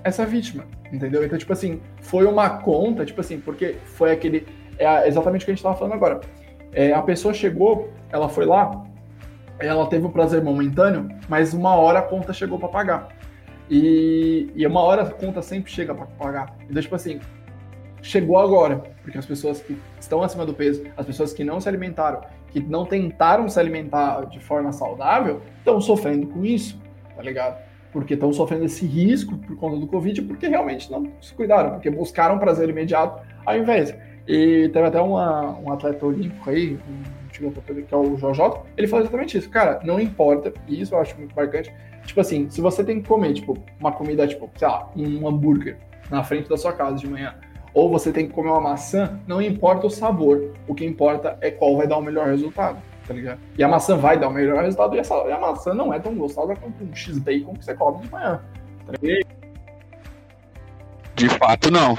[0.04, 1.24] essa vítima, entendeu?
[1.24, 4.48] Então, tipo assim, foi uma conta, tipo assim, porque foi aquele.
[4.78, 6.22] É exatamente o que a gente tava falando agora.
[6.72, 8.84] É, a pessoa chegou, ela foi lá,
[9.60, 13.10] ela teve o prazer momentâneo, mas uma hora a conta chegou para pagar.
[13.70, 16.56] E, e uma hora a conta sempre chega para pagar.
[16.70, 17.20] Então, tipo assim,
[18.02, 21.68] chegou agora, porque as pessoas que estão acima do peso, as pessoas que não se
[21.68, 26.80] alimentaram, que não tentaram se alimentar de forma saudável, estão sofrendo com isso,
[27.18, 27.58] tá ligado?
[27.92, 31.90] Porque estão sofrendo esse risco por conta do Covid, porque realmente não se cuidaram, porque
[31.90, 33.94] buscaram prazer imediato ao invés.
[34.28, 37.28] E teve até uma, um atleta olímpico aí, um
[37.86, 39.50] que é o Jojo, ele falou exatamente isso.
[39.50, 41.72] Cara, não importa, e isso eu acho muito marcante.
[42.06, 45.78] Tipo assim, se você tem que comer, tipo, uma comida, tipo, sei lá, um hambúrguer
[46.10, 47.36] na frente da sua casa de manhã,
[47.74, 50.54] ou você tem que comer uma maçã, não importa o sabor.
[50.68, 53.40] O que importa é qual vai dar o melhor resultado, tá ligado?
[53.58, 56.00] E a maçã vai dar o melhor resultado, e, essa, e a maçã não é
[56.00, 58.42] tão gostosa quanto um X-Bacon que você come de manhã.
[61.16, 61.96] De fato, não.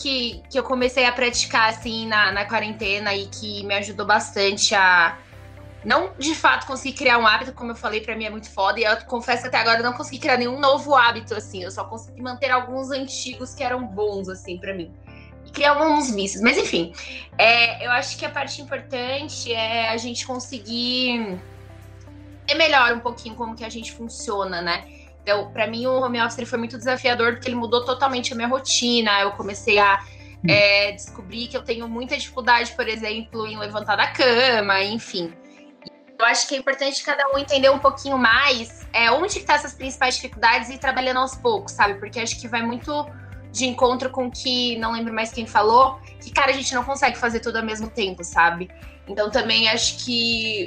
[0.00, 4.74] que, que eu comecei a praticar assim na, na quarentena e que me ajudou bastante
[4.74, 5.18] a
[5.84, 8.80] não de fato conseguir criar um hábito, como eu falei, pra mim é muito foda.
[8.80, 11.62] E eu confesso que até agora eu não consegui criar nenhum novo hábito, assim.
[11.62, 14.90] Eu só consegui manter alguns antigos que eram bons, assim, pra mim.
[15.54, 16.42] Criar alguns vícios.
[16.42, 16.92] Mas enfim,
[17.38, 21.38] é, eu acho que a parte importante é a gente conseguir
[22.46, 24.84] é melhor um pouquinho como que a gente funciona, né?
[25.22, 28.48] Então, para mim, o home office foi muito desafiador porque ele mudou totalmente a minha
[28.48, 29.22] rotina.
[29.22, 30.04] Eu comecei a
[30.46, 35.32] é, descobrir que eu tenho muita dificuldade, por exemplo, em levantar da cama, enfim.
[36.18, 39.54] Eu acho que é importante cada um entender um pouquinho mais é, onde que tá
[39.54, 41.94] essas principais dificuldades e ir trabalhando aos poucos, sabe?
[41.94, 42.92] Porque acho que vai muito
[43.54, 47.16] de encontro com que, não lembro mais quem falou, que, cara, a gente não consegue
[47.16, 48.68] fazer tudo ao mesmo tempo, sabe?
[49.06, 50.66] Então também acho que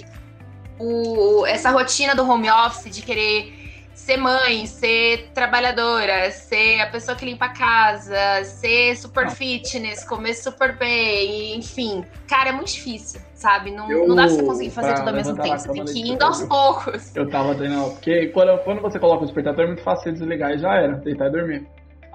[0.80, 3.53] o, essa rotina do home office de querer
[3.93, 8.15] ser mãe, ser trabalhadora, ser a pessoa que limpa a casa,
[8.45, 12.05] ser super fitness, comer super bem, enfim.
[12.26, 13.69] Cara, é muito difícil, sabe?
[13.72, 15.57] Não, Eu- não dá pra você conseguir fazer tudo ao mesmo tempo.
[15.59, 17.14] Você tem que ir indo aos poucos.
[17.18, 20.51] Eu tava treinando, porque quando, quando você coloca o despertador é muito fácil de desligar
[20.53, 21.68] e já era, deitar e dormir.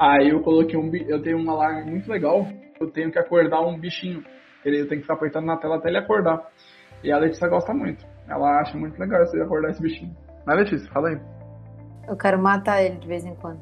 [0.02, 0.92] Aí eu coloquei um.
[0.96, 2.44] Eu tenho um alarme muito legal,
[2.80, 4.24] eu tenho que acordar um bichinho.
[4.64, 6.44] Ele eu tenho que ficar apertando na tela até ele acordar.
[7.04, 8.04] E a Letícia gosta muito.
[8.28, 10.12] Ela acha muito legal você acordar esse bichinho.
[10.44, 11.20] Mas Letícia, fala aí.
[12.08, 13.60] Eu quero matar ele de vez em quando.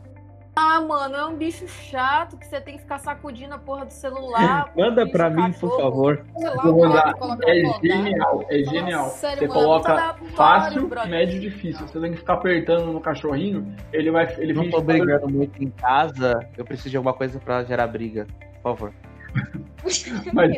[0.63, 3.93] Ah, mano, é um bicho chato que você tem que ficar sacudindo a porra do
[3.93, 4.71] celular.
[4.77, 5.81] Manda pra mim, por cachorro.
[5.81, 6.25] favor.
[6.37, 7.07] Sei lá, Vou mandar.
[7.07, 7.55] É acordar.
[7.83, 9.07] genial, é Nossa, genial.
[9.09, 11.11] sério, Você mano, coloca fácil, brother.
[11.11, 11.87] médio e difícil.
[11.89, 14.27] Você tem que ficar apertando no cachorrinho, ele vai.
[14.39, 16.39] Ele Não tô tá brigando muito em casa.
[16.59, 18.27] Eu preciso de alguma coisa pra gerar briga.
[18.63, 18.93] Por favor.
[20.35, 20.57] Mas.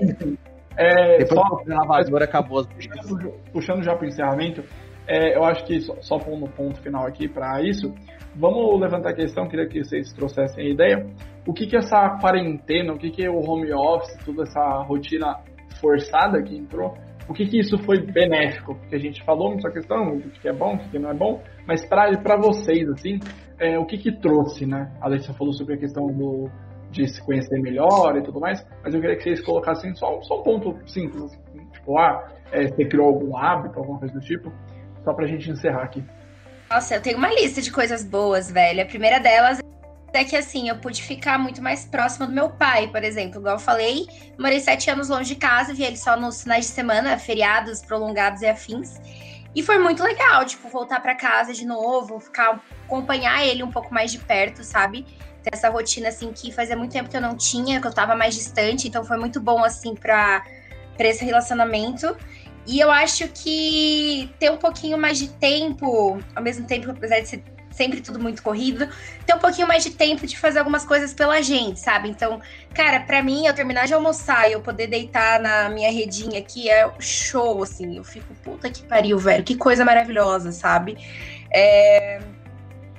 [0.77, 2.99] É, Depois só, que eu a lavadora, acabou as brigas.
[3.03, 4.65] puxando, puxando já para o encerramento,
[5.07, 7.95] é, eu acho que só, só pondo ponto final aqui para isso,
[8.35, 11.07] vamos levantar a questão, queria que vocês trouxessem a ideia.
[11.47, 15.37] O que que essa quarentena, o que que o home office, toda essa rotina
[15.81, 16.95] forçada que entrou,
[17.29, 18.75] o que que isso foi benéfico?
[18.75, 21.43] Porque a gente falou muita questão, o que é bom, o que não é bom,
[21.67, 23.19] mas para vocês, assim,
[23.59, 24.93] é, o que que trouxe, né?
[25.01, 26.51] A Letícia falou sobre a questão do,
[26.91, 30.41] de se conhecer melhor e tudo mais, mas eu queria que vocês colocassem só, só
[30.41, 34.53] um ponto simples, assim, tipo, ah, é, você criou algum hábito, alguma coisa do tipo,
[35.05, 36.05] só pra gente encerrar aqui.
[36.73, 38.81] Nossa, eu tenho uma lista de coisas boas, velho.
[38.81, 39.59] A primeira delas
[40.11, 43.41] é que, assim, eu pude ficar muito mais próxima do meu pai, por exemplo.
[43.41, 44.07] Igual eu falei,
[44.39, 48.41] morei sete anos longe de casa, via ele só nos finais de semana, feriados prolongados
[48.41, 48.99] e afins.
[49.55, 53.93] E foi muito legal, tipo, voltar pra casa de novo, ficar, acompanhar ele um pouco
[53.93, 55.05] mais de perto, sabe?
[55.43, 58.17] Ter essa rotina, assim, que fazia muito tempo que eu não tinha, que eu tava
[58.17, 60.43] mais distante, então foi muito bom, assim, pra,
[60.97, 62.17] pra esse relacionamento.
[62.67, 67.29] E eu acho que ter um pouquinho mais de tempo, ao mesmo tempo, apesar de
[67.29, 68.89] ser sempre tudo muito corrido,
[69.27, 72.09] ter um pouquinho mais de tempo de fazer algumas coisas pela gente, sabe?
[72.09, 72.41] Então,
[72.75, 76.71] cara, pra mim, eu terminar de almoçar e eu poder deitar na minha redinha aqui
[76.71, 77.97] é show, assim.
[77.97, 79.43] Eu fico, puta que pariu, velho.
[79.43, 80.97] Que coisa maravilhosa, sabe?
[81.53, 82.21] É...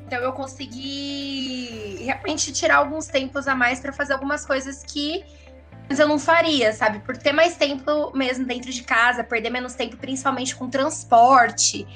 [0.06, 5.23] Então eu consegui realmente tirar alguns tempos a mais para fazer algumas coisas que
[5.99, 6.99] eu não faria, sabe?
[6.99, 11.88] Por ter mais tempo mesmo dentro de casa, perder menos tempo, principalmente com transporte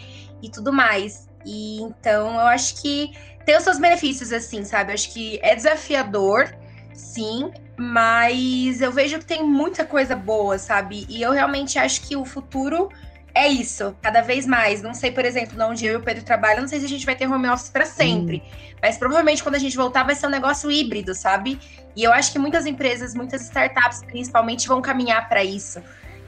[0.41, 1.27] e tudo mais.
[1.45, 3.11] E então eu acho que
[3.45, 4.91] tem os seus benefícios, assim, sabe?
[4.91, 6.53] Eu acho que é desafiador,
[6.93, 11.05] sim, mas eu vejo que tem muita coisa boa, sabe?
[11.09, 12.89] E eu realmente acho que o futuro
[13.37, 14.81] é isso, cada vez mais.
[14.81, 17.05] Não sei, por exemplo, onde eu e o Pedro trabalham, não sei se a gente
[17.05, 18.43] vai ter home office para sempre.
[18.43, 18.75] Hum.
[18.81, 21.59] Mas provavelmente quando a gente voltar vai ser um negócio híbrido, sabe?
[21.95, 25.81] E eu acho que muitas empresas, muitas startups principalmente, vão caminhar para isso.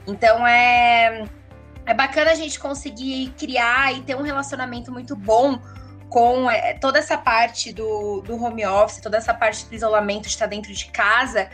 [0.06, 1.24] Então é,
[1.84, 5.60] é bacana a gente conseguir criar e ter um relacionamento muito bom
[6.08, 10.28] com é, toda essa parte do, do home office, toda essa parte do isolamento de
[10.28, 11.48] estar dentro de casa,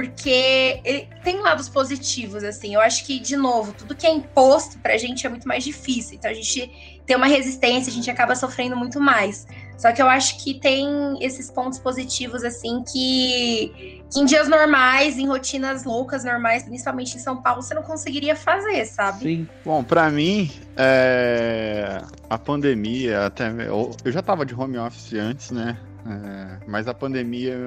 [0.00, 2.72] porque ele tem lados positivos, assim.
[2.72, 6.16] Eu acho que, de novo, tudo que é imposto pra gente é muito mais difícil.
[6.16, 9.44] Então a gente tem uma resistência, a gente acaba sofrendo muito mais.
[9.76, 10.86] Só que eu acho que tem
[11.20, 17.18] esses pontos positivos, assim, que, que em dias normais, em rotinas loucas normais, principalmente em
[17.18, 19.24] São Paulo, você não conseguiria fazer, sabe?
[19.24, 19.48] Sim.
[19.64, 22.00] Bom, para mim, é...
[22.30, 23.48] a pandemia, até.
[23.66, 25.76] Eu, já tava de home office antes, né?
[26.06, 26.64] É...
[26.68, 27.58] Mas a pandemia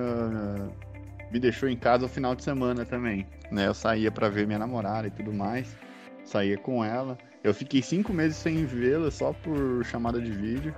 [1.32, 3.26] me deixou em casa o final de semana também.
[3.52, 3.68] Né?
[3.68, 5.76] Eu saía para ver minha namorada e tudo mais.
[6.24, 7.18] Saía com ela.
[7.44, 10.76] Eu fiquei cinco meses sem vê-la só por chamada de vídeo.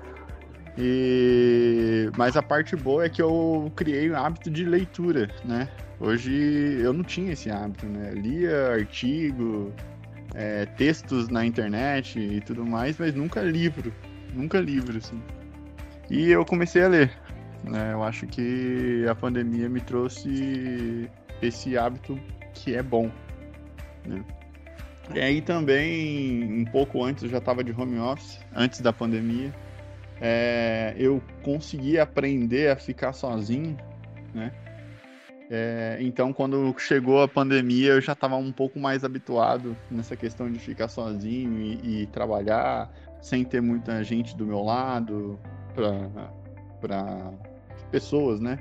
[0.78, 5.70] E mas a parte boa é que eu criei o hábito de leitura, né?
[6.00, 8.12] Hoje eu não tinha esse hábito, né?
[8.12, 9.72] Lia artigo,
[10.34, 13.94] é, textos na internet e tudo mais, mas nunca livro,
[14.34, 15.22] nunca livro, assim.
[16.10, 17.12] E eu comecei a ler.
[17.64, 17.94] Né?
[17.94, 21.10] Eu acho que a pandemia me trouxe
[21.42, 22.20] esse hábito
[22.54, 23.10] que é bom.
[24.06, 24.24] Né?
[25.14, 29.54] E aí também, um pouco antes, eu já estava de home office, antes da pandemia.
[30.22, 33.76] É, eu consegui aprender a ficar sozinho,
[34.34, 34.52] né?
[35.50, 40.50] É, então, quando chegou a pandemia, eu já estava um pouco mais habituado nessa questão
[40.50, 42.92] de ficar sozinho e, e trabalhar
[43.22, 45.38] sem ter muita gente do meu lado
[46.80, 47.34] para
[47.94, 48.58] pessoas, né?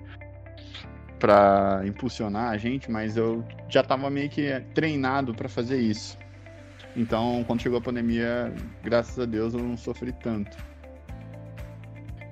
[1.18, 6.18] Para impulsionar a gente, mas eu já estava meio que treinado para fazer isso.
[6.94, 8.52] Então, quando chegou a pandemia,
[8.84, 10.54] graças a Deus eu não sofri tanto.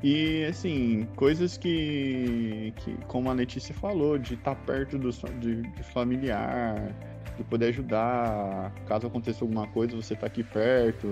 [0.02, 5.10] E, assim, coisas que, que como a Letícia falou, de estar tá perto do,
[5.40, 6.94] de, de, familiar,
[7.36, 11.08] de poder ajudar, caso aconteça alguma coisa, você tá aqui perto.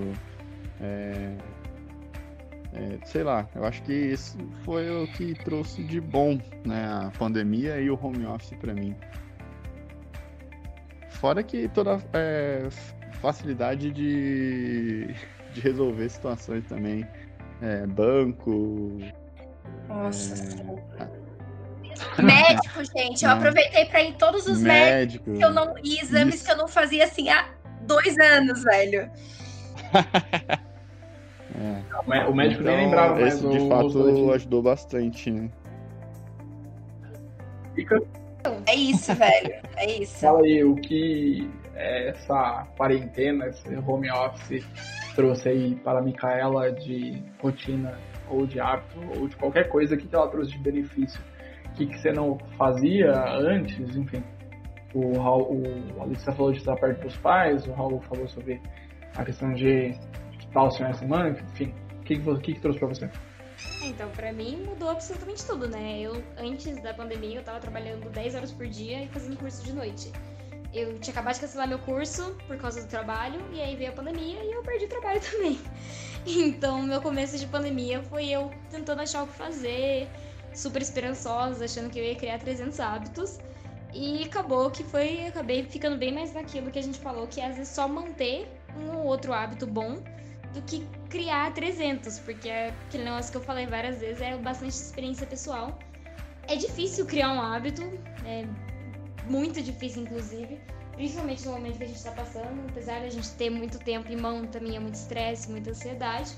[0.81, 1.37] É,
[2.79, 7.11] é, sei lá, eu acho que isso foi o que trouxe de bom, né, a
[7.19, 8.95] pandemia e o home office para mim.
[11.11, 12.69] Fora que toda é,
[13.21, 15.13] facilidade de,
[15.53, 17.05] de resolver situações também,
[17.61, 18.99] é, banco.
[19.89, 20.35] Nossa.
[22.17, 22.23] É...
[22.23, 26.37] Médico, gente, eu aproveitei para ir em todos os médicos que eu não e exames
[26.37, 26.45] isso.
[26.45, 27.49] que eu não fazia assim há
[27.81, 29.11] dois anos, velho.
[31.59, 32.27] É.
[32.29, 35.51] O médico então, nem lembrava mais esse, de fato ajudou bastante, né?
[37.75, 38.01] Fica...
[38.67, 39.55] É isso, velho.
[39.77, 40.21] É isso.
[40.21, 44.65] Fala aí o que essa quarentena, esse home office
[45.15, 47.99] trouxe aí para a Micaela de rotina
[48.31, 51.21] ou de hábito ou de qualquer coisa que ela trouxe de benefício.
[51.67, 54.23] O que, que você não fazia antes, enfim.
[54.95, 55.63] O, Raul,
[55.97, 58.61] o Alicia falou de estar perto dos pais, o Raul falou sobre
[59.17, 59.95] a questão de
[60.53, 61.75] tal senhor semana, enfim.
[62.01, 63.11] O que, que, que trouxe para você?
[63.83, 66.01] Então, para mim mudou absolutamente tudo, né?
[66.01, 69.73] Eu, antes da pandemia, eu tava trabalhando 10 horas por dia e fazendo curso de
[69.73, 70.13] noite.
[70.73, 73.95] Eu tinha acabado de cancelar meu curso por causa do trabalho, e aí veio a
[73.95, 75.59] pandemia e eu perdi o trabalho também.
[76.27, 80.09] Então, meu começo de pandemia foi eu tentando achar o que fazer,
[80.55, 83.39] super esperançosa, achando que eu ia criar 300 hábitos.
[83.95, 87.47] E acabou que foi, acabei ficando bem mais naquilo que a gente falou, que é
[87.47, 88.47] às vezes só manter
[88.77, 90.03] um ou outro hábito bom
[90.53, 94.73] do que criar 300, porque é aquele negócio que eu falei várias vezes, é bastante
[94.73, 95.79] experiência pessoal.
[96.47, 97.83] É difícil criar um hábito,
[98.25, 98.47] é
[99.29, 100.59] muito difícil, inclusive,
[100.95, 104.17] principalmente no momento que a gente está passando, apesar da gente ter muito tempo em
[104.17, 106.35] mão, também é muito estresse, muita ansiedade.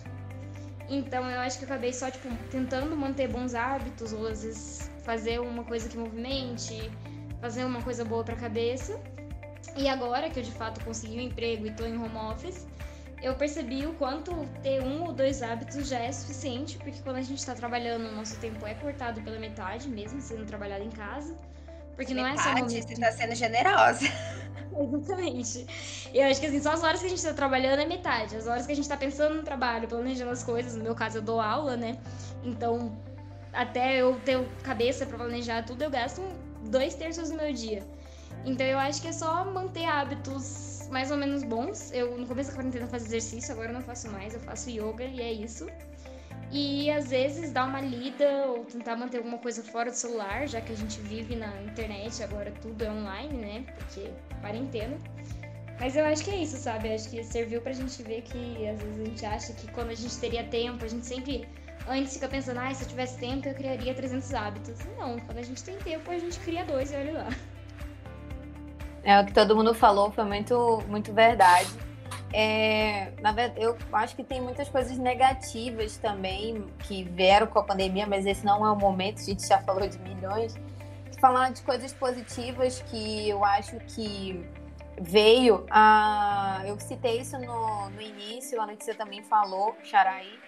[0.89, 4.91] Então eu acho que eu acabei só, tipo, tentando manter bons hábitos, ou às vezes
[5.05, 6.91] fazer uma coisa que movimente,
[7.41, 9.01] fazer uma coisa boa para a cabeça.
[9.77, 12.67] E agora que eu de fato consegui um emprego e tô em home office,
[13.23, 14.33] eu percebi o quanto
[14.63, 18.13] ter um ou dois hábitos já é suficiente, porque quando a gente está trabalhando, o
[18.13, 21.35] nosso tempo é cortado pela metade, mesmo sendo trabalhado em casa,
[21.97, 22.89] Porque não é só Metade, momento.
[22.89, 24.07] você tá sendo generosa.
[24.81, 25.67] Exatamente.
[26.15, 28.37] Eu acho que assim, só as horas que a gente tá trabalhando é metade.
[28.37, 30.75] As horas que a gente tá pensando no trabalho, planejando as coisas.
[30.75, 31.99] No meu caso, eu dou aula, né?
[32.43, 32.97] Então,
[33.53, 36.23] até eu ter cabeça pra planejar tudo, eu gasto
[36.71, 37.83] dois terços do meu dia.
[38.47, 41.93] Então, eu acho que é só manter hábitos mais ou menos bons.
[41.93, 44.35] Eu, no começo da quarentena, fazia exercício, agora não faço mais.
[44.35, 45.67] Eu faço yoga e é isso.
[46.53, 50.61] E às vezes dar uma lida ou tentar manter alguma coisa fora do celular, já
[50.61, 53.65] que a gente vive na internet, agora tudo é online, né?
[53.79, 54.11] Porque
[54.41, 54.99] quarentena.
[55.79, 56.89] Mas eu acho que é isso, sabe?
[56.89, 59.91] Eu acho que serviu pra gente ver que às vezes a gente acha que quando
[59.91, 61.49] a gente teria tempo, a gente sempre
[61.89, 64.79] antes fica pensando, ah, se eu tivesse tempo eu criaria 300 hábitos.
[64.99, 67.29] Não, quando a gente tem tempo, a gente cria dois e olha lá.
[69.03, 71.71] É o que todo mundo falou, foi muito, muito verdade.
[72.33, 77.65] É, na verdade, eu acho que tem muitas coisas negativas também que vieram com a
[77.65, 80.55] pandemia, mas esse não é o momento, a gente já falou de milhões.
[81.21, 84.43] Falar de coisas positivas que eu acho que
[85.01, 86.63] veio a.
[86.67, 90.39] Eu citei isso no, no início, a notícia também falou, Xaraí,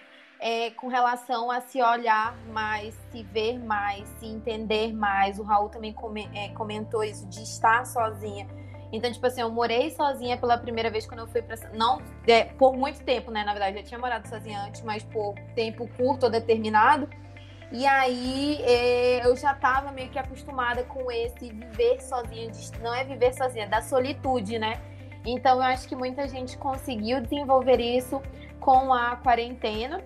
[0.43, 5.39] é, com relação a se olhar mais, se ver mais, se entender mais.
[5.39, 8.45] O Raul também come, é, comentou isso, de estar sozinha.
[8.91, 11.55] Então, tipo assim, eu morei sozinha pela primeira vez quando eu fui pra.
[11.73, 13.45] Não, é, por muito tempo, né?
[13.45, 17.09] Na verdade, eu já tinha morado sozinha antes, mas por tempo curto ou determinado.
[17.71, 22.51] E aí é, eu já tava meio que acostumada com esse viver sozinha.
[22.81, 24.81] Não é viver sozinha, é da solitude, né?
[25.25, 28.21] Então eu acho que muita gente conseguiu desenvolver isso
[28.59, 30.03] com a quarentena.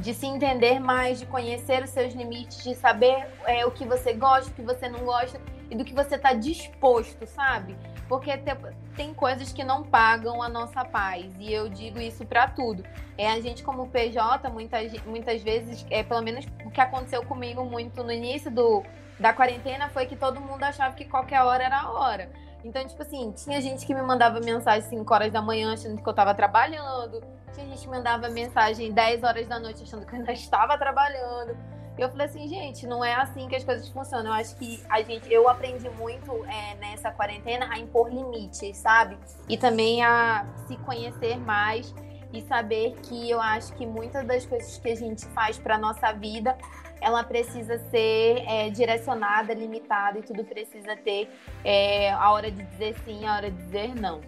[0.00, 4.12] De se entender mais, de conhecer os seus limites, de saber é, o que você
[4.12, 5.40] gosta, o que você não gosta
[5.70, 7.76] e do que você tá disposto, sabe?
[8.08, 8.56] Porque te-
[8.94, 11.24] tem coisas que não pagam a nossa paz.
[11.40, 12.84] E eu digo isso pra tudo.
[13.18, 17.64] É a gente como PJ, muitas, muitas vezes, é pelo menos o que aconteceu comigo
[17.64, 18.84] muito no início do,
[19.18, 22.30] da quarentena foi que todo mundo achava que qualquer hora era a hora.
[22.66, 26.08] Então, tipo assim, tinha gente que me mandava mensagem 5 horas da manhã achando que
[26.08, 27.22] eu tava trabalhando.
[27.54, 31.56] Tinha gente que mandava mensagem 10 horas da noite achando que eu ainda estava trabalhando.
[31.96, 34.32] E eu falei assim, gente, não é assim que as coisas funcionam.
[34.32, 39.16] Eu acho que a gente, eu aprendi muito é, nessa quarentena a impor limites, sabe?
[39.48, 41.94] E também a se conhecer mais
[42.32, 46.12] e saber que eu acho que muitas das coisas que a gente faz para nossa
[46.12, 46.58] vida,
[47.00, 51.28] ela precisa ser é, direcionada, limitada e tudo precisa ter
[51.64, 54.20] é, a hora de dizer sim, a hora de dizer não.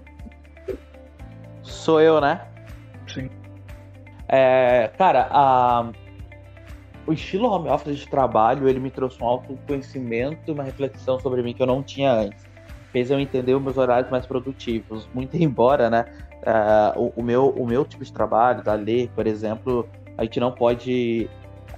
[1.62, 2.46] Sou eu, né?
[3.06, 3.30] Sim.
[4.28, 5.90] É, cara, a-
[7.06, 11.42] o estilo home office de trabalho, ele me trouxe um autoconhecimento e uma reflexão sobre
[11.42, 12.46] mim que eu não tinha antes.
[12.92, 15.08] Fez eu entender os meus horários mais produtivos.
[15.14, 16.04] Muito embora, né,
[16.42, 19.88] é, o, o meu, o meu tipo de trabalho, da Lê, por exemplo,
[20.18, 21.28] a gente não pode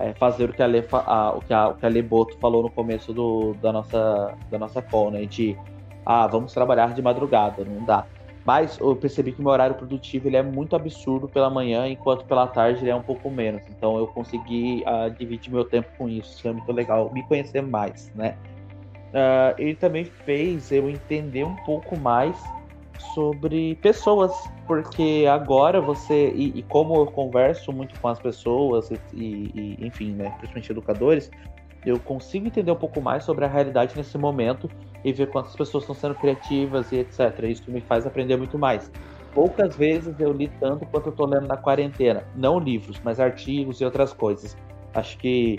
[0.01, 2.37] é, fazer o que a fa- a- o que a, o que a Lê Boto
[2.39, 5.57] falou no começo do, da, nossa, da nossa call, né, de,
[6.05, 8.07] ah, vamos trabalhar de madrugada, não dá.
[8.45, 12.47] Mas eu percebi que meu horário produtivo ele é muito absurdo pela manhã, enquanto pela
[12.47, 13.63] tarde ele é um pouco menos.
[13.69, 16.39] Então eu consegui ah, dividir meu tempo com isso.
[16.39, 17.11] Isso é muito legal.
[17.13, 18.35] Me conhecer mais, né?
[19.13, 22.43] Ah, ele também fez eu entender um pouco mais
[23.01, 29.51] sobre pessoas, porque agora você e, e como eu converso muito com as pessoas e,
[29.55, 31.31] e- enfim, né, principalmente educadores,
[31.85, 34.71] eu consigo entender um pouco mais sobre a realidade nesse momento
[35.03, 37.49] e ver quantas pessoas estão sendo criativas e etc.
[37.49, 38.91] Isso me faz aprender muito mais.
[39.33, 42.25] Poucas vezes eu li tanto quanto eu tô lendo na quarentena.
[42.35, 44.57] Não livros, mas artigos e outras coisas.
[44.93, 45.59] Acho que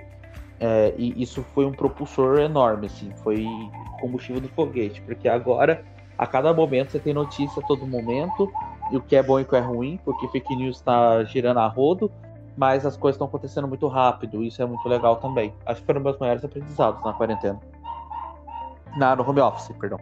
[0.59, 3.11] é, isso foi um propulsor enorme, assim.
[3.23, 5.01] Foi combustível do foguete.
[5.01, 5.83] Porque agora,
[6.21, 8.47] a cada momento, você tem notícia a todo momento.
[8.91, 11.59] E o que é bom e o que é ruim, porque fake news está girando
[11.59, 12.11] a rodo.
[12.55, 14.43] Mas as coisas estão acontecendo muito rápido.
[14.43, 15.51] Isso é muito legal também.
[15.65, 17.59] Acho que foram meus maiores aprendizados na quarentena.
[18.95, 19.97] Na, no home office, perdão.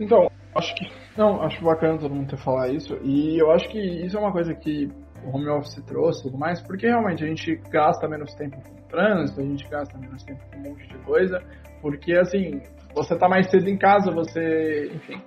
[0.00, 0.90] Então, acho que.
[1.16, 2.98] Não, acho bacana todo mundo ter falar isso.
[3.04, 4.90] E eu acho que isso é uma coisa que
[5.24, 8.74] o home office trouxe e tudo mais, porque realmente a gente gasta menos tempo com
[8.88, 11.40] trânsito, a gente gasta menos tempo com um monte de coisa,
[11.80, 12.60] porque assim,
[12.94, 15.20] você tá mais cedo em casa, você, enfim,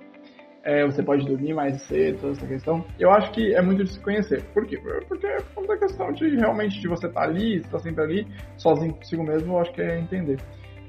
[0.64, 2.84] é, você pode dormir mais cedo, toda essa questão.
[2.98, 4.42] Eu acho que é muito de se conhecer.
[4.52, 4.78] Por quê?
[5.08, 8.26] Porque é por da questão de realmente de você estar tá ali, estar sempre ali,
[8.56, 10.38] sozinho consigo mesmo, eu acho que é entender.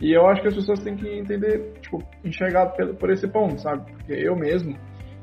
[0.02, 3.60] E eu acho que as pessoas têm que entender, tipo, enxergar pelo- por esse ponto,
[3.61, 3.91] sabe?
[3.91, 4.76] Porque eu mesmo,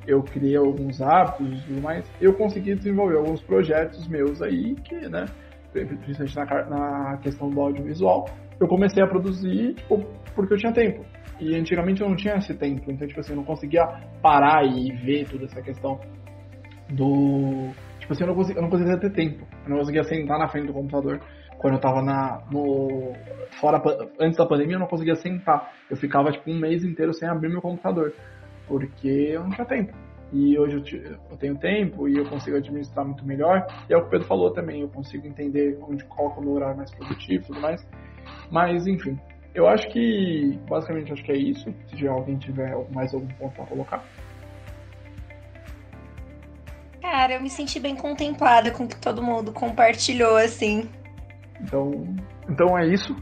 [0.07, 5.09] eu criei alguns hábitos e tudo mais, eu consegui desenvolver alguns projetos meus aí que,
[5.09, 5.27] né,
[5.73, 8.27] principalmente na, na questão do audiovisual,
[8.63, 11.05] eu comecei a produzir, tipo, porque eu tinha tempo.
[11.41, 13.85] E antigamente eu não tinha esse tempo, então, tipo assim, eu não conseguia
[14.23, 15.99] parar e ver toda essa questão
[16.91, 17.71] do...
[17.99, 19.47] Tipo assim, eu não conseguia, eu não conseguia ter tempo.
[19.65, 21.21] Eu não conseguia sentar na frente do computador
[21.59, 23.13] quando eu tava na, no,
[23.61, 23.81] fora,
[24.19, 25.73] antes da pandemia, eu não conseguia sentar.
[25.89, 28.13] Eu ficava tipo um mês inteiro sem abrir meu computador,
[28.67, 29.93] porque eu não tinha tempo.
[30.33, 33.65] E hoje eu, eu tenho tempo e eu consigo administrar muito melhor.
[33.89, 36.55] E é o que o Pedro falou também, eu consigo entender onde coloco o meu
[36.55, 37.87] horário mais produtivo e tudo mais.
[38.51, 39.19] Mas, enfim,
[39.55, 41.75] eu acho que, basicamente, acho que é isso.
[41.89, 44.05] Se alguém tiver mais algum ponto para colocar.
[47.01, 50.89] Cara, eu me senti bem contemplada com o que todo mundo compartilhou, assim.
[51.61, 52.17] Então,
[52.49, 53.15] então é isso.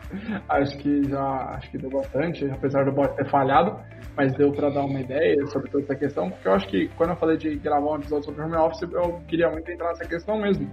[0.48, 1.24] acho que já
[1.54, 3.78] acho que deu bastante, apesar do bot ter falhado,
[4.16, 7.10] mas deu para dar uma ideia sobre toda essa questão, porque eu acho que quando
[7.10, 10.38] eu falei de gravar um episódio sobre home office, eu queria muito entrar nessa questão
[10.40, 10.70] mesmo.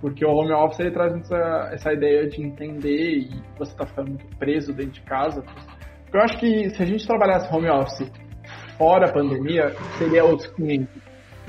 [0.00, 4.10] Porque o home office ele traz essa, essa ideia de entender e você tá ficando
[4.10, 5.42] muito preso dentro de casa.
[6.12, 8.10] Eu acho que se a gente trabalhasse home office
[8.76, 10.88] fora a pandemia, seria outros 500.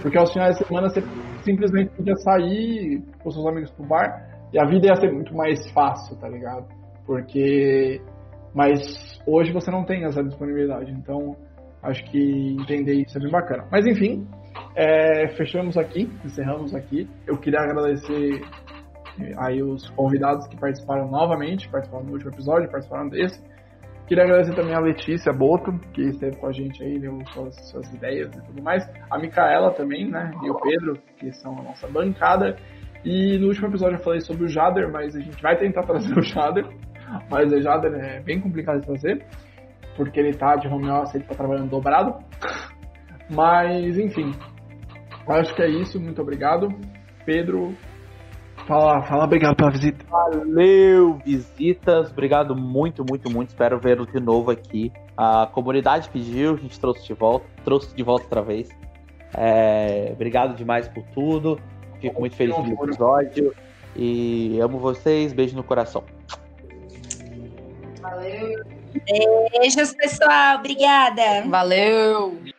[0.02, 1.02] Porque aos finais de semana você
[1.44, 5.70] simplesmente podia sair com seus amigos pro bar e a vida ia ser muito mais
[5.72, 6.68] fácil, tá ligado?
[7.06, 8.02] Porque.
[8.54, 11.36] Mas hoje você não tem essa disponibilidade, então
[11.84, 13.68] acho que entender isso é bem bacana.
[13.72, 14.28] Mas enfim,
[14.76, 17.10] é, fechamos aqui, encerramos aqui.
[17.26, 18.42] Eu queria agradecer
[19.20, 23.42] é, aí os convidados que participaram novamente, participaram do último episódio, participaram desse.
[24.08, 27.94] Queria agradecer também a Letícia Boto, que esteve com a gente aí, deu suas, suas
[27.94, 28.88] ideias e tudo mais.
[29.12, 30.32] A Micaela também, né?
[30.42, 32.56] E o Pedro, que são a nossa bancada.
[33.04, 36.18] E no último episódio eu falei sobre o Jader, mas a gente vai tentar trazer
[36.18, 36.66] o Jader.
[37.30, 39.26] Mas o Jader é bem complicado de fazer,
[39.98, 42.16] porque ele tá de home office, ele tá trabalhando dobrado.
[43.30, 44.32] Mas, enfim,
[45.28, 46.00] acho que é isso.
[46.00, 46.70] Muito obrigado.
[47.26, 47.76] Pedro,
[48.68, 50.06] fala, fala obrigado pela visita.
[50.10, 52.12] Valeu, visitas.
[52.12, 53.50] Obrigado muito, muito, muito.
[53.50, 54.92] Espero vê-lo de novo aqui.
[55.16, 58.70] A comunidade pediu, a gente trouxe de volta, trouxe de volta outra vez.
[59.36, 61.60] É, obrigado demais por tudo.
[62.00, 63.54] Fico muito feliz com o episódio.
[63.96, 65.34] E amo vocês.
[65.34, 66.04] Beijo no coração.
[68.02, 68.64] Valeu.
[69.52, 70.60] Beijos, pessoal.
[70.60, 71.44] Obrigada.
[71.50, 72.57] Valeu.